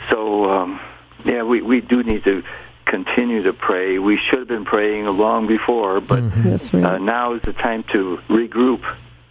So, 0.09 0.49
um, 0.49 0.79
yeah, 1.25 1.43
we, 1.43 1.61
we 1.61 1.81
do 1.81 2.03
need 2.03 2.23
to 2.23 2.43
continue 2.85 3.43
to 3.43 3.53
pray. 3.53 3.99
We 3.99 4.17
should 4.17 4.39
have 4.39 4.47
been 4.47 4.65
praying 4.65 5.05
long 5.05 5.47
before, 5.47 6.01
but 6.01 6.21
right 6.21 6.73
uh, 6.73 6.97
now 6.97 7.33
is 7.33 7.41
the 7.43 7.53
time 7.53 7.83
to 7.91 8.19
regroup. 8.29 8.81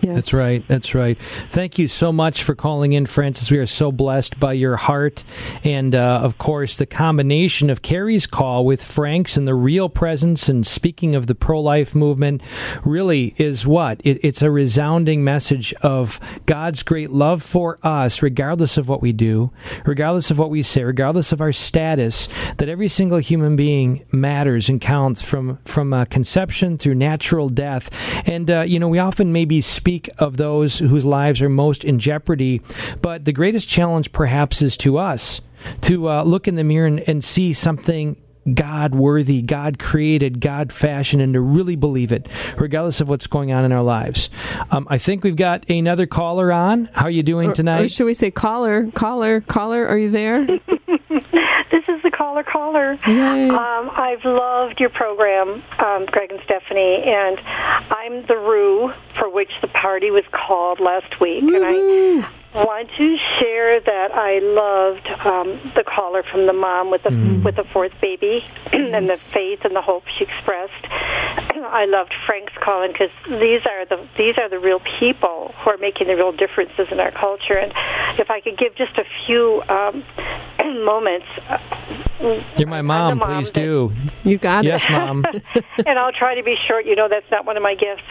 Yes. 0.03 0.15
That's 0.15 0.33
right. 0.33 0.67
That's 0.69 0.95
right. 0.95 1.19
Thank 1.49 1.79
you 1.79 1.89
so 1.89 2.13
much 2.13 2.43
for 2.43 2.55
calling 2.55 2.93
in, 2.93 3.07
Francis. 3.07 3.51
We 3.51 3.59
are 3.59 3.67
so 3.67 3.93
blessed 3.93 4.41
by 4.41 4.55
your 4.55 4.77
heart. 4.77 5.25
And, 5.65 5.95
uh, 5.95 6.21
of 6.23 6.39
course, 6.39 6.79
the 6.79 6.87
combination 6.87 7.71
of 7.71 7.83
Carrie's 7.83 8.27
call 8.27 8.65
with 8.65 8.83
Frank's 8.83 9.37
and 9.37 9.47
the 9.47 9.55
real 9.55 9.89
presence 9.89 10.49
and 10.49 10.67
speaking 10.67 11.15
of 11.15 11.27
the 11.27 11.35
pro 11.35 11.61
life 11.61 11.95
movement 11.95 12.43
really 12.85 13.35
is 13.37 13.67
what? 13.67 14.01
It, 14.05 14.21
it's 14.23 14.43
a 14.43 14.51
resounding 14.51 15.25
message 15.25 15.75
of 15.83 16.21
God's 16.47 16.83
great 16.83 17.11
love 17.11 17.43
for 17.43 17.79
us, 17.83 18.23
regardless 18.23 18.77
of 18.77 18.89
what 18.89 19.03
we 19.03 19.13
do, 19.13 19.51
regardless 19.85 20.31
of 20.31 20.39
what 20.39 20.51
we 20.51 20.63
say, 20.63 20.85
regardless 20.85 21.33
of 21.33 21.41
our 21.41 21.53
status, 21.53 22.29
that 22.59 22.69
every 22.69 22.89
single 22.89 23.19
human 23.19 23.57
being 23.57 24.05
matters 24.13 24.69
and 24.69 24.81
counts 24.81 25.23
from, 25.23 25.59
from 25.65 25.93
uh, 25.93 26.05
conception 26.05 26.79
through 26.79 26.95
natural 26.95 27.49
death. 27.49 27.91
And, 28.29 28.51
uh, 28.51 28.61
you 28.63 28.79
know, 28.79 28.89
we 28.89 28.99
often 28.99 29.33
maybe 29.33 29.61
speak 29.61 29.90
of 30.19 30.37
those 30.37 30.79
whose 30.79 31.05
lives 31.05 31.43
are 31.43 31.49
most 31.49 31.85
in 31.85 31.99
jeopardy, 31.99 32.61
but 33.03 33.25
the 33.25 33.33
greatest 33.33 33.69
challenge 33.69 34.13
perhaps 34.13 34.63
is 34.63 34.77
to 34.79 34.99
us 34.99 35.41
to 35.83 36.09
uh, 36.09 36.23
look 36.23 36.49
in 36.49 36.55
the 36.55 36.65
mirror 36.65 36.87
and, 36.87 37.01
and 37.09 37.25
see 37.25 37.53
something 37.53 38.17
God 38.55 38.95
worthy, 38.95 39.43
God 39.43 39.79
created, 39.79 40.41
God 40.41 40.73
fashioned, 40.73 41.23
and 41.23 41.35
to 41.35 41.41
really 41.41 41.77
believe 41.77 42.13
it, 42.13 42.29
regardless 42.57 43.01
of 43.01 43.09
what's 43.09 43.27
going 43.27 43.53
on 43.53 43.65
in 43.65 43.73
our 43.73 43.83
lives. 43.83 44.31
Um, 44.71 44.87
I 44.91 44.99
think 44.99 45.25
we've 45.25 45.37
got 45.37 45.69
another 45.71 46.07
caller 46.07 46.53
on. 46.53 46.87
How 46.93 47.05
are 47.05 47.11
you 47.11 47.23
doing 47.23 47.51
Or 47.51 47.55
tonight? 47.55 47.91
should 47.91 48.07
we 48.07 48.15
say 48.15 48.31
caller 48.31 48.91
caller 48.93 49.41
caller 49.43 49.87
are 49.87 49.99
you 49.99 50.11
there 50.11 50.47
This 51.71 51.85
is 51.89 52.03
the 52.03 52.11
caller 52.11 52.43
caller. 52.43 52.99
Yay. 53.07 53.49
Um, 53.49 53.91
I've 53.95 54.25
loved 54.25 54.81
your 54.81 54.91
program, 54.91 55.63
um, 55.79 56.07
Greg 56.07 56.33
and 56.33 56.41
Stephanie, 56.45 57.03
and 57.07 57.39
I'm 57.91 58.27
the 58.27 58.37
Rue 58.37 58.93
for 59.17 59.31
which 59.31 59.51
the 59.63 59.69
party 59.69 60.11
was 60.11 60.25
called 60.33 60.81
last 60.81 61.21
week, 61.21 61.43
and 61.45 61.65
I 61.65 62.31
want 62.55 62.91
to 62.97 63.17
share 63.39 63.81
that 63.81 64.13
I 64.13 64.41
loved 64.41 65.07
um, 65.25 65.73
the 65.77 65.85
caller 65.85 66.23
from 66.23 66.47
the 66.47 66.53
mom 66.53 66.91
with 66.91 67.03
the 67.03 67.41
with 67.45 67.57
the 67.57 67.65
fourth 67.73 67.93
baby 68.01 68.45
and 68.73 69.09
the 69.09 69.17
faith 69.17 69.61
and 69.65 69.75
the 69.75 69.83
hope 69.83 70.05
she 70.19 70.25
expressed. 70.25 70.85
I 70.91 71.87
loved 71.87 72.13
Frank's 72.27 72.53
calling 72.61 72.93
because 72.93 73.11
these 73.29 73.63
are 73.67 73.87
the 73.87 74.09
these 74.17 74.37
are 74.39 74.49
the 74.49 74.59
real 74.59 74.81
people 74.99 75.55
who 75.59 75.71
are 75.71 75.79
making 75.79 76.09
the 76.09 76.17
real 76.17 76.33
differences 76.33 76.89
in 76.91 76.99
our 76.99 77.13
culture. 77.13 77.57
And 77.57 77.73
if 78.19 78.31
I 78.31 78.41
could 78.41 78.59
give 78.59 78.75
just 78.75 78.99
a 78.99 79.05
few 79.27 79.63
um, 79.69 80.05
moments, 80.85 81.27
You're 82.59 82.69
my 82.69 82.83
mom. 82.83 83.19
mom 83.19 83.37
Please 83.39 83.51
that- 83.53 83.61
do. 83.61 83.93
you 84.25 84.39
got 84.39 84.65
Yes, 84.65 84.85
it 84.85 84.91
Yes, 84.91 84.99
mom. 85.07 85.25
and 85.87 85.99
I'll 85.99 86.13
try 86.13 86.35
to 86.35 86.43
be 86.43 86.57
short. 86.67 86.87
You 86.87 86.97
know, 86.97 87.09
that's 87.09 87.31
not 87.31 87.45
one 87.47 87.57
of 87.57 87.63
my 87.63 87.75
gifts. 87.75 88.03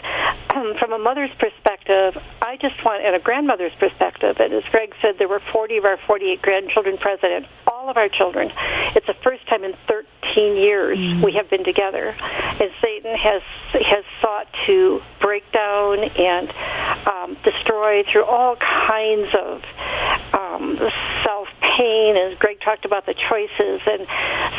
from 0.79 0.93
a 0.93 0.97
mother's 0.99 1.29
perspective, 1.39 2.17
I 2.41 2.57
just 2.57 2.83
want, 2.83 3.03
and 3.05 3.15
a 3.15 3.19
grandmother's 3.19 3.73
perspective, 3.79 4.37
and 4.39 4.53
as 4.53 4.63
Greg 4.71 4.93
said, 5.01 5.15
there 5.19 5.27
were 5.27 5.41
40 5.53 5.77
of 5.77 5.85
our 5.85 5.97
48 6.07 6.41
grandchildren 6.41 6.97
present, 6.97 7.45
all 7.67 7.89
of 7.89 7.97
our 7.97 8.09
children. 8.09 8.51
It's 8.95 9.05
the 9.07 9.13
first 9.23 9.47
time 9.47 9.63
in 9.63 9.75
13 9.87 10.55
years 10.57 10.97
we 11.23 11.33
have 11.33 11.49
been 11.49 11.63
together, 11.63 12.15
and 12.19 12.71
Satan 12.81 13.15
has 13.15 13.41
has 13.73 14.03
sought 14.21 14.47
to 14.65 15.01
break 15.21 15.49
down 15.51 15.99
and 15.99 16.49
um, 17.07 17.37
destroy 17.43 18.03
through 18.11 18.25
all 18.25 18.55
kinds 18.57 19.29
of 19.35 19.61
um, 20.33 20.77
self 21.23 21.47
pain. 21.77 22.17
As 22.17 22.37
Greg 22.37 22.59
talked 22.61 22.85
about 22.85 23.05
the 23.05 23.13
choices, 23.13 23.81
and 23.85 24.07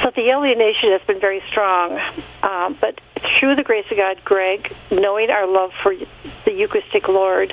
so 0.02 0.10
the 0.14 0.30
alienation 0.30 0.92
has 0.92 1.00
been 1.06 1.20
very 1.20 1.42
strong. 1.50 1.98
Um, 2.42 2.76
but 2.80 3.00
through 3.38 3.56
the 3.56 3.62
grace 3.62 3.86
of 3.90 3.96
God, 3.96 4.22
Greg, 4.24 4.72
knowing 4.90 5.30
our 5.30 5.46
love 5.46 5.70
for 5.82 5.94
the 5.94 6.52
Eucharistic 6.52 7.08
Lord, 7.08 7.52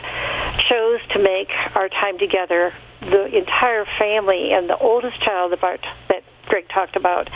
chose 0.69 0.99
to 1.13 1.19
make 1.19 1.49
our 1.75 1.89
time 1.89 2.17
together. 2.17 2.73
The 3.01 3.25
entire 3.37 3.85
family 3.99 4.51
and 4.53 4.69
the 4.69 4.77
oldest 4.77 5.21
child 5.21 5.53
our, 5.53 5.77
that 6.09 6.23
Greg 6.47 6.67
talked 6.73 6.95
about, 6.95 7.29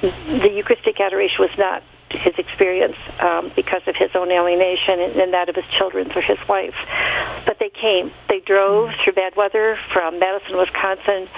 the 0.00 0.50
Eucharistic 0.54 1.00
adoration 1.00 1.36
was 1.40 1.50
not 1.58 1.82
his 2.18 2.34
experience 2.38 2.96
um, 3.20 3.52
because 3.54 3.82
of 3.86 3.96
his 3.96 4.10
own 4.14 4.30
alienation 4.30 5.00
and, 5.00 5.16
and 5.16 5.32
that 5.32 5.48
of 5.48 5.56
his 5.56 5.64
children 5.76 6.10
through 6.10 6.22
his 6.22 6.38
wife. 6.48 6.74
But 7.46 7.58
they 7.58 7.70
came. 7.70 8.12
They 8.28 8.40
drove 8.40 8.90
through 9.02 9.14
bad 9.14 9.36
weather 9.36 9.78
from 9.92 10.18
Madison, 10.18 10.56
Wisconsin, 10.56 11.28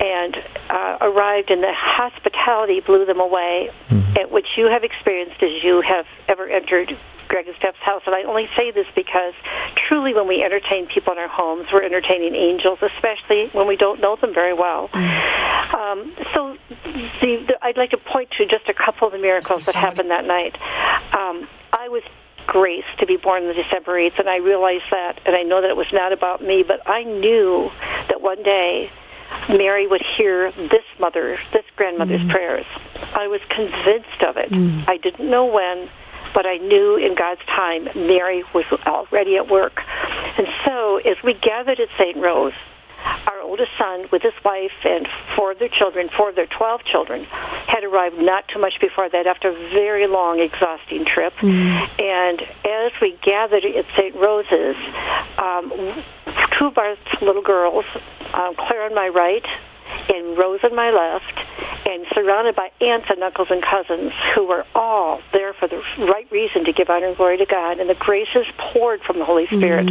and 0.00 0.36
uh, 0.68 0.98
arrived, 1.00 1.50
and 1.50 1.62
the 1.62 1.72
hospitality 1.74 2.80
blew 2.80 3.04
them 3.04 3.20
away, 3.20 3.70
at 4.18 4.30
which 4.30 4.46
you 4.56 4.66
have 4.66 4.84
experienced 4.84 5.42
as 5.42 5.62
you 5.62 5.82
have 5.82 6.06
ever 6.28 6.48
entered 6.48 6.96
Greg 7.30 7.46
and 7.46 7.56
Steph's 7.56 7.78
house. 7.78 8.02
And 8.04 8.14
I 8.14 8.24
only 8.24 8.50
say 8.56 8.72
this 8.72 8.86
because 8.94 9.32
truly 9.88 10.12
when 10.12 10.28
we 10.28 10.42
entertain 10.42 10.86
people 10.86 11.12
in 11.14 11.18
our 11.18 11.28
homes, 11.28 11.68
we're 11.72 11.84
entertaining 11.84 12.34
angels, 12.34 12.80
especially 12.82 13.48
when 13.52 13.66
we 13.66 13.76
don't 13.76 14.00
know 14.00 14.16
them 14.16 14.34
very 14.34 14.52
well. 14.52 14.90
Um, 14.92 16.12
so 16.34 16.56
the, 16.84 17.44
the, 17.46 17.58
I'd 17.62 17.76
like 17.78 17.90
to 17.90 17.96
point 17.96 18.32
to 18.32 18.46
just 18.46 18.68
a 18.68 18.74
couple 18.74 19.06
of 19.06 19.12
the 19.12 19.18
miracles 19.18 19.66
that 19.66 19.74
happened 19.76 20.10
that 20.10 20.24
night. 20.24 20.56
Um, 21.16 21.48
I 21.72 21.88
was 21.88 22.02
graced 22.46 22.98
to 22.98 23.06
be 23.06 23.16
born 23.16 23.46
on 23.46 23.54
December 23.54 23.92
8th, 23.92 24.18
and 24.18 24.28
I 24.28 24.38
realized 24.38 24.84
that, 24.90 25.20
and 25.24 25.36
I 25.36 25.42
know 25.44 25.60
that 25.60 25.70
it 25.70 25.76
was 25.76 25.92
not 25.92 26.12
about 26.12 26.42
me, 26.42 26.64
but 26.66 26.82
I 26.88 27.04
knew 27.04 27.70
that 28.08 28.20
one 28.20 28.42
day 28.42 28.90
Mary 29.48 29.86
would 29.86 30.02
hear 30.02 30.50
this 30.50 30.84
mother, 30.98 31.38
this 31.52 31.64
grandmother's 31.76 32.28
prayers. 32.28 32.66
I 33.14 33.28
was 33.28 33.40
convinced 33.48 34.22
of 34.26 34.36
it. 34.36 34.52
I 34.88 34.96
didn't 34.96 35.30
know 35.30 35.46
when, 35.46 35.88
but 36.34 36.46
I 36.46 36.56
knew 36.56 36.96
in 36.96 37.14
God's 37.14 37.40
time 37.46 37.88
Mary 37.94 38.44
was 38.54 38.64
already 38.86 39.36
at 39.36 39.48
work. 39.48 39.80
And 40.38 40.46
so 40.64 40.98
as 40.98 41.16
we 41.24 41.34
gathered 41.34 41.80
at 41.80 41.88
St. 41.98 42.16
Rose, 42.16 42.52
our 43.26 43.40
oldest 43.40 43.70
son 43.78 44.06
with 44.12 44.22
his 44.22 44.34
wife 44.44 44.72
and 44.84 45.08
four 45.34 45.52
of 45.52 45.58
their 45.58 45.68
children, 45.68 46.10
four 46.16 46.30
of 46.30 46.36
their 46.36 46.46
12 46.46 46.84
children, 46.84 47.24
had 47.24 47.84
arrived 47.84 48.18
not 48.18 48.46
too 48.48 48.58
much 48.58 48.78
before 48.80 49.08
that 49.08 49.26
after 49.26 49.48
a 49.48 49.70
very 49.70 50.06
long, 50.06 50.40
exhausting 50.40 51.04
trip. 51.04 51.32
And 51.98 52.42
as 52.42 52.92
we 53.00 53.16
gathered 53.22 53.64
at 53.64 53.84
St. 53.96 54.14
Rose's, 54.16 54.76
um, 55.38 56.02
two 56.58 56.66
of 56.66 56.78
our 56.78 56.96
little 57.22 57.42
girls, 57.42 57.84
um, 58.34 58.54
Claire 58.54 58.84
on 58.84 58.94
my 58.94 59.08
right 59.08 59.44
and 60.08 60.36
Rose 60.38 60.60
on 60.62 60.74
my 60.74 60.90
left, 60.90 61.86
and 61.86 62.06
surrounded 62.14 62.54
by 62.54 62.70
aunts 62.80 63.06
and 63.10 63.22
uncles 63.22 63.48
and 63.50 63.62
cousins 63.62 64.12
who 64.34 64.46
were 64.46 64.64
all 64.74 65.20
there 65.32 65.52
for 65.54 65.68
the 65.68 65.82
right 65.98 66.19
reason 66.30 66.64
to 66.64 66.72
give 66.72 66.88
honor 66.90 67.08
and 67.08 67.16
glory 67.16 67.38
to 67.38 67.46
God. 67.46 67.78
And 67.78 67.88
the 67.88 67.94
graces 67.94 68.46
poured 68.58 69.00
from 69.02 69.18
the 69.18 69.24
Holy 69.24 69.46
Spirit 69.46 69.88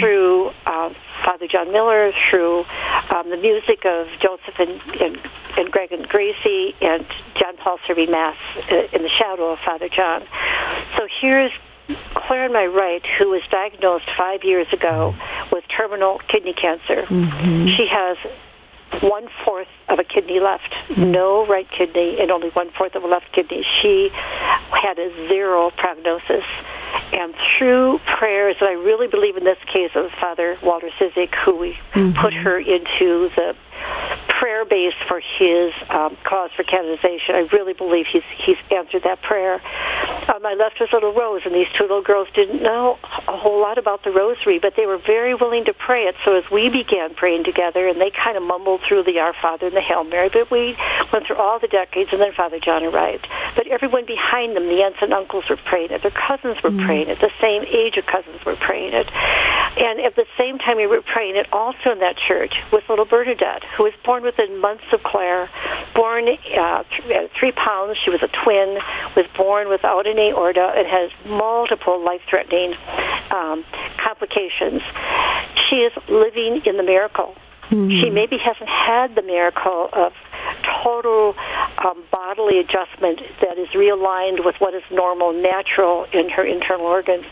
through 0.00 0.48
uh, 0.66 0.92
Father 1.24 1.46
John 1.46 1.72
Miller, 1.72 2.12
through 2.30 2.64
um, 3.10 3.30
the 3.30 3.36
music 3.36 3.84
of 3.84 4.06
Joseph 4.20 4.54
and, 4.58 4.80
and, 5.00 5.18
and 5.56 5.70
Greg 5.70 5.92
and 5.92 6.08
Gracie, 6.08 6.74
and 6.80 7.04
John 7.34 7.56
Paul 7.56 7.78
serving 7.86 8.10
Mass 8.10 8.36
uh, 8.70 8.74
in 8.92 9.02
the 9.02 9.10
shadow 9.10 9.52
of 9.52 9.58
Father 9.64 9.88
John. 9.88 10.22
So 10.96 11.06
here's 11.20 11.52
Claire 12.14 12.44
on 12.44 12.52
my 12.52 12.66
right, 12.66 13.04
who 13.18 13.30
was 13.30 13.42
diagnosed 13.50 14.04
five 14.16 14.44
years 14.44 14.66
ago 14.72 15.14
with 15.50 15.64
terminal 15.68 16.20
kidney 16.28 16.52
cancer. 16.52 17.06
She 17.76 17.86
has 17.90 18.18
one 19.00 19.28
fourth 19.44 19.68
of 19.88 19.98
a 19.98 20.04
kidney 20.04 20.40
left, 20.40 20.74
no 20.96 21.46
right 21.46 21.68
kidney, 21.70 22.18
and 22.20 22.30
only 22.30 22.50
one 22.50 22.70
fourth 22.76 22.94
of 22.94 23.04
a 23.04 23.06
left 23.06 23.32
kidney. 23.32 23.64
She 23.80 24.10
had 24.12 24.98
a 24.98 25.28
zero 25.28 25.70
prognosis. 25.70 26.44
And 27.12 27.34
through 27.56 28.00
prayers, 28.18 28.56
and 28.60 28.68
I 28.68 28.72
really 28.72 29.06
believe 29.06 29.36
in 29.36 29.44
this 29.44 29.58
case 29.66 29.90
of 29.94 30.10
Father 30.20 30.58
Walter 30.62 30.90
Ciszek, 30.98 31.34
who 31.34 31.56
we 31.56 31.78
mm-hmm. 31.92 32.18
put 32.18 32.32
her 32.32 32.58
into 32.58 33.30
the 33.36 33.54
prayer 34.38 34.64
base 34.64 34.94
for 35.08 35.20
his 35.20 35.72
um, 35.90 36.16
cause 36.24 36.50
for 36.56 36.62
canonization. 36.62 37.34
I 37.34 37.48
really 37.52 37.72
believe 37.72 38.06
he's 38.06 38.22
he's 38.38 38.56
answered 38.70 39.02
that 39.02 39.20
prayer. 39.22 39.60
On 40.34 40.42
my 40.42 40.54
left 40.54 40.78
was 40.78 40.88
little 40.92 41.12
Rose, 41.12 41.42
and 41.44 41.54
these 41.54 41.66
two 41.76 41.84
little 41.84 42.02
girls 42.02 42.28
didn't 42.34 42.62
know 42.62 42.98
a 43.26 43.36
whole 43.36 43.60
lot 43.60 43.78
about 43.78 44.04
the 44.04 44.10
rosary, 44.10 44.58
but 44.58 44.74
they 44.76 44.86
were 44.86 44.98
very 44.98 45.34
willing 45.34 45.64
to 45.64 45.74
pray 45.74 46.04
it. 46.04 46.14
So 46.24 46.36
as 46.36 46.44
we 46.52 46.68
began 46.68 47.14
praying 47.14 47.44
together, 47.44 47.88
and 47.88 48.00
they 48.00 48.10
kind 48.10 48.36
of 48.36 48.42
mumbled 48.42 48.82
through 48.86 49.04
the 49.04 49.18
Our 49.18 49.34
Father 49.40 49.66
and 49.66 49.76
the 49.76 49.80
Hail 49.80 50.04
Mary, 50.04 50.30
but 50.32 50.50
we 50.50 50.76
went 51.12 51.26
through 51.26 51.36
all 51.36 51.58
the 51.58 51.68
decades, 51.68 52.10
and 52.12 52.20
then 52.20 52.32
Father 52.32 52.60
John 52.60 52.84
arrived. 52.84 53.26
But 53.56 53.66
everyone 53.66 54.06
behind 54.06 54.54
them, 54.54 54.68
the 54.68 54.82
aunts 54.82 54.98
and 55.02 55.12
uncles 55.12 55.44
were 55.50 55.56
praying 55.56 55.90
it, 55.90 56.02
their 56.02 56.12
cousins 56.12 56.62
were 56.62 56.70
praying 56.70 57.08
it, 57.08 57.18
the 57.20 57.32
same 57.40 57.64
age 57.64 57.96
of 57.96 58.06
cousins 58.06 58.44
were 58.44 58.56
praying 58.56 58.92
it. 58.94 59.10
And 59.10 60.00
at 60.00 60.16
the 60.16 60.26
same 60.36 60.58
time 60.58 60.76
we 60.76 60.86
were 60.86 61.02
praying 61.02 61.36
it, 61.36 61.46
also 61.52 61.90
in 61.92 62.00
that 62.00 62.16
church 62.16 62.54
was 62.72 62.82
little 62.88 63.04
Bernadette, 63.04 63.64
who 63.76 63.84
was 63.84 63.92
born 64.04 64.22
within 64.28 64.60
months 64.60 64.84
of 64.92 65.02
Claire, 65.02 65.48
born 65.94 66.28
uh, 66.28 66.84
th- 66.84 67.10
at 67.10 67.30
three 67.38 67.52
pounds. 67.52 67.96
She 68.04 68.10
was 68.10 68.22
a 68.22 68.28
twin, 68.44 68.78
was 69.16 69.26
born 69.36 69.68
without 69.68 70.06
an 70.06 70.18
aorta, 70.18 70.74
and 70.76 70.86
has 70.86 71.10
multiple 71.24 72.02
life-threatening 72.04 72.74
um, 73.30 73.64
complications. 73.96 74.82
She 75.68 75.76
is 75.76 75.92
living 76.08 76.62
in 76.66 76.76
the 76.76 76.82
miracle. 76.82 77.34
Hmm. 77.68 77.90
She 77.90 78.10
maybe 78.10 78.38
hasn't 78.38 78.68
had 78.68 79.14
the 79.14 79.22
miracle 79.22 79.88
of 79.92 80.12
total 80.82 81.34
um, 81.84 82.02
bodily 82.10 82.58
adjustment 82.58 83.20
that 83.40 83.58
is 83.58 83.68
realigned 83.68 84.44
with 84.44 84.56
what 84.58 84.74
is 84.74 84.82
normal, 84.90 85.32
natural 85.32 86.06
in 86.12 86.30
her 86.30 86.44
internal 86.44 86.86
organs. 86.86 87.24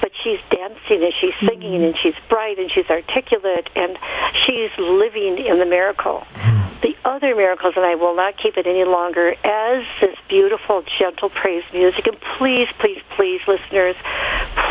But 0.00 0.12
she's 0.22 0.40
dancing 0.50 1.02
and 1.02 1.12
she's 1.20 1.34
singing 1.40 1.80
hmm. 1.80 1.86
and 1.86 1.98
she's 1.98 2.14
bright 2.28 2.58
and 2.58 2.70
she's 2.70 2.88
articulate 2.90 3.70
and 3.74 3.98
she's 4.44 4.70
living 4.78 5.38
in 5.38 5.58
the 5.58 5.66
miracle. 5.66 6.24
Hmm. 6.32 6.62
The 6.82 6.96
other 7.04 7.36
miracles, 7.36 7.74
and 7.76 7.84
I 7.86 7.94
will 7.94 8.16
not 8.16 8.36
keep 8.36 8.56
it 8.56 8.66
any 8.66 8.84
longer, 8.84 9.36
as 9.44 9.84
this 10.00 10.16
beautiful, 10.28 10.82
gentle 10.98 11.30
praise 11.30 11.62
music. 11.72 12.08
And 12.08 12.20
please, 12.36 12.66
please, 12.80 13.00
please, 13.14 13.40
listeners, 13.46 13.94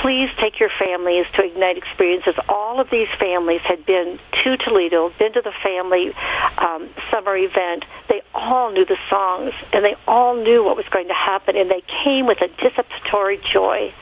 please 0.02 0.30
take 0.40 0.60
your 0.60 0.70
families 0.80 1.26
to 1.36 1.44
Ignite 1.44 1.78
Experiences. 1.78 2.34
All 2.50 2.80
of 2.80 2.90
these 2.90 3.08
families 3.20 3.62
had 3.62 3.86
been 3.86 4.20
to 4.44 4.58
Toledo, 4.58 5.12
been 5.20 5.34
to 5.34 5.42
the 5.42 5.54
family 5.64 6.12
um, 6.58 6.90
summer 7.12 7.38
event. 7.38 7.86
They 8.10 8.22
all 8.34 8.72
knew 8.72 8.86
the 8.86 8.98
songs, 9.10 9.54
and 9.72 9.86
they 9.86 9.96
all 10.08 10.36
knew 10.36 10.64
what 10.64 10.76
was 10.76 10.88
going 10.90 11.08
to 11.08 11.14
happen, 11.14 11.56
and 11.56 11.70
they 11.70 11.84
came 12.04 12.26
with 12.26 12.42
a 12.42 12.48
dissipatory 12.48 13.40
joy. 13.54 13.94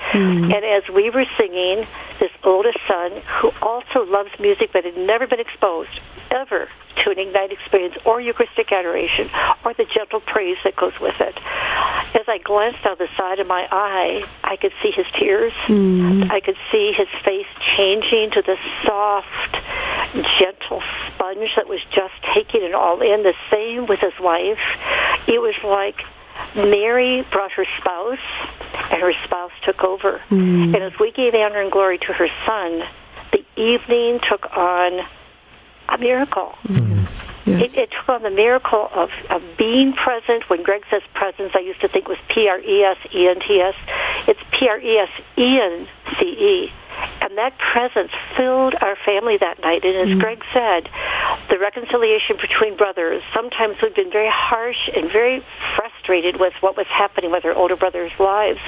And 0.54 0.66
as 0.66 0.84
we 0.94 1.10
were 1.10 1.26
singing, 1.38 1.86
this 2.20 2.32
oldest 2.44 2.80
son, 2.88 3.22
who 3.42 3.52
also 3.62 4.06
loves 4.06 4.30
music 4.40 4.72
but 4.72 4.86
had 4.86 4.98
never 4.98 5.28
been 5.28 5.40
exposed 5.40 6.00
ever 6.32 6.70
to 7.04 7.12
an 7.12 7.20
Ignite 7.20 7.52
experience 7.52 7.96
or 8.06 8.22
Eucharistic 8.22 8.72
adoration 8.72 9.30
or 9.64 9.74
the 9.74 9.86
gentle 9.86 10.20
praise 10.20 10.58
that 10.64 10.76
goes 10.76 10.94
with 11.00 11.16
it. 11.20 11.38
As 12.16 12.26
I 12.28 12.40
glanced 12.44 12.86
out 12.86 12.98
the 12.98 13.08
side 13.18 13.40
of 13.40 13.48
my 13.48 13.68
eye, 13.72 14.24
I 14.44 14.56
could 14.58 14.74
see 14.82 14.92
his 14.92 15.06
tears. 15.18 15.54
Hmm. 15.66 16.24
I 16.32 16.40
could 16.40 16.58
see 16.72 16.92
his 16.92 17.08
face 17.24 17.48
changing 17.78 18.32
to 18.32 18.42
the 18.42 18.58
soft, 18.86 19.54
gentle 20.40 20.82
sponge 21.08 21.52
that 21.56 21.68
was 21.68 21.82
just 21.92 22.14
taking 22.34 22.64
it 22.64 22.74
all 22.74 23.02
in. 23.02 23.24
The 23.24 23.36
same 23.52 23.86
with 23.88 24.00
his 24.00 24.18
wife. 24.20 24.60
It 25.28 25.40
was 25.40 25.56
like 25.64 26.02
Mary 26.56 27.26
brought 27.32 27.52
her 27.52 27.66
spouse, 27.80 28.18
and 28.92 29.02
her 29.02 29.14
spouse 29.26 29.52
took 29.64 29.84
over. 29.84 30.20
Hmm. 30.30 30.76
And 30.76 30.84
as 30.84 30.94
we 31.00 31.12
gave 31.12 31.36
honor 31.36 31.62
and 31.62 31.72
glory 31.72 32.00
to 32.00 32.14
her 32.14 32.28
son, 32.46 32.84
the 33.32 33.46
evening 33.56 34.20
took 34.28 34.46
on 34.56 35.06
a 35.92 35.98
miracle. 35.98 36.56
Yes. 36.68 37.32
It, 37.46 37.78
it 37.78 37.92
took 37.92 38.10
on 38.10 38.24
the 38.24 38.30
miracle 38.30 38.90
of, 38.94 39.10
of 39.30 39.42
being 39.58 39.94
present. 39.94 40.50
When 40.50 40.64
Greg 40.64 40.84
says 40.90 41.02
presence, 41.14 41.52
I 41.56 41.60
used 41.60 41.82
to 41.82 41.88
think 41.88 42.06
it 42.06 42.10
was 42.10 42.20
P 42.30 42.48
R 42.48 42.60
E 42.60 42.84
S 42.84 42.98
E 43.14 43.28
N 43.28 43.40
T 43.40 43.60
S. 43.60 43.76
It's 44.28 44.40
P 44.52 44.68
R 44.68 44.80
E 44.80 44.98
S 44.98 45.10
E 45.38 45.60
N 45.60 45.88
C 46.20 46.26
E. 46.26 46.72
And 47.22 47.38
that 47.38 47.58
presence 47.58 48.12
filled 48.36 48.76
our 48.82 48.98
family 49.06 49.38
that 49.38 49.62
night. 49.62 49.86
And 49.86 50.12
as 50.12 50.20
Greg 50.20 50.44
said, 50.54 50.90
the 51.50 51.58
reconciliation 51.58 52.36
between 52.42 52.76
brothers, 52.76 53.24
sometimes 53.34 53.78
we've 53.82 53.96
been 53.96 54.12
very 54.12 54.30
harsh 54.30 54.90
and 54.94 55.10
very 55.10 55.44
frustrated 55.76 56.40
with 56.40 56.54
what 56.60 56.76
was 56.76 56.88
happening 56.88 57.32
with 57.32 57.44
her 57.44 57.54
older 57.54 57.78
brother's 57.78 58.12
lives, 58.20 58.60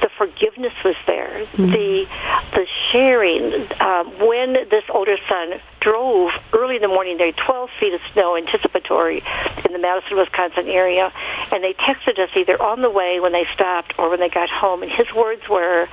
the 0.00 0.08
forgiveness 0.16 0.74
was 0.84 0.96
there. 1.06 1.46
The 1.56 2.06
the 2.52 2.66
sharing. 2.92 3.72
Um, 3.80 4.18
when 4.26 4.52
this 4.70 4.84
older 4.90 5.16
son 5.28 5.60
drove 5.84 6.30
early 6.52 6.76
in 6.76 6.82
the 6.82 6.88
morning, 6.88 7.18
there 7.18 7.26
were 7.26 7.44
12 7.44 7.70
feet 7.78 7.92
of 7.92 8.00
snow 8.12 8.36
anticipatory 8.36 9.22
in 9.64 9.72
the 9.72 9.78
Madison, 9.78 10.16
Wisconsin 10.16 10.66
area, 10.66 11.12
and 11.52 11.62
they 11.62 11.74
texted 11.74 12.18
us 12.18 12.30
either 12.34 12.60
on 12.60 12.80
the 12.80 12.90
way 12.90 13.20
when 13.20 13.32
they 13.32 13.46
stopped 13.52 13.92
or 13.98 14.08
when 14.08 14.18
they 14.18 14.30
got 14.30 14.48
home. 14.48 14.82
And 14.82 14.90
his 14.90 15.12
words 15.14 15.42
were, 15.48 15.88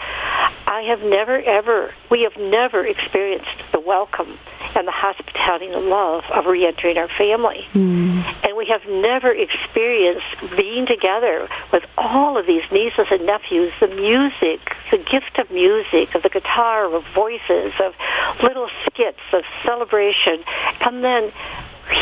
"I 0.66 0.84
have 0.84 1.02
never 1.02 1.42
ever, 1.42 1.94
we 2.10 2.22
have 2.24 2.38
never 2.38 2.86
experienced 2.86 3.50
the 3.74 3.80
welcome 3.80 4.40
and 4.76 4.88
the 4.88 4.92
hospitality 4.92 5.66
and 5.66 5.76
the 5.76 5.80
love 5.80 6.24
of 6.34 6.46
reentering 6.46 6.98
our 6.98 7.10
family. 7.18 7.68
Hmm. 7.74 8.22
And 8.44 8.56
we 8.56 8.68
have 8.68 8.82
never 8.88 9.32
experienced 9.32 10.26
being 10.56 10.86
together 10.86 11.48
with 11.72 11.84
all 11.98 12.38
of 12.38 12.46
these 12.46 12.64
nieces 12.72 13.08
and 13.12 13.26
nephews, 13.26 13.74
the 13.80 13.88
music, 13.88 14.60
the 14.92 14.98
gift 14.98 15.38
of 15.38 15.52
music, 15.52 16.16
of 16.16 16.24
the 16.24 16.30
guitar, 16.30 16.94
of 16.94 17.04
voices, 17.14 17.74
of 17.80 17.94
little 18.42 18.70
skits, 18.86 19.20
of 19.34 19.44
celebration. 19.82 20.44
And 20.82 21.04
then 21.04 21.32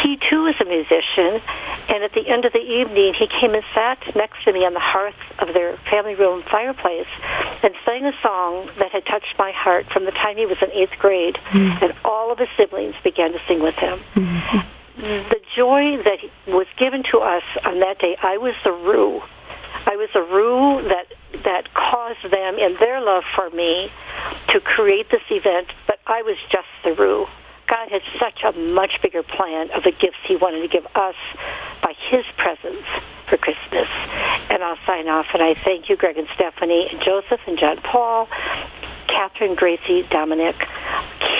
he 0.04 0.18
too 0.30 0.46
is 0.46 0.56
a 0.62 0.66
musician, 0.66 1.42
and 1.90 2.04
at 2.04 2.14
the 2.14 2.28
end 2.28 2.46
of 2.46 2.54
the 2.54 2.60
evening, 2.60 3.14
he 3.16 3.28
came 3.28 3.54
and 3.56 3.64
sat 3.74 3.98
next 4.16 4.44
to 4.44 4.54
me 4.54 4.66
on 4.66 4.74
the 4.74 4.80
hearth 4.80 5.16
of 5.40 5.54
their 5.54 5.78
family 5.90 6.16
room 6.16 6.44
fireplace 6.50 7.08
and 7.64 7.74
sang 7.86 8.06
a 8.06 8.14
song 8.22 8.70
that 8.78 8.92
had 8.92 9.06
touched 9.06 9.34
my 9.40 9.52
heart 9.52 9.88
from 9.92 10.06
the 10.06 10.12
time 10.12 10.38
he 10.38 10.46
was 10.46 10.58
in 10.62 10.72
eighth 10.72 10.98
grade, 11.00 11.40
mm. 11.50 11.82
and 11.82 11.94
all 12.06 12.32
of 12.32 12.38
his 12.38 12.50
siblings 12.56 12.96
began 13.04 13.32
to 13.32 13.40
sing 13.48 13.62
with 13.62 13.76
him. 13.76 14.00
Mm-hmm. 14.16 15.30
The 15.30 15.40
joy 15.56 16.04
that 16.04 16.20
was 16.48 16.68
given 16.78 17.04
to 17.12 17.20
us 17.20 17.44
on 17.66 17.80
that 17.80 18.00
day, 18.00 18.18
I 18.22 18.38
was 18.38 18.54
the 18.64 18.72
rue. 18.72 19.22
I 19.86 19.96
was 19.96 20.10
the 20.14 20.22
rue 20.22 20.88
that 20.90 21.08
that 21.46 21.74
caused 21.74 22.24
them 22.32 22.58
in 22.60 22.76
their 22.80 23.00
love 23.02 23.24
for 23.34 23.50
me 23.50 23.90
to 24.50 24.60
create 24.60 25.10
this 25.10 25.22
event, 25.30 25.68
but 25.88 26.00
I 26.06 26.22
was 26.22 26.38
just 26.52 26.68
the 26.84 26.94
rue. 26.94 27.28
God 27.70 27.90
had 27.90 28.02
such 28.20 28.42
a 28.44 28.52
much 28.74 29.00
bigger 29.02 29.22
plan 29.22 29.70
of 29.72 29.84
the 29.84 29.92
gifts 29.92 30.18
He 30.26 30.36
wanted 30.36 30.62
to 30.62 30.68
give 30.68 30.88
us 30.96 31.16
by 31.84 31.94
His 32.10 32.26
presence 32.36 32.84
for 33.30 33.38
Christmas. 33.38 33.88
And 34.50 34.64
I'll 34.64 34.80
sign 34.88 35.08
off, 35.08 35.28
and 35.34 35.44
I 35.44 35.54
thank 35.54 35.88
you, 35.88 35.96
Greg 35.96 36.18
and 36.18 36.28
Stephanie, 36.34 36.90
and 36.92 37.00
Joseph 37.02 37.40
and 37.46 37.60
John 37.60 37.78
Paul, 37.78 38.28
Catherine, 39.08 39.54
Gracie, 39.54 40.04
Dominic. 40.10 40.56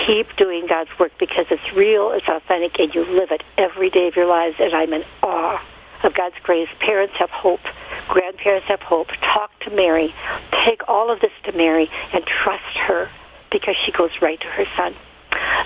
Keep 0.06 0.36
doing 0.36 0.66
God's 0.68 0.90
work 1.00 1.12
because 1.18 1.46
it's 1.50 1.72
real, 1.74 2.12
it's 2.12 2.28
authentic, 2.28 2.78
and 2.78 2.94
you 2.94 3.04
live 3.04 3.32
it 3.32 3.42
every 3.58 3.90
day 3.90 4.06
of 4.06 4.14
your 4.14 4.26
lives. 4.26 4.54
And 4.60 4.72
I'm 4.72 4.92
in 4.92 5.04
awe 5.22 5.60
of 6.04 6.14
God's 6.14 6.36
grace. 6.44 6.68
Parents 6.78 7.14
have 7.18 7.30
hope. 7.30 7.60
Grandparents 8.08 8.68
have 8.68 8.80
hope. 8.80 9.08
Talk 9.20 9.50
to 9.60 9.70
Mary. 9.70 10.14
Take 10.64 10.88
all 10.88 11.10
of 11.10 11.20
this 11.20 11.32
to 11.44 11.52
Mary 11.52 11.90
and 12.12 12.24
trust 12.24 12.76
her 12.86 13.10
because 13.50 13.74
she 13.84 13.90
goes 13.90 14.10
right 14.22 14.40
to 14.40 14.46
her 14.46 14.64
son. 14.76 14.94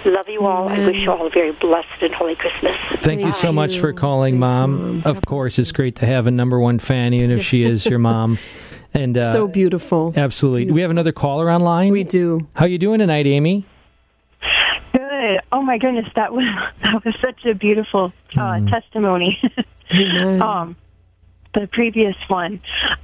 Love 0.04 0.28
you 0.28 0.46
all. 0.46 0.68
I 0.68 0.86
wish 0.86 1.00
you 1.00 1.10
all 1.10 1.26
a 1.26 1.30
very 1.30 1.52
blessed 1.52 2.02
and 2.02 2.14
holy 2.14 2.34
Christmas. 2.34 2.76
Thank 3.00 3.22
you 3.22 3.32
so 3.32 3.52
much 3.52 3.78
for 3.78 3.92
calling, 3.92 4.38
Mom. 4.38 5.02
Of 5.04 5.24
course, 5.24 5.58
it's 5.58 5.72
great 5.72 5.96
to 5.96 6.06
have 6.06 6.26
a 6.26 6.30
number 6.30 6.60
one 6.60 6.78
fan, 6.78 7.14
even 7.14 7.30
if 7.30 7.42
she 7.42 7.64
is 7.64 7.86
your 7.86 7.98
mom. 7.98 8.38
And 8.96 9.18
uh, 9.18 9.32
so 9.32 9.48
beautiful. 9.48 10.14
Absolutely. 10.16 10.66
Do 10.66 10.72
we 10.72 10.82
have 10.82 10.90
another 10.92 11.10
caller 11.10 11.50
online? 11.50 11.90
We 11.90 12.04
do. 12.04 12.46
How 12.54 12.66
are 12.66 12.68
you 12.68 12.78
doing 12.78 13.00
tonight, 13.00 13.26
Amy? 13.26 13.66
Good. 14.92 15.40
Oh 15.50 15.62
my 15.62 15.78
goodness, 15.78 16.06
that 16.14 16.32
was 16.32 16.44
that 16.82 17.04
was 17.04 17.16
such 17.20 17.44
a 17.44 17.54
beautiful 17.54 18.12
uh, 18.36 18.60
testimony. 18.66 19.40
um, 20.40 20.76
the 21.54 21.66
previous 21.66 22.16
one. 22.28 22.60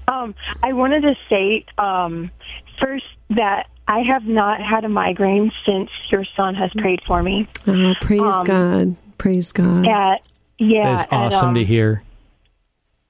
Um, 0.07 0.37
I 0.63 0.75
wanted 0.75 1.03
to 1.03 1.17
say 1.29 1.65
um, 1.77 2.31
first 2.79 3.07
that 3.31 3.69
I 3.91 4.03
have 4.03 4.25
not 4.25 4.63
had 4.63 4.85
a 4.85 4.89
migraine 4.89 5.51
since 5.67 5.91
your 6.11 6.25
son 6.37 6.55
has 6.55 6.71
prayed 6.75 7.01
for 7.05 7.25
me. 7.25 7.49
Oh, 7.67 7.93
praise 8.01 8.21
Um, 8.21 8.45
God. 8.45 8.97
Praise 9.19 9.51
God. 9.51 9.85
At 9.85 10.23
yeah, 10.59 10.95
That's 10.95 11.13
at, 11.13 11.13
awesome 11.13 11.49
um, 11.49 11.55
to 11.57 11.65
hear. 11.65 12.05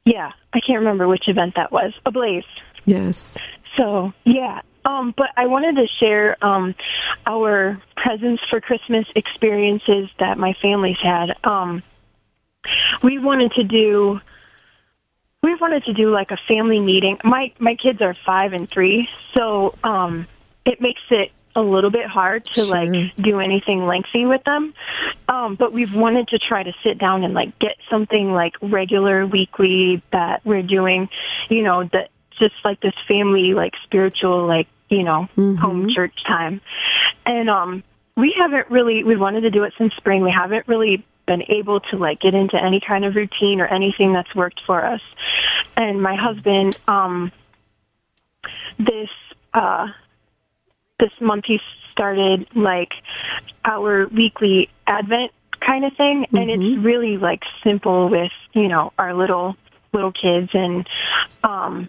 Yeah, 0.07 0.33
I 0.55 0.61
can't 0.61 0.79
remember 0.79 1.07
which 1.07 1.29
event 1.29 1.57
that 1.57 1.71
was. 1.71 1.93
A 2.07 2.11
blaze. 2.11 2.45
Yes. 2.87 3.37
So 3.77 4.15
yeah, 4.25 4.63
um, 4.87 5.13
but 5.15 5.29
I 5.37 5.49
wanted 5.49 5.77
to 5.77 5.87
share 5.87 6.43
um, 6.43 6.75
our 7.27 7.79
presents 7.95 8.43
for 8.49 8.63
Christmas 8.63 9.07
experiences 9.15 10.09
that 10.19 10.39
my 10.39 10.55
family's 10.63 10.99
had. 10.99 11.37
Um, 11.45 11.83
we 13.03 13.19
wanted 13.19 13.53
to 13.53 13.65
do. 13.65 14.19
We 15.43 15.55
wanted 15.57 15.85
to 15.85 15.93
do 15.93 16.11
like 16.11 16.31
a 16.31 16.39
family 16.49 16.81
meeting. 16.81 17.19
My 17.23 17.53
my 17.59 17.75
kids 17.75 18.01
are 18.01 18.15
five 18.25 18.55
and 18.55 18.67
three, 18.69 19.11
so 19.35 19.75
um, 19.85 20.27
it 20.71 20.81
makes 20.81 21.03
it 21.11 21.33
a 21.57 21.61
little 21.61 21.91
bit 21.91 22.07
hard 22.07 22.45
to 22.45 22.65
like 22.65 23.15
do 23.17 23.41
anything 23.41 23.85
lengthy 23.85 24.25
with 24.25 24.43
them. 24.45 24.73
Um, 25.29 25.57
but 25.57 25.73
we've 25.73 25.93
wanted 25.93 26.29
to 26.29 26.39
try 26.39 26.63
to 26.63 26.73
sit 26.85 26.97
down 26.97 27.25
and 27.25 27.35
like 27.35 27.59
get 27.59 27.77
something 27.91 28.33
like 28.33 28.55
regular 28.63 29.27
weekly 29.27 30.01
that 30.13 30.45
we're 30.45 30.63
doing, 30.63 31.09
you 31.49 31.63
know, 31.63 31.83
that 31.93 32.11
just 32.39 32.55
like 32.65 32.81
this 32.81 32.95
family 33.09 33.53
like 33.55 33.75
spiritual 33.83 34.47
like, 34.47 34.69
you 34.89 35.03
know, 35.03 35.29
home 35.57 35.91
church 35.91 36.23
time. 36.25 36.61
And 37.27 37.51
um 37.51 37.83
we 38.17 38.33
haven't 38.39 38.71
really 38.71 39.03
we 39.03 39.17
wanted 39.17 39.41
to 39.41 39.51
do 39.51 39.65
it 39.65 39.75
since 39.77 39.93
spring. 39.97 40.23
We 40.23 40.31
haven't 40.31 40.69
really 40.69 41.05
been 41.27 41.43
able 41.49 41.81
to 41.81 41.97
like 41.97 42.21
get 42.21 42.35
into 42.35 42.63
any 42.63 42.81
kind 42.81 43.05
of 43.05 43.17
routine 43.17 43.61
or 43.61 43.67
anything 43.67 44.13
that's 44.13 44.35
worked 44.37 44.61
for 44.65 44.85
us. 44.85 45.03
And 45.77 46.01
my 46.01 46.15
husband 46.15 46.79
um 46.87 47.33
this 48.79 49.11
uh 49.53 49.89
this 51.01 51.13
month 51.21 51.47
he 51.47 51.61
started 51.91 52.47
like 52.55 52.95
our 53.65 54.07
weekly 54.09 54.69
advent 54.87 55.33
kind 55.61 55.85
of 55.85 55.95
thing 55.95 56.27
and 56.33 56.51
it's 56.51 56.85
really 56.85 57.17
like 57.17 57.43
simple 57.63 58.09
with 58.09 58.33
you 58.53 58.69
know 58.69 58.93
our 58.99 59.15
little 59.15 59.57
little 59.93 60.13
kids 60.13 60.51
and 60.55 60.89
um 61.43 61.89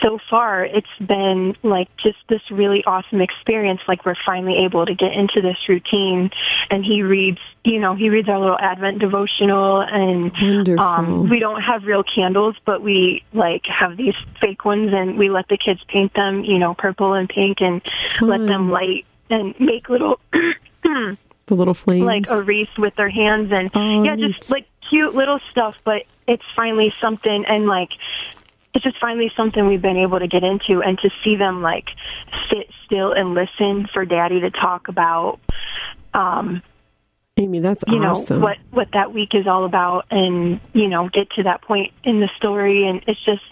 so 0.00 0.18
far 0.30 0.64
it's 0.64 0.86
been 1.04 1.56
like 1.62 1.88
just 1.96 2.18
this 2.28 2.40
really 2.50 2.84
awesome 2.84 3.20
experience. 3.20 3.80
Like 3.88 4.04
we're 4.06 4.14
finally 4.26 4.64
able 4.64 4.86
to 4.86 4.94
get 4.94 5.12
into 5.12 5.40
this 5.40 5.56
routine. 5.68 6.30
And 6.70 6.84
he 6.84 7.02
reads 7.02 7.38
you 7.64 7.78
know 7.80 7.94
he 7.94 8.08
reads 8.08 8.28
our 8.28 8.38
little 8.38 8.58
advent 8.58 8.98
devotional 9.00 9.80
and 9.80 10.32
um 10.78 11.28
we 11.28 11.38
don't 11.38 11.60
have 11.62 11.84
real 11.84 12.02
candles 12.02 12.56
but 12.64 12.82
we 12.82 13.22
like 13.32 13.64
have 13.66 13.96
these 13.96 14.14
fake 14.40 14.64
ones 14.64 14.90
and 14.92 15.16
we 15.16 15.30
let 15.30 15.46
the 15.48 15.56
kids 15.56 15.80
paint 15.86 16.12
them 16.14 16.44
you 16.44 16.58
know 16.58 16.74
purple 16.74 17.12
and 17.12 17.28
pink 17.28 17.60
and 17.60 17.80
let 18.20 18.40
them 18.44 18.70
light 18.70 19.04
and 19.30 19.54
make 19.60 19.88
little 19.88 20.18
The 21.46 21.56
little 21.56 21.74
flames. 21.74 22.04
like 22.04 22.30
a 22.30 22.42
wreath 22.42 22.76
with 22.78 22.94
their 22.96 23.10
hands 23.10 23.52
and 23.52 23.70
Oh, 23.74 24.02
yeah 24.04 24.16
just 24.16 24.50
like 24.50 24.66
cute 24.88 25.14
little 25.14 25.38
stuff 25.50 25.76
but 25.84 26.02
it's 26.26 26.44
finally 26.56 26.92
something 27.00 27.44
and 27.46 27.66
like 27.66 27.90
it's 28.74 28.84
just 28.84 28.98
finally 28.98 29.30
something 29.36 29.66
we've 29.66 29.82
been 29.82 29.96
able 29.96 30.18
to 30.18 30.28
get 30.28 30.42
into 30.42 30.82
and 30.82 30.98
to 31.00 31.10
see 31.22 31.36
them 31.36 31.62
like 31.62 31.90
sit 32.48 32.70
still 32.84 33.12
and 33.12 33.34
listen 33.34 33.86
for 33.92 34.04
daddy 34.04 34.40
to 34.40 34.50
talk 34.50 34.88
about 34.88 35.38
um 36.14 36.62
Amy, 37.38 37.60
that's 37.60 37.82
you 37.88 38.02
awesome. 38.04 38.40
know 38.40 38.44
what 38.44 38.58
what 38.70 38.88
that 38.92 39.14
week 39.14 39.34
is 39.34 39.46
all 39.46 39.64
about 39.64 40.04
and 40.10 40.60
you 40.74 40.86
know 40.86 41.08
get 41.08 41.30
to 41.30 41.44
that 41.44 41.62
point 41.62 41.92
in 42.04 42.20
the 42.20 42.28
story. 42.36 42.86
And 42.86 43.02
it's 43.06 43.20
just 43.24 43.42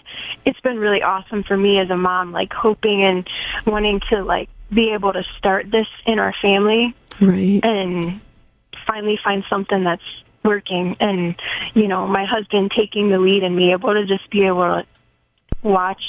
it's 0.45 0.59
been 0.59 0.77
really 0.77 1.01
awesome 1.01 1.43
for 1.43 1.57
me 1.57 1.79
as 1.79 1.89
a 1.89 1.97
mom 1.97 2.31
like 2.31 2.53
hoping 2.53 3.03
and 3.03 3.27
wanting 3.65 3.99
to 4.11 4.23
like 4.23 4.49
be 4.71 4.91
able 4.91 5.13
to 5.13 5.23
start 5.37 5.71
this 5.71 5.87
in 6.05 6.19
our 6.19 6.33
family 6.41 6.95
right. 7.19 7.59
and 7.63 8.21
finally 8.85 9.19
find 9.23 9.43
something 9.49 9.83
that's 9.83 10.03
working. 10.43 10.95
And 10.99 11.35
you 11.73 11.87
know 11.87 12.05
my 12.05 12.25
husband 12.25 12.71
taking 12.75 13.09
the 13.09 13.17
lead 13.17 13.43
and 13.43 13.55
me 13.55 13.71
able 13.71 13.95
to 13.95 14.05
just 14.05 14.29
be 14.29 14.45
able 14.45 14.61
to 14.61 14.85
watch 15.63 16.03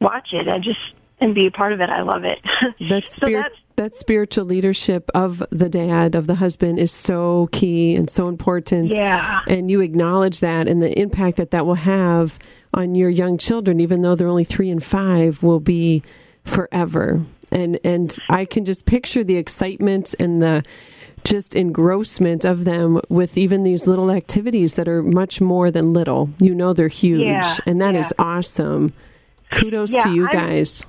watch 0.00 0.32
it 0.32 0.48
i 0.48 0.58
just 0.58 0.78
and 1.20 1.34
be 1.34 1.46
a 1.46 1.50
part 1.50 1.72
of 1.72 1.80
it 1.80 1.90
i 1.90 2.02
love 2.02 2.24
it 2.24 2.38
That 2.88 3.08
so 3.08 3.26
spirit, 3.26 3.42
that's 3.42 3.62
that 3.76 3.94
spiritual 3.94 4.44
leadership 4.44 5.10
of 5.14 5.42
the 5.50 5.68
dad, 5.68 6.14
of 6.14 6.26
the 6.26 6.36
husband, 6.36 6.78
is 6.78 6.92
so 6.92 7.48
key 7.52 7.94
and 7.96 8.08
so 8.08 8.28
important. 8.28 8.94
Yeah. 8.94 9.40
And 9.46 9.70
you 9.70 9.80
acknowledge 9.80 10.40
that, 10.40 10.68
and 10.68 10.82
the 10.82 10.98
impact 10.98 11.38
that 11.38 11.50
that 11.52 11.66
will 11.66 11.74
have 11.74 12.38
on 12.74 12.94
your 12.94 13.10
young 13.10 13.38
children, 13.38 13.80
even 13.80 14.02
though 14.02 14.14
they're 14.14 14.28
only 14.28 14.44
three 14.44 14.70
and 14.70 14.82
five, 14.82 15.42
will 15.42 15.60
be 15.60 16.02
forever. 16.44 17.22
And 17.50 17.78
and 17.84 18.16
I 18.28 18.44
can 18.44 18.64
just 18.64 18.86
picture 18.86 19.24
the 19.24 19.36
excitement 19.36 20.14
and 20.18 20.42
the 20.42 20.62
just 21.24 21.54
engrossment 21.54 22.44
of 22.44 22.64
them 22.64 23.00
with 23.08 23.36
even 23.38 23.62
these 23.62 23.86
little 23.86 24.10
activities 24.10 24.74
that 24.74 24.88
are 24.88 25.02
much 25.02 25.40
more 25.40 25.70
than 25.70 25.92
little. 25.92 26.30
You 26.38 26.54
know 26.54 26.72
they're 26.72 26.88
huge, 26.88 27.22
Yeah, 27.22 27.56
and 27.66 27.80
that 27.82 27.94
is 27.94 28.12
yeah. 28.18 28.24
awesome. 28.24 28.92
Kudos 29.50 29.92
Yeah, 29.92 30.00
to 30.04 30.10
you 30.10 30.26
I'm- 30.28 30.32
guys. 30.32 30.84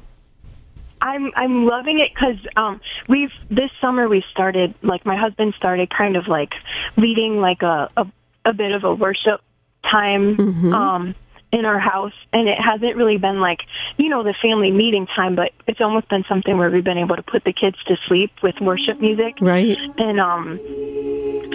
I'm 1.01 1.31
I'm 1.35 1.65
loving 1.65 1.99
it 1.99 2.11
because 2.13 2.37
um, 2.55 2.79
we've 3.09 3.31
this 3.49 3.69
summer 3.81 4.07
we 4.07 4.23
started 4.31 4.73
like 4.83 5.05
my 5.05 5.17
husband 5.17 5.53
started 5.57 5.89
kind 5.89 6.15
of 6.15 6.29
like 6.29 6.53
leading 6.95 7.41
like 7.41 7.61
a 7.61 7.89
a, 7.97 8.07
a 8.45 8.53
bit 8.53 8.71
of 8.71 8.85
a 8.85 8.95
worship 8.95 9.41
time 9.83 10.73
um, 10.73 11.13
in 11.53 11.65
our 11.65 11.77
house, 11.79 12.13
and 12.33 12.49
it 12.49 12.59
hasn't 12.59 12.95
really 12.95 13.17
been 13.17 13.39
like 13.39 13.61
you 13.97 14.09
know 14.09 14.23
the 14.23 14.33
family 14.33 14.71
meeting 14.71 15.05
time, 15.05 15.35
but 15.35 15.53
it's 15.67 15.79
almost 15.79 16.09
been 16.09 16.25
something 16.27 16.57
where 16.57 16.69
we've 16.69 16.83
been 16.83 16.97
able 16.97 17.15
to 17.15 17.21
put 17.21 17.43
the 17.43 17.53
kids 17.53 17.77
to 17.85 17.95
sleep 18.07 18.31
with 18.41 18.59
worship 18.59 18.99
music, 18.99 19.37
right? 19.39 19.77
And 19.99 20.19
um, 20.19 20.59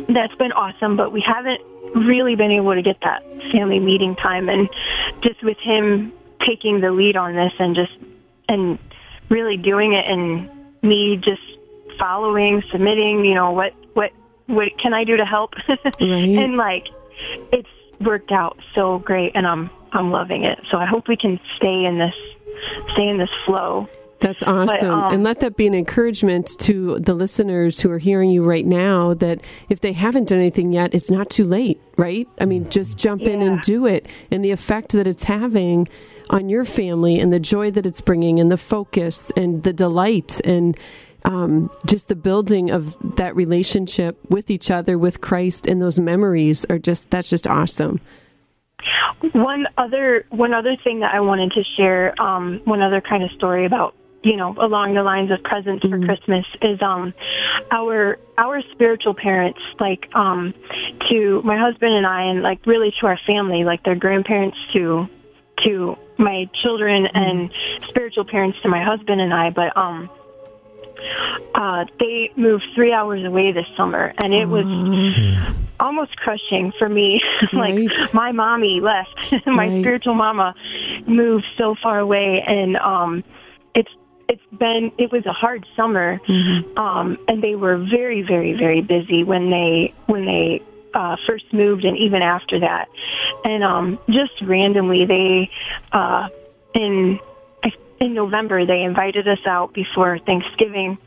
that's 0.08 0.34
been 0.36 0.52
awesome. 0.52 0.96
But 0.96 1.12
we 1.12 1.20
haven't 1.20 1.60
really 1.94 2.36
been 2.36 2.52
able 2.52 2.74
to 2.74 2.82
get 2.82 3.00
that 3.02 3.24
family 3.50 3.80
meeting 3.80 4.14
time, 4.14 4.48
and 4.48 4.70
just 5.20 5.42
with 5.42 5.58
him 5.58 6.12
taking 6.46 6.80
the 6.80 6.92
lead 6.92 7.16
on 7.16 7.34
this 7.34 7.52
and 7.58 7.74
just 7.74 7.92
and 8.48 8.78
really 9.28 9.56
doing 9.56 9.94
it, 9.94 10.06
and 10.06 10.48
me 10.80 11.16
just 11.16 11.42
following, 11.98 12.62
submitting, 12.70 13.24
you 13.24 13.34
know 13.34 13.50
what 13.50 13.74
what 13.94 14.12
what 14.46 14.78
can 14.78 14.94
I 14.94 15.02
do 15.02 15.16
to 15.16 15.24
help, 15.24 15.54
and 16.00 16.56
like 16.56 16.88
it's 17.52 17.68
worked 18.00 18.32
out 18.32 18.58
so 18.74 18.98
great, 18.98 19.32
and 19.34 19.46
I'm 19.46 19.70
I'm 19.92 20.10
loving 20.10 20.44
it. 20.44 20.58
So 20.70 20.78
I 20.78 20.86
hope 20.86 21.08
we 21.08 21.16
can 21.16 21.40
stay 21.56 21.84
in 21.84 21.98
this 21.98 22.14
stay 22.92 23.08
in 23.08 23.18
this 23.18 23.30
flow. 23.44 23.88
That's 24.20 24.42
awesome. 24.42 24.90
um, 24.90 25.12
and 25.12 25.22
let 25.22 25.40
that 25.40 25.56
be 25.56 25.66
an 25.68 25.74
encouragement 25.74 26.58
to 26.60 26.98
the 26.98 27.14
listeners 27.14 27.80
who 27.80 27.90
are 27.90 27.98
hearing 27.98 28.30
you 28.30 28.44
right 28.44 28.66
now 28.66 29.14
that 29.14 29.40
if 29.68 29.80
they 29.80 29.92
haven't 29.92 30.28
done 30.28 30.38
anything 30.38 30.72
yet, 30.72 30.92
it's 30.92 31.10
not 31.10 31.30
too 31.30 31.44
late, 31.44 31.80
right? 31.96 32.28
I 32.40 32.44
mean, 32.44 32.68
just 32.68 32.98
jump 32.98 33.22
in 33.22 33.42
and 33.42 33.60
do 33.60 33.86
it. 33.86 34.08
And 34.32 34.44
the 34.44 34.50
effect 34.50 34.90
that 34.92 35.06
it's 35.06 35.24
having 35.24 35.88
on 36.30 36.48
your 36.48 36.64
family 36.64 37.20
and 37.20 37.32
the 37.32 37.38
joy 37.38 37.70
that 37.70 37.86
it's 37.86 38.00
bringing 38.00 38.40
and 38.40 38.50
the 38.50 38.56
focus 38.56 39.30
and 39.36 39.62
the 39.62 39.72
delight 39.72 40.40
and 40.44 40.76
um, 41.24 41.70
just 41.86 42.08
the 42.08 42.16
building 42.16 42.70
of 42.70 42.96
that 43.16 43.34
relationship 43.34 44.18
with 44.28 44.50
each 44.50 44.70
other, 44.70 44.98
with 44.98 45.20
Christ, 45.20 45.66
and 45.66 45.82
those 45.82 45.98
memories 45.98 46.64
are 46.66 46.78
just, 46.78 47.10
that's 47.10 47.30
just 47.30 47.46
awesome. 47.46 48.00
One 49.32 49.66
other 49.76 50.24
one 50.30 50.54
other 50.54 50.76
thing 50.84 51.00
that 51.00 51.12
I 51.12 51.20
wanted 51.20 51.52
to 51.52 51.64
share, 51.76 52.20
um, 52.20 52.60
one 52.64 52.80
other 52.80 53.00
kind 53.00 53.24
of 53.24 53.30
story 53.32 53.66
about 53.66 53.94
you 54.22 54.36
know 54.36 54.54
along 54.56 54.94
the 54.94 55.02
lines 55.02 55.30
of 55.32 55.42
presents 55.42 55.84
for 55.84 55.98
Christmas 55.98 56.46
is 56.62 56.80
um, 56.80 57.12
our 57.72 58.18
our 58.36 58.62
spiritual 58.72 59.14
parents, 59.14 59.58
like 59.80 60.08
um, 60.14 60.54
to 61.08 61.42
my 61.42 61.58
husband 61.58 61.92
and 61.92 62.06
I, 62.06 62.22
and 62.24 62.42
like 62.42 62.64
really 62.66 62.94
to 63.00 63.06
our 63.06 63.18
family, 63.26 63.64
like 63.64 63.82
their 63.82 63.96
grandparents 63.96 64.56
to 64.74 65.08
to 65.64 65.98
my 66.16 66.48
children 66.62 67.06
and 67.06 67.50
spiritual 67.88 68.24
parents 68.24 68.60
to 68.62 68.68
my 68.68 68.82
husband 68.82 69.20
and 69.20 69.34
I, 69.34 69.50
but 69.50 69.76
um. 69.76 70.08
Uh, 71.54 71.84
they 71.98 72.30
moved 72.36 72.64
three 72.74 72.92
hours 72.92 73.24
away 73.24 73.52
this 73.52 73.66
summer, 73.76 74.12
and 74.18 74.32
it 74.34 74.46
was 74.46 74.64
almost 75.80 76.16
crushing 76.16 76.72
for 76.78 76.88
me. 76.88 77.22
like 77.52 77.74
my 78.14 78.32
mommy 78.32 78.80
left, 78.80 79.14
my 79.46 79.68
Right. 79.68 79.80
spiritual 79.82 80.14
mama 80.14 80.54
moved 81.06 81.44
so 81.56 81.74
far 81.82 81.98
away, 81.98 82.42
and 82.46 82.76
um, 82.76 83.24
it's 83.74 83.90
it's 84.28 84.42
been 84.58 84.92
it 84.98 85.10
was 85.10 85.24
a 85.26 85.32
hard 85.32 85.66
summer, 85.76 86.20
um, 86.76 87.16
and 87.28 87.42
they 87.42 87.54
were 87.54 87.76
very 87.78 88.22
very 88.22 88.52
very 88.54 88.80
busy 88.82 89.24
when 89.24 89.50
they 89.50 89.94
when 90.06 90.24
they 90.26 90.62
uh, 90.94 91.16
first 91.26 91.52
moved, 91.52 91.84
and 91.84 91.96
even 91.96 92.22
after 92.22 92.58
that, 92.60 92.88
and 93.44 93.62
um, 93.62 93.98
just 94.10 94.32
randomly 94.42 95.04
they 95.06 95.50
uh, 95.92 96.28
in 96.74 97.18
in 98.00 98.14
November 98.14 98.64
they 98.66 98.82
invited 98.82 99.26
us 99.28 99.40
out 99.46 99.72
before 99.72 100.18
Thanksgiving 100.18 100.98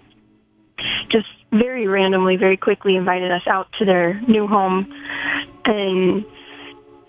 just 1.10 1.28
very 1.52 1.88
randomly, 1.88 2.38
very 2.38 2.58
quickly 2.58 2.96
invited 2.96 3.32
us 3.32 3.46
out 3.46 3.72
to 3.74 3.86
their 3.86 4.20
new 4.22 4.48
home. 4.48 4.92
And 5.66 6.26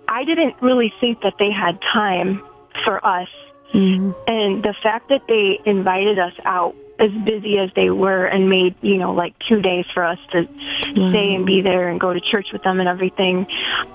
I 0.08 0.24
didn't 0.24 0.60
really 0.60 0.92
think 1.00 1.22
that 1.22 1.34
they 1.38 1.50
had 1.50 1.80
time 1.80 2.42
for 2.84 3.04
us. 3.04 3.28
And 3.74 4.62
the 4.62 4.74
fact 4.82 5.08
that 5.08 5.22
they 5.28 5.58
invited 5.64 6.18
us 6.18 6.34
out 6.44 6.74
as 6.98 7.10
busy 7.24 7.58
as 7.58 7.70
they 7.74 7.88
were 7.88 8.26
and 8.26 8.50
made, 8.50 8.74
you 8.82 8.98
know, 8.98 9.14
like 9.14 9.38
two 9.48 9.62
days 9.62 9.86
for 9.94 10.04
us 10.04 10.18
to 10.32 10.46
stay 10.80 11.34
and 11.34 11.46
be 11.46 11.62
there 11.62 11.88
and 11.88 11.98
go 11.98 12.12
to 12.12 12.20
church 12.20 12.52
with 12.52 12.62
them 12.62 12.80
and 12.80 12.88
everything, 12.88 13.46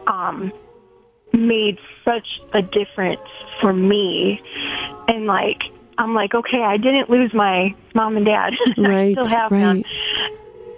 um, 0.08 0.52
made 1.32 1.78
such 2.04 2.42
a 2.54 2.64
difference 2.64 3.22
for 3.62 3.72
me. 3.72 4.42
And 5.08 5.28
like, 5.28 5.62
I'm 5.98 6.14
like, 6.14 6.34
okay, 6.34 6.62
I 6.62 6.78
didn't 6.78 7.10
lose 7.10 7.34
my 7.34 7.76
mom 7.94 8.18
and 8.18 8.26
dad. 8.26 8.54
Right, 8.78 9.18
I 9.18 9.24
still 9.24 9.40
have 9.40 9.52
them. 9.52 9.84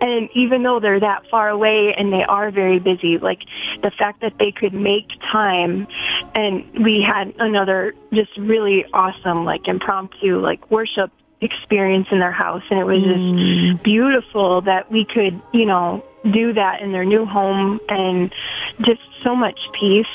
And 0.02 0.30
even 0.34 0.64
though 0.64 0.80
they're 0.80 1.00
that 1.00 1.28
far 1.30 1.50
away 1.50 1.94
and 1.94 2.14
they 2.14 2.24
are 2.24 2.52
very 2.52 2.80
busy, 2.80 3.18
like 3.18 3.42
the 3.84 3.92
fact 3.92 4.22
that 4.22 4.38
they 4.40 4.52
could 4.52 4.74
make 4.74 5.10
time 5.30 5.88
and 6.34 6.86
we 6.86 7.02
had 7.02 7.34
another 7.38 7.94
just 8.14 8.36
really 8.38 8.86
awesome, 8.94 9.44
like 9.44 9.68
impromptu, 9.68 10.40
like 10.40 10.72
worship 10.72 11.12
experience 11.42 12.08
in 12.12 12.20
their 12.20 12.32
house. 12.32 12.64
And 12.70 12.80
it 12.80 12.86
was 12.86 13.04
just 13.04 13.20
mm. 13.20 13.84
beautiful 13.84 14.62
that 14.62 14.90
we 14.90 15.04
could, 15.04 15.42
you 15.54 15.66
know, 15.66 16.04
do 16.32 16.54
that 16.54 16.82
in 16.82 16.92
their 16.92 17.06
new 17.06 17.26
home 17.26 17.80
and 17.90 18.34
just 18.82 19.02
so 19.22 19.36
much 19.36 19.60
peace. 19.74 20.08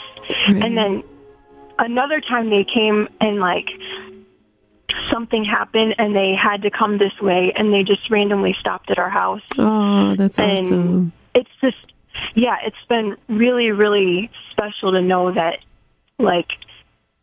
And 0.46 0.76
then 0.76 1.02
another 1.78 2.20
time 2.20 2.50
they 2.50 2.64
came 2.64 3.08
and 3.20 3.38
like 3.38 3.68
something 5.14 5.44
happened 5.44 5.94
and 5.98 6.14
they 6.14 6.34
had 6.34 6.62
to 6.62 6.70
come 6.70 6.98
this 6.98 7.12
way 7.20 7.52
and 7.54 7.72
they 7.72 7.84
just 7.84 8.10
randomly 8.10 8.52
stopped 8.58 8.90
at 8.90 8.98
our 8.98 9.10
house. 9.10 9.42
Oh, 9.56 10.16
that's 10.16 10.38
And 10.40 10.58
awesome. 10.58 11.12
It's 11.34 11.50
just 11.60 11.76
yeah, 12.34 12.56
it's 12.66 12.84
been 12.88 13.16
really 13.28 13.70
really 13.70 14.30
special 14.50 14.90
to 14.92 15.00
know 15.00 15.32
that 15.32 15.58
like 16.18 16.50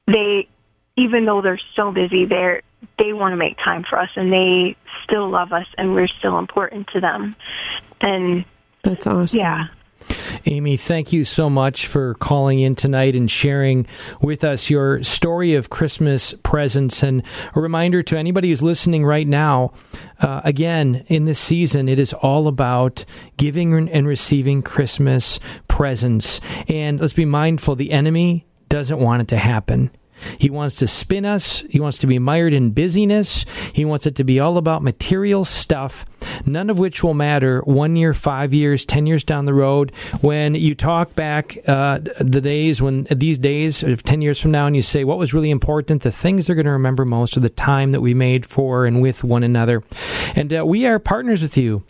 they 0.07 0.47
even 0.95 1.25
though 1.25 1.41
they're 1.41 1.59
so 1.75 1.91
busy 1.91 2.25
they're 2.25 2.61
they 2.97 3.13
want 3.13 3.33
to 3.33 3.37
make 3.37 3.57
time 3.57 3.83
for 3.83 3.99
us 3.99 4.09
and 4.15 4.31
they 4.31 4.75
still 5.03 5.29
love 5.29 5.51
us 5.51 5.67
and 5.77 5.93
we're 5.93 6.07
still 6.07 6.39
important 6.39 6.87
to 6.93 6.99
them. 7.01 7.35
And 7.99 8.45
That's 8.83 9.05
awesome. 9.05 9.39
yeah. 9.39 9.67
Amy, 10.45 10.77
thank 10.77 11.13
you 11.13 11.23
so 11.23 11.49
much 11.49 11.87
for 11.87 12.15
calling 12.15 12.59
in 12.59 12.75
tonight 12.75 13.15
and 13.15 13.29
sharing 13.29 13.85
with 14.21 14.43
us 14.43 14.69
your 14.69 15.03
story 15.03 15.53
of 15.53 15.69
Christmas 15.69 16.33
presents. 16.43 17.03
And 17.03 17.23
a 17.55 17.61
reminder 17.61 18.03
to 18.03 18.17
anybody 18.17 18.49
who's 18.49 18.61
listening 18.61 19.05
right 19.05 19.27
now 19.27 19.73
uh, 20.19 20.41
again, 20.43 21.03
in 21.07 21.25
this 21.25 21.39
season, 21.39 21.89
it 21.89 21.99
is 21.99 22.13
all 22.13 22.47
about 22.47 23.05
giving 23.37 23.89
and 23.89 24.07
receiving 24.07 24.61
Christmas 24.61 25.39
presents. 25.67 26.39
And 26.67 26.99
let's 26.99 27.13
be 27.13 27.25
mindful 27.25 27.75
the 27.75 27.91
enemy 27.91 28.45
doesn't 28.69 28.99
want 28.99 29.21
it 29.21 29.27
to 29.29 29.37
happen. 29.37 29.91
He 30.37 30.49
wants 30.49 30.75
to 30.77 30.87
spin 30.87 31.25
us. 31.25 31.61
He 31.69 31.79
wants 31.79 31.97
to 31.99 32.07
be 32.07 32.19
mired 32.19 32.53
in 32.53 32.71
busyness. 32.71 33.45
He 33.73 33.85
wants 33.85 34.05
it 34.05 34.15
to 34.15 34.23
be 34.23 34.39
all 34.39 34.57
about 34.57 34.83
material 34.83 35.45
stuff, 35.45 36.05
none 36.45 36.69
of 36.69 36.79
which 36.79 37.03
will 37.03 37.13
matter 37.13 37.61
one 37.61 37.95
year, 37.95 38.13
five 38.13 38.53
years, 38.53 38.85
ten 38.85 39.05
years 39.05 39.23
down 39.23 39.45
the 39.45 39.53
road. 39.53 39.91
When 40.21 40.55
you 40.55 40.75
talk 40.75 41.15
back 41.15 41.57
uh, 41.67 41.99
the 42.19 42.41
days 42.41 42.81
when 42.81 43.07
these 43.09 43.37
days, 43.37 43.83
of 43.83 44.03
ten 44.03 44.21
years 44.21 44.41
from 44.41 44.51
now, 44.51 44.67
and 44.67 44.75
you 44.75 44.81
say 44.81 45.03
what 45.03 45.17
was 45.17 45.33
really 45.33 45.51
important, 45.51 46.03
the 46.03 46.11
things 46.11 46.47
they're 46.47 46.55
going 46.55 46.65
to 46.65 46.71
remember 46.71 47.05
most 47.05 47.37
are 47.37 47.41
the 47.41 47.49
time 47.49 47.91
that 47.91 48.01
we 48.01 48.13
made 48.13 48.45
for 48.45 48.85
and 48.85 49.01
with 49.01 49.23
one 49.23 49.43
another. 49.43 49.83
And 50.35 50.53
uh, 50.53 50.65
we 50.65 50.85
are 50.85 50.99
partners 50.99 51.41
with 51.41 51.57
you. 51.57 51.83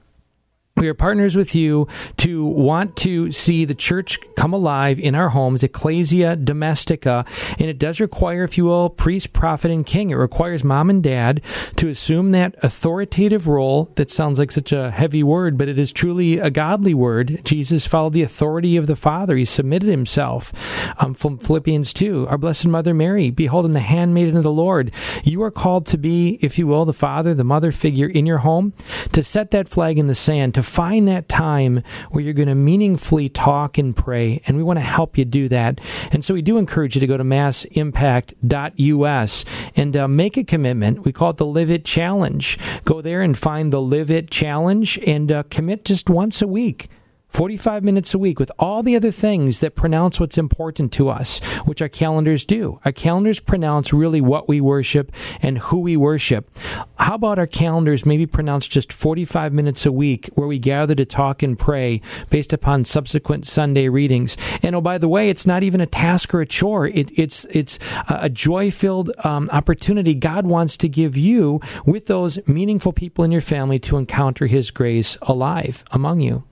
We 0.82 0.88
are 0.88 0.96
partners 0.96 1.36
with 1.36 1.54
you 1.54 1.88
to 2.18 2.44
want 2.44 2.96
to 2.98 3.30
see 3.30 3.66
the 3.66 3.76
church 3.76 4.18
come 4.36 4.52
alive 4.52 5.00
in 5.00 5.14
our 5.14 5.30
homes, 5.30 5.62
Ecclesia 5.62 6.36
Domestica. 6.36 7.24
And 7.60 7.70
it 7.70 7.78
does 7.78 8.00
require, 8.00 8.44
if 8.44 8.58
you 8.58 8.66
will, 8.66 8.90
priest, 8.90 9.32
prophet, 9.32 9.70
and 9.70 9.86
king. 9.86 10.10
It 10.10 10.16
requires 10.16 10.64
mom 10.64 10.90
and 10.90 11.04
dad 11.04 11.42
to 11.76 11.88
assume 11.88 12.30
that 12.30 12.56
authoritative 12.64 13.48
role 13.48 13.92
that 13.96 14.10
sounds 14.10 14.40
like 14.40 14.52
such 14.52 14.72
a 14.72 14.90
heavy 14.90 15.22
word, 15.22 15.56
but 15.56 15.70
it 15.70 15.78
is 15.78 15.94
truly 15.94 16.40
a 16.40 16.50
godly 16.50 16.96
word. 16.96 17.42
Jesus 17.44 17.86
followed 17.86 18.14
the 18.14 18.24
authority 18.24 18.76
of 18.76 18.88
the 18.88 18.96
Father, 18.96 19.38
he 19.38 19.46
submitted 19.46 19.88
himself. 19.88 20.52
Um, 21.00 21.14
from 21.14 21.38
Philippians 21.38 21.94
2, 21.94 22.28
our 22.28 22.40
Blessed 22.40 22.66
Mother 22.66 22.96
Mary, 22.96 23.30
behold, 23.30 23.72
the 23.72 23.80
handmaiden 23.82 24.36
of 24.36 24.42
the 24.42 24.52
Lord. 24.52 24.92
You 25.24 25.44
are 25.44 25.52
called 25.52 25.86
to 25.88 26.00
be, 26.00 26.40
if 26.42 26.58
you 26.58 26.66
will, 26.66 26.86
the 26.86 26.92
father, 26.92 27.36
the 27.36 27.44
mother 27.44 27.72
figure 27.72 28.10
in 28.10 28.26
your 28.26 28.40
home, 28.40 28.74
to 29.14 29.22
set 29.22 29.52
that 29.52 29.70
flag 29.70 30.00
in 30.00 30.08
the 30.08 30.16
sand, 30.16 30.56
to 30.56 30.64
find 30.72 31.08
that 31.08 31.28
time 31.28 31.84
where 32.12 32.24
you're 32.24 32.34
going 32.34 32.48
to 32.48 32.56
meaningfully 32.56 33.28
talk 33.28 33.78
and 33.78 33.96
pray. 33.96 34.42
And 34.48 34.56
we 34.56 34.64
want 34.64 34.78
to 34.78 34.86
help 34.86 35.18
you 35.18 35.26
do 35.26 35.50
that. 35.50 35.82
And 36.12 36.24
so 36.24 36.34
we 36.34 36.42
do 36.42 36.58
encourage 36.58 36.96
you 36.96 37.02
to 37.02 37.08
go 37.08 37.18
to 37.18 37.24
massimpact.us 37.24 39.46
and 39.76 39.98
uh, 39.98 40.08
make 40.08 40.38
a 40.38 40.44
commitment. 40.44 41.04
We 41.04 41.12
call 41.12 41.32
it 41.32 41.38
the 41.38 41.46
Live 41.46 41.70
It 41.70 41.84
Challenge. 41.84 42.58
Go 42.86 43.02
there 43.02 43.22
and 43.22 43.38
find 43.38 43.74
the 43.74 43.82
Live 43.82 44.10
It 44.10 44.32
Challenge 44.32 44.98
and 45.06 45.32
uh, 45.32 45.44
commit 45.50 45.84
just 45.84 46.10
once 46.10 46.42
a 46.42 46.48
week 46.48 46.88
45 47.32 47.82
minutes 47.82 48.14
a 48.14 48.20
week 48.20 48.40
with 48.40 48.52
all 48.60 48.84
the 48.84 48.96
other 48.96 49.10
things 49.10 49.62
that 49.62 49.74
pronounce 49.74 50.20
what's 50.20 50.38
important 50.38 50.92
to 50.92 51.10
us, 51.10 51.40
which 51.66 51.82
our 51.82 51.88
calendars 51.88 52.44
do. 52.44 52.80
Our 52.84 52.92
calendars 52.92 53.40
pronounce 53.40 53.94
really 53.94 54.20
what 54.20 54.50
we 54.50 54.60
worship 54.60 55.14
and 55.42 55.58
who 55.58 55.80
we 55.80 55.96
worship. 55.96 56.52
How 56.98 57.16
about 57.16 57.40
our 57.40 57.48
calendars 57.48 58.06
maybe 58.06 58.26
pronounce 58.26 58.68
just 58.68 58.92
45 58.92 59.54
minutes 59.54 59.86
a 59.86 59.94
week 59.94 60.30
where 60.34 60.48
we 60.48 60.60
gather 60.60 60.94
to 60.94 61.06
talk 61.06 61.42
and 61.42 61.58
pray 61.58 62.02
based 62.30 62.52
upon 62.52 62.84
subsequent 62.84 63.48
Sunday 63.48 63.88
readings? 63.88 64.36
And 64.62 64.76
oh, 64.76 64.82
by 64.82 64.98
the 64.98 65.08
way, 65.08 65.30
it's 65.30 65.48
not 65.48 65.64
even 65.64 65.80
a 65.80 65.86
task 65.86 66.34
or 66.34 66.42
a 66.42 66.46
chore. 66.46 66.88
It, 66.88 67.18
it's, 67.18 67.46
it's 67.46 67.80
a 68.10 68.30
joy-filled 68.30 69.12
um, 69.24 69.50
opportunity 69.54 70.16
God 70.16 70.46
wants 70.46 70.76
to 70.78 70.90
give 70.90 71.16
you 71.16 71.62
with 71.86 72.08
those 72.08 72.46
meaningful 72.46 72.92
people 72.92 73.24
in 73.24 73.32
your 73.32 73.42
family 73.42 73.80
to 73.80 73.96
encounter 73.96 74.48
His 74.48 74.70
grace 74.70 75.18
alive 75.22 75.86
among 75.92 76.20
you. 76.20 76.44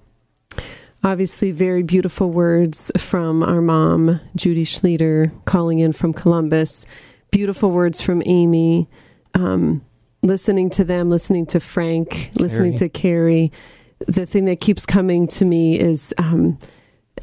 Obviously, 1.01 1.51
very 1.51 1.81
beautiful 1.81 2.29
words 2.29 2.91
from 2.97 3.41
our 3.41 3.61
mom, 3.61 4.19
Judy 4.35 4.65
Schlueter, 4.65 5.31
calling 5.45 5.79
in 5.79 5.93
from 5.93 6.11
Columbus. 6.11 6.85
Beautiful 7.31 7.71
words 7.71 8.01
from 8.01 8.21
Amy. 8.25 8.89
Um, 9.33 9.81
listening 10.21 10.69
to 10.71 10.83
them, 10.83 11.09
listening 11.09 11.45
to 11.47 11.61
Frank, 11.61 12.31
listening 12.35 12.75
to 12.77 12.89
Carrie. 12.89 13.51
The 14.07 14.25
thing 14.25 14.45
that 14.45 14.59
keeps 14.59 14.85
coming 14.85 15.27
to 15.29 15.45
me 15.45 15.79
is, 15.79 16.13
um, 16.17 16.59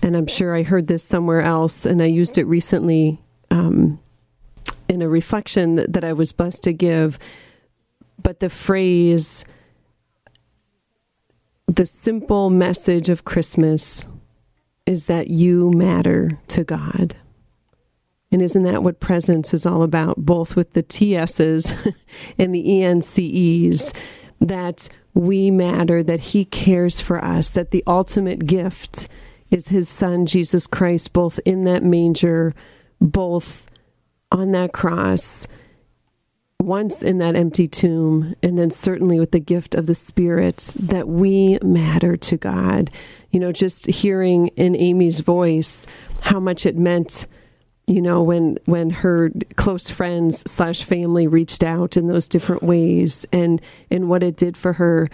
and 0.03 0.17
I'm 0.17 0.27
sure 0.27 0.55
I 0.55 0.63
heard 0.63 0.87
this 0.87 1.05
somewhere 1.05 1.43
else, 1.43 1.85
and 1.85 2.03
I 2.03 2.07
used 2.07 2.39
it 2.39 2.45
recently 2.45 3.21
um, 3.51 4.01
in 4.89 5.03
a 5.03 5.09
reflection 5.09 5.75
that, 5.75 5.93
that 5.93 6.05
I 6.05 6.15
was 6.15 6.33
blessed 6.33 6.63
to 6.65 6.73
give. 6.73 7.19
But 8.23 8.41
the 8.41 8.49
phrase, 8.49 9.45
the 11.67 11.87
simple 11.87 12.49
message 12.49 13.09
of 13.09 13.25
Christmas 13.25 14.07
is 14.87 15.07
that 15.07 15.29
you 15.29 15.71
matter 15.73 16.39
to 16.49 16.63
God. 16.63 17.17
And 18.31 18.41
isn't 18.41 18.63
that 18.63 18.83
what 18.83 19.01
presence 19.01 19.53
is 19.53 19.67
all 19.67 19.83
about, 19.83 20.17
both 20.17 20.55
with 20.55 20.73
the 20.73 20.83
TSs 20.83 21.75
and 22.39 22.55
the 22.55 22.83
ENCEs? 22.83 23.93
That 24.41 24.89
we 25.15 25.51
matter, 25.51 26.03
that 26.03 26.21
He 26.21 26.45
cares 26.45 27.01
for 27.01 27.25
us, 27.25 27.51
that 27.51 27.71
the 27.71 27.83
ultimate 27.87 28.47
gift 28.47 29.09
is 29.51 29.69
His 29.69 29.89
Son, 29.89 30.27
Jesus 30.27 30.67
Christ, 30.67 31.13
both 31.13 31.41
in 31.45 31.65
that 31.65 31.83
manger, 31.83 32.55
both 33.01 33.67
on 34.31 34.53
that 34.53 34.73
cross, 34.73 35.47
once 36.61 37.03
in 37.03 37.19
that 37.19 37.37
empty 37.37 37.69
tomb, 37.69 38.35
and 38.43 38.59
then 38.59 38.71
certainly 38.71 39.21
with 39.21 39.31
the 39.31 39.41
gift 39.41 39.75
of 39.75 39.87
the 39.87 39.95
Spirit, 39.95 40.75
that 40.79 41.09
we 41.09 41.59
matter 41.63 42.17
to 42.17 42.37
God. 42.37 42.91
You 43.31 43.41
know, 43.41 43.53
just 43.53 43.87
hearing 43.87 44.49
in 44.49 44.75
Amy's 44.75 45.21
voice 45.21 45.87
how 46.23 46.41
much 46.41 46.67
it 46.67 46.77
meant 46.77 47.27
you 47.87 48.03
know 48.03 48.23
when 48.23 48.59
when 48.65 48.91
her 48.91 49.31
close 49.55 49.89
friends 49.89 50.49
slash 50.51 50.83
family 50.83 51.27
reached 51.27 51.63
out 51.63 51.97
in 51.97 52.09
those 52.09 52.29
different 52.29 52.63
ways 52.63 53.27
and 53.33 53.61
and 53.91 54.09
what 54.09 54.23
it 54.23 54.37
did 54.37 54.57
for 54.57 54.73
her. 54.75 55.09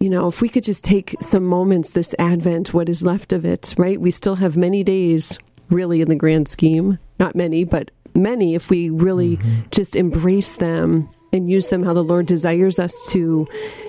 You 0.00 0.10
know 0.10 0.28
if 0.28 0.40
we 0.40 0.48
could 0.48 0.64
just 0.64 0.84
take 0.84 1.14
some 1.20 1.44
moments 1.44 1.90
this 1.90 2.14
advent 2.18 2.72
what 2.74 2.88
is 2.88 3.02
left 3.02 3.32
of 3.32 3.44
it 3.44 3.74
right? 3.76 4.00
We 4.00 4.10
still 4.10 4.36
have 4.36 4.56
many 4.56 4.82
days 4.82 5.38
really 5.70 6.00
in 6.00 6.08
the 6.08 6.16
grand 6.16 6.48
scheme. 6.48 6.98
Not 7.18 7.34
many 7.34 7.64
but 7.64 7.90
many 8.14 8.54
if 8.54 8.70
we 8.70 8.90
really 8.90 9.36
mm-hmm. 9.36 9.62
just 9.70 9.96
embrace 9.96 10.56
them 10.56 11.08
and 11.34 11.50
use 11.50 11.68
them 11.68 11.82
how 11.82 11.92
the 11.92 12.04
Lord 12.04 12.26
desires 12.26 12.78
us 12.78 13.08
to 13.10 13.46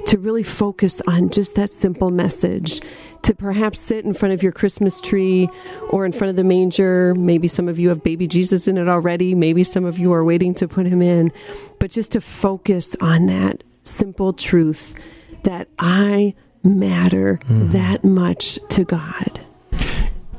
to 0.07 0.17
really 0.17 0.43
focus 0.43 1.01
on 1.07 1.29
just 1.29 1.55
that 1.55 1.71
simple 1.71 2.09
message. 2.09 2.81
To 3.23 3.33
perhaps 3.33 3.79
sit 3.79 4.05
in 4.05 4.13
front 4.13 4.33
of 4.33 4.43
your 4.43 4.51
Christmas 4.51 5.01
tree 5.01 5.49
or 5.89 6.05
in 6.05 6.11
front 6.11 6.29
of 6.29 6.35
the 6.35 6.43
manger. 6.43 7.15
Maybe 7.15 7.47
some 7.47 7.67
of 7.67 7.79
you 7.79 7.89
have 7.89 8.03
baby 8.03 8.27
Jesus 8.27 8.67
in 8.67 8.77
it 8.77 8.87
already. 8.87 9.33
Maybe 9.33 9.63
some 9.63 9.85
of 9.85 9.97
you 9.97 10.13
are 10.13 10.23
waiting 10.23 10.53
to 10.55 10.67
put 10.67 10.85
him 10.85 11.01
in. 11.01 11.31
But 11.79 11.89
just 11.89 12.11
to 12.11 12.21
focus 12.21 12.95
on 13.01 13.25
that 13.27 13.63
simple 13.83 14.33
truth 14.33 14.95
that 15.43 15.67
I 15.79 16.35
matter 16.63 17.39
mm-hmm. 17.43 17.71
that 17.71 18.03
much 18.03 18.59
to 18.69 18.83
God. 18.83 19.39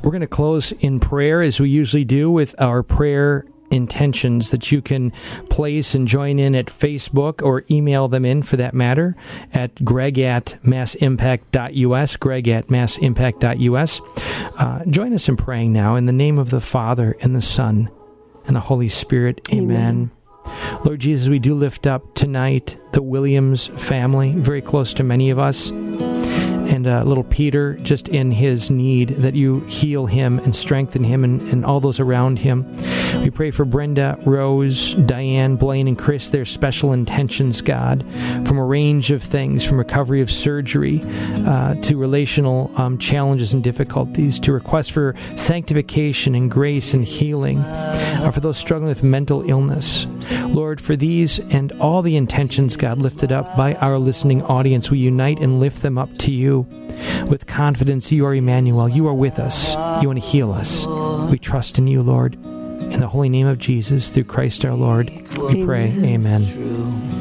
We're 0.02 0.10
going 0.12 0.20
to 0.20 0.26
close 0.28 0.72
in 0.72 1.00
prayer 1.00 1.42
as 1.42 1.58
we 1.58 1.70
usually 1.70 2.04
do 2.04 2.30
with 2.30 2.54
our 2.60 2.82
prayer 2.82 3.46
intentions 3.70 4.50
that 4.50 4.70
you 4.70 4.80
can 4.82 5.12
place 5.50 5.94
and 5.94 6.06
join 6.06 6.38
in 6.38 6.54
at 6.54 6.66
Facebook 6.66 7.42
or 7.42 7.64
email 7.70 8.08
them 8.08 8.24
in 8.24 8.42
for 8.42 8.56
that 8.56 8.74
matter 8.74 9.16
at 9.52 9.84
greg 9.84 10.18
at 10.18 10.56
massimpact.us, 10.62 12.16
greg 12.16 12.48
at 12.48 12.70
massimpact.us. 12.70 14.00
Uh, 14.58 14.84
join 14.86 15.12
us 15.12 15.28
in 15.28 15.36
praying 15.36 15.72
now 15.72 15.96
in 15.96 16.06
the 16.06 16.12
name 16.12 16.38
of 16.38 16.50
the 16.50 16.60
Father 16.60 17.16
and 17.20 17.34
the 17.34 17.40
Son 17.40 17.90
and 18.46 18.56
the 18.56 18.60
Holy 18.60 18.88
Spirit. 18.88 19.40
Amen. 19.52 19.76
Amen. 19.76 20.10
Lord 20.84 21.00
Jesus, 21.00 21.28
we 21.28 21.40
do 21.40 21.54
lift 21.54 21.86
up 21.86 22.14
tonight 22.14 22.78
the 22.92 23.02
Williams 23.02 23.66
family, 23.66 24.32
very 24.32 24.62
close 24.62 24.94
to 24.94 25.02
many 25.02 25.30
of 25.30 25.38
us 25.38 25.72
uh, 26.86 27.02
little 27.04 27.24
Peter, 27.24 27.74
just 27.74 28.08
in 28.08 28.30
his 28.30 28.70
need, 28.70 29.10
that 29.10 29.34
you 29.34 29.60
heal 29.60 30.06
him 30.06 30.38
and 30.40 30.54
strengthen 30.54 31.04
him 31.04 31.24
and, 31.24 31.40
and 31.42 31.64
all 31.64 31.80
those 31.80 32.00
around 32.00 32.38
him. 32.38 32.64
We 33.22 33.30
pray 33.30 33.50
for 33.50 33.64
Brenda, 33.64 34.18
Rose, 34.24 34.94
Diane, 34.94 35.56
Blaine, 35.56 35.88
and 35.88 35.98
Chris, 35.98 36.30
their 36.30 36.44
special 36.44 36.92
intentions, 36.92 37.60
God, 37.60 38.04
from 38.46 38.58
a 38.58 38.64
range 38.64 39.10
of 39.10 39.22
things, 39.22 39.64
from 39.64 39.78
recovery 39.78 40.20
of 40.20 40.30
surgery 40.30 41.00
uh, 41.46 41.74
to 41.82 41.96
relational 41.96 42.70
um, 42.76 42.98
challenges 42.98 43.54
and 43.54 43.62
difficulties, 43.62 44.38
to 44.40 44.52
requests 44.52 44.88
for 44.88 45.14
sanctification 45.36 46.34
and 46.34 46.50
grace 46.50 46.94
and 46.94 47.04
healing, 47.04 47.58
uh, 47.58 48.30
for 48.32 48.40
those 48.40 48.56
struggling 48.56 48.88
with 48.88 49.02
mental 49.02 49.48
illness. 49.48 50.06
Lord, 50.46 50.80
for 50.80 50.96
these 50.96 51.38
and 51.38 51.72
all 51.80 52.02
the 52.02 52.16
intentions, 52.16 52.76
God, 52.76 52.98
lifted 52.98 53.32
up 53.32 53.56
by 53.56 53.74
our 53.74 53.98
listening 53.98 54.42
audience, 54.42 54.90
we 54.90 54.98
unite 54.98 55.38
and 55.38 55.60
lift 55.60 55.82
them 55.82 55.98
up 55.98 56.16
to 56.18 56.32
you 56.32 56.66
with 57.26 57.46
confidence. 57.46 58.12
You 58.12 58.26
are 58.26 58.34
Emmanuel. 58.34 58.88
You 58.88 59.06
are 59.08 59.14
with 59.14 59.38
us. 59.38 59.74
You 60.02 60.08
want 60.08 60.22
to 60.22 60.26
heal 60.26 60.52
us. 60.52 60.86
We 61.30 61.38
trust 61.38 61.78
in 61.78 61.86
you, 61.86 62.02
Lord. 62.02 62.34
In 62.34 63.00
the 63.00 63.08
holy 63.08 63.28
name 63.28 63.46
of 63.46 63.58
Jesus, 63.58 64.10
through 64.10 64.24
Christ 64.24 64.64
our 64.64 64.74
Lord, 64.74 65.10
we 65.38 65.64
pray. 65.64 65.90
Amen. 65.90 67.15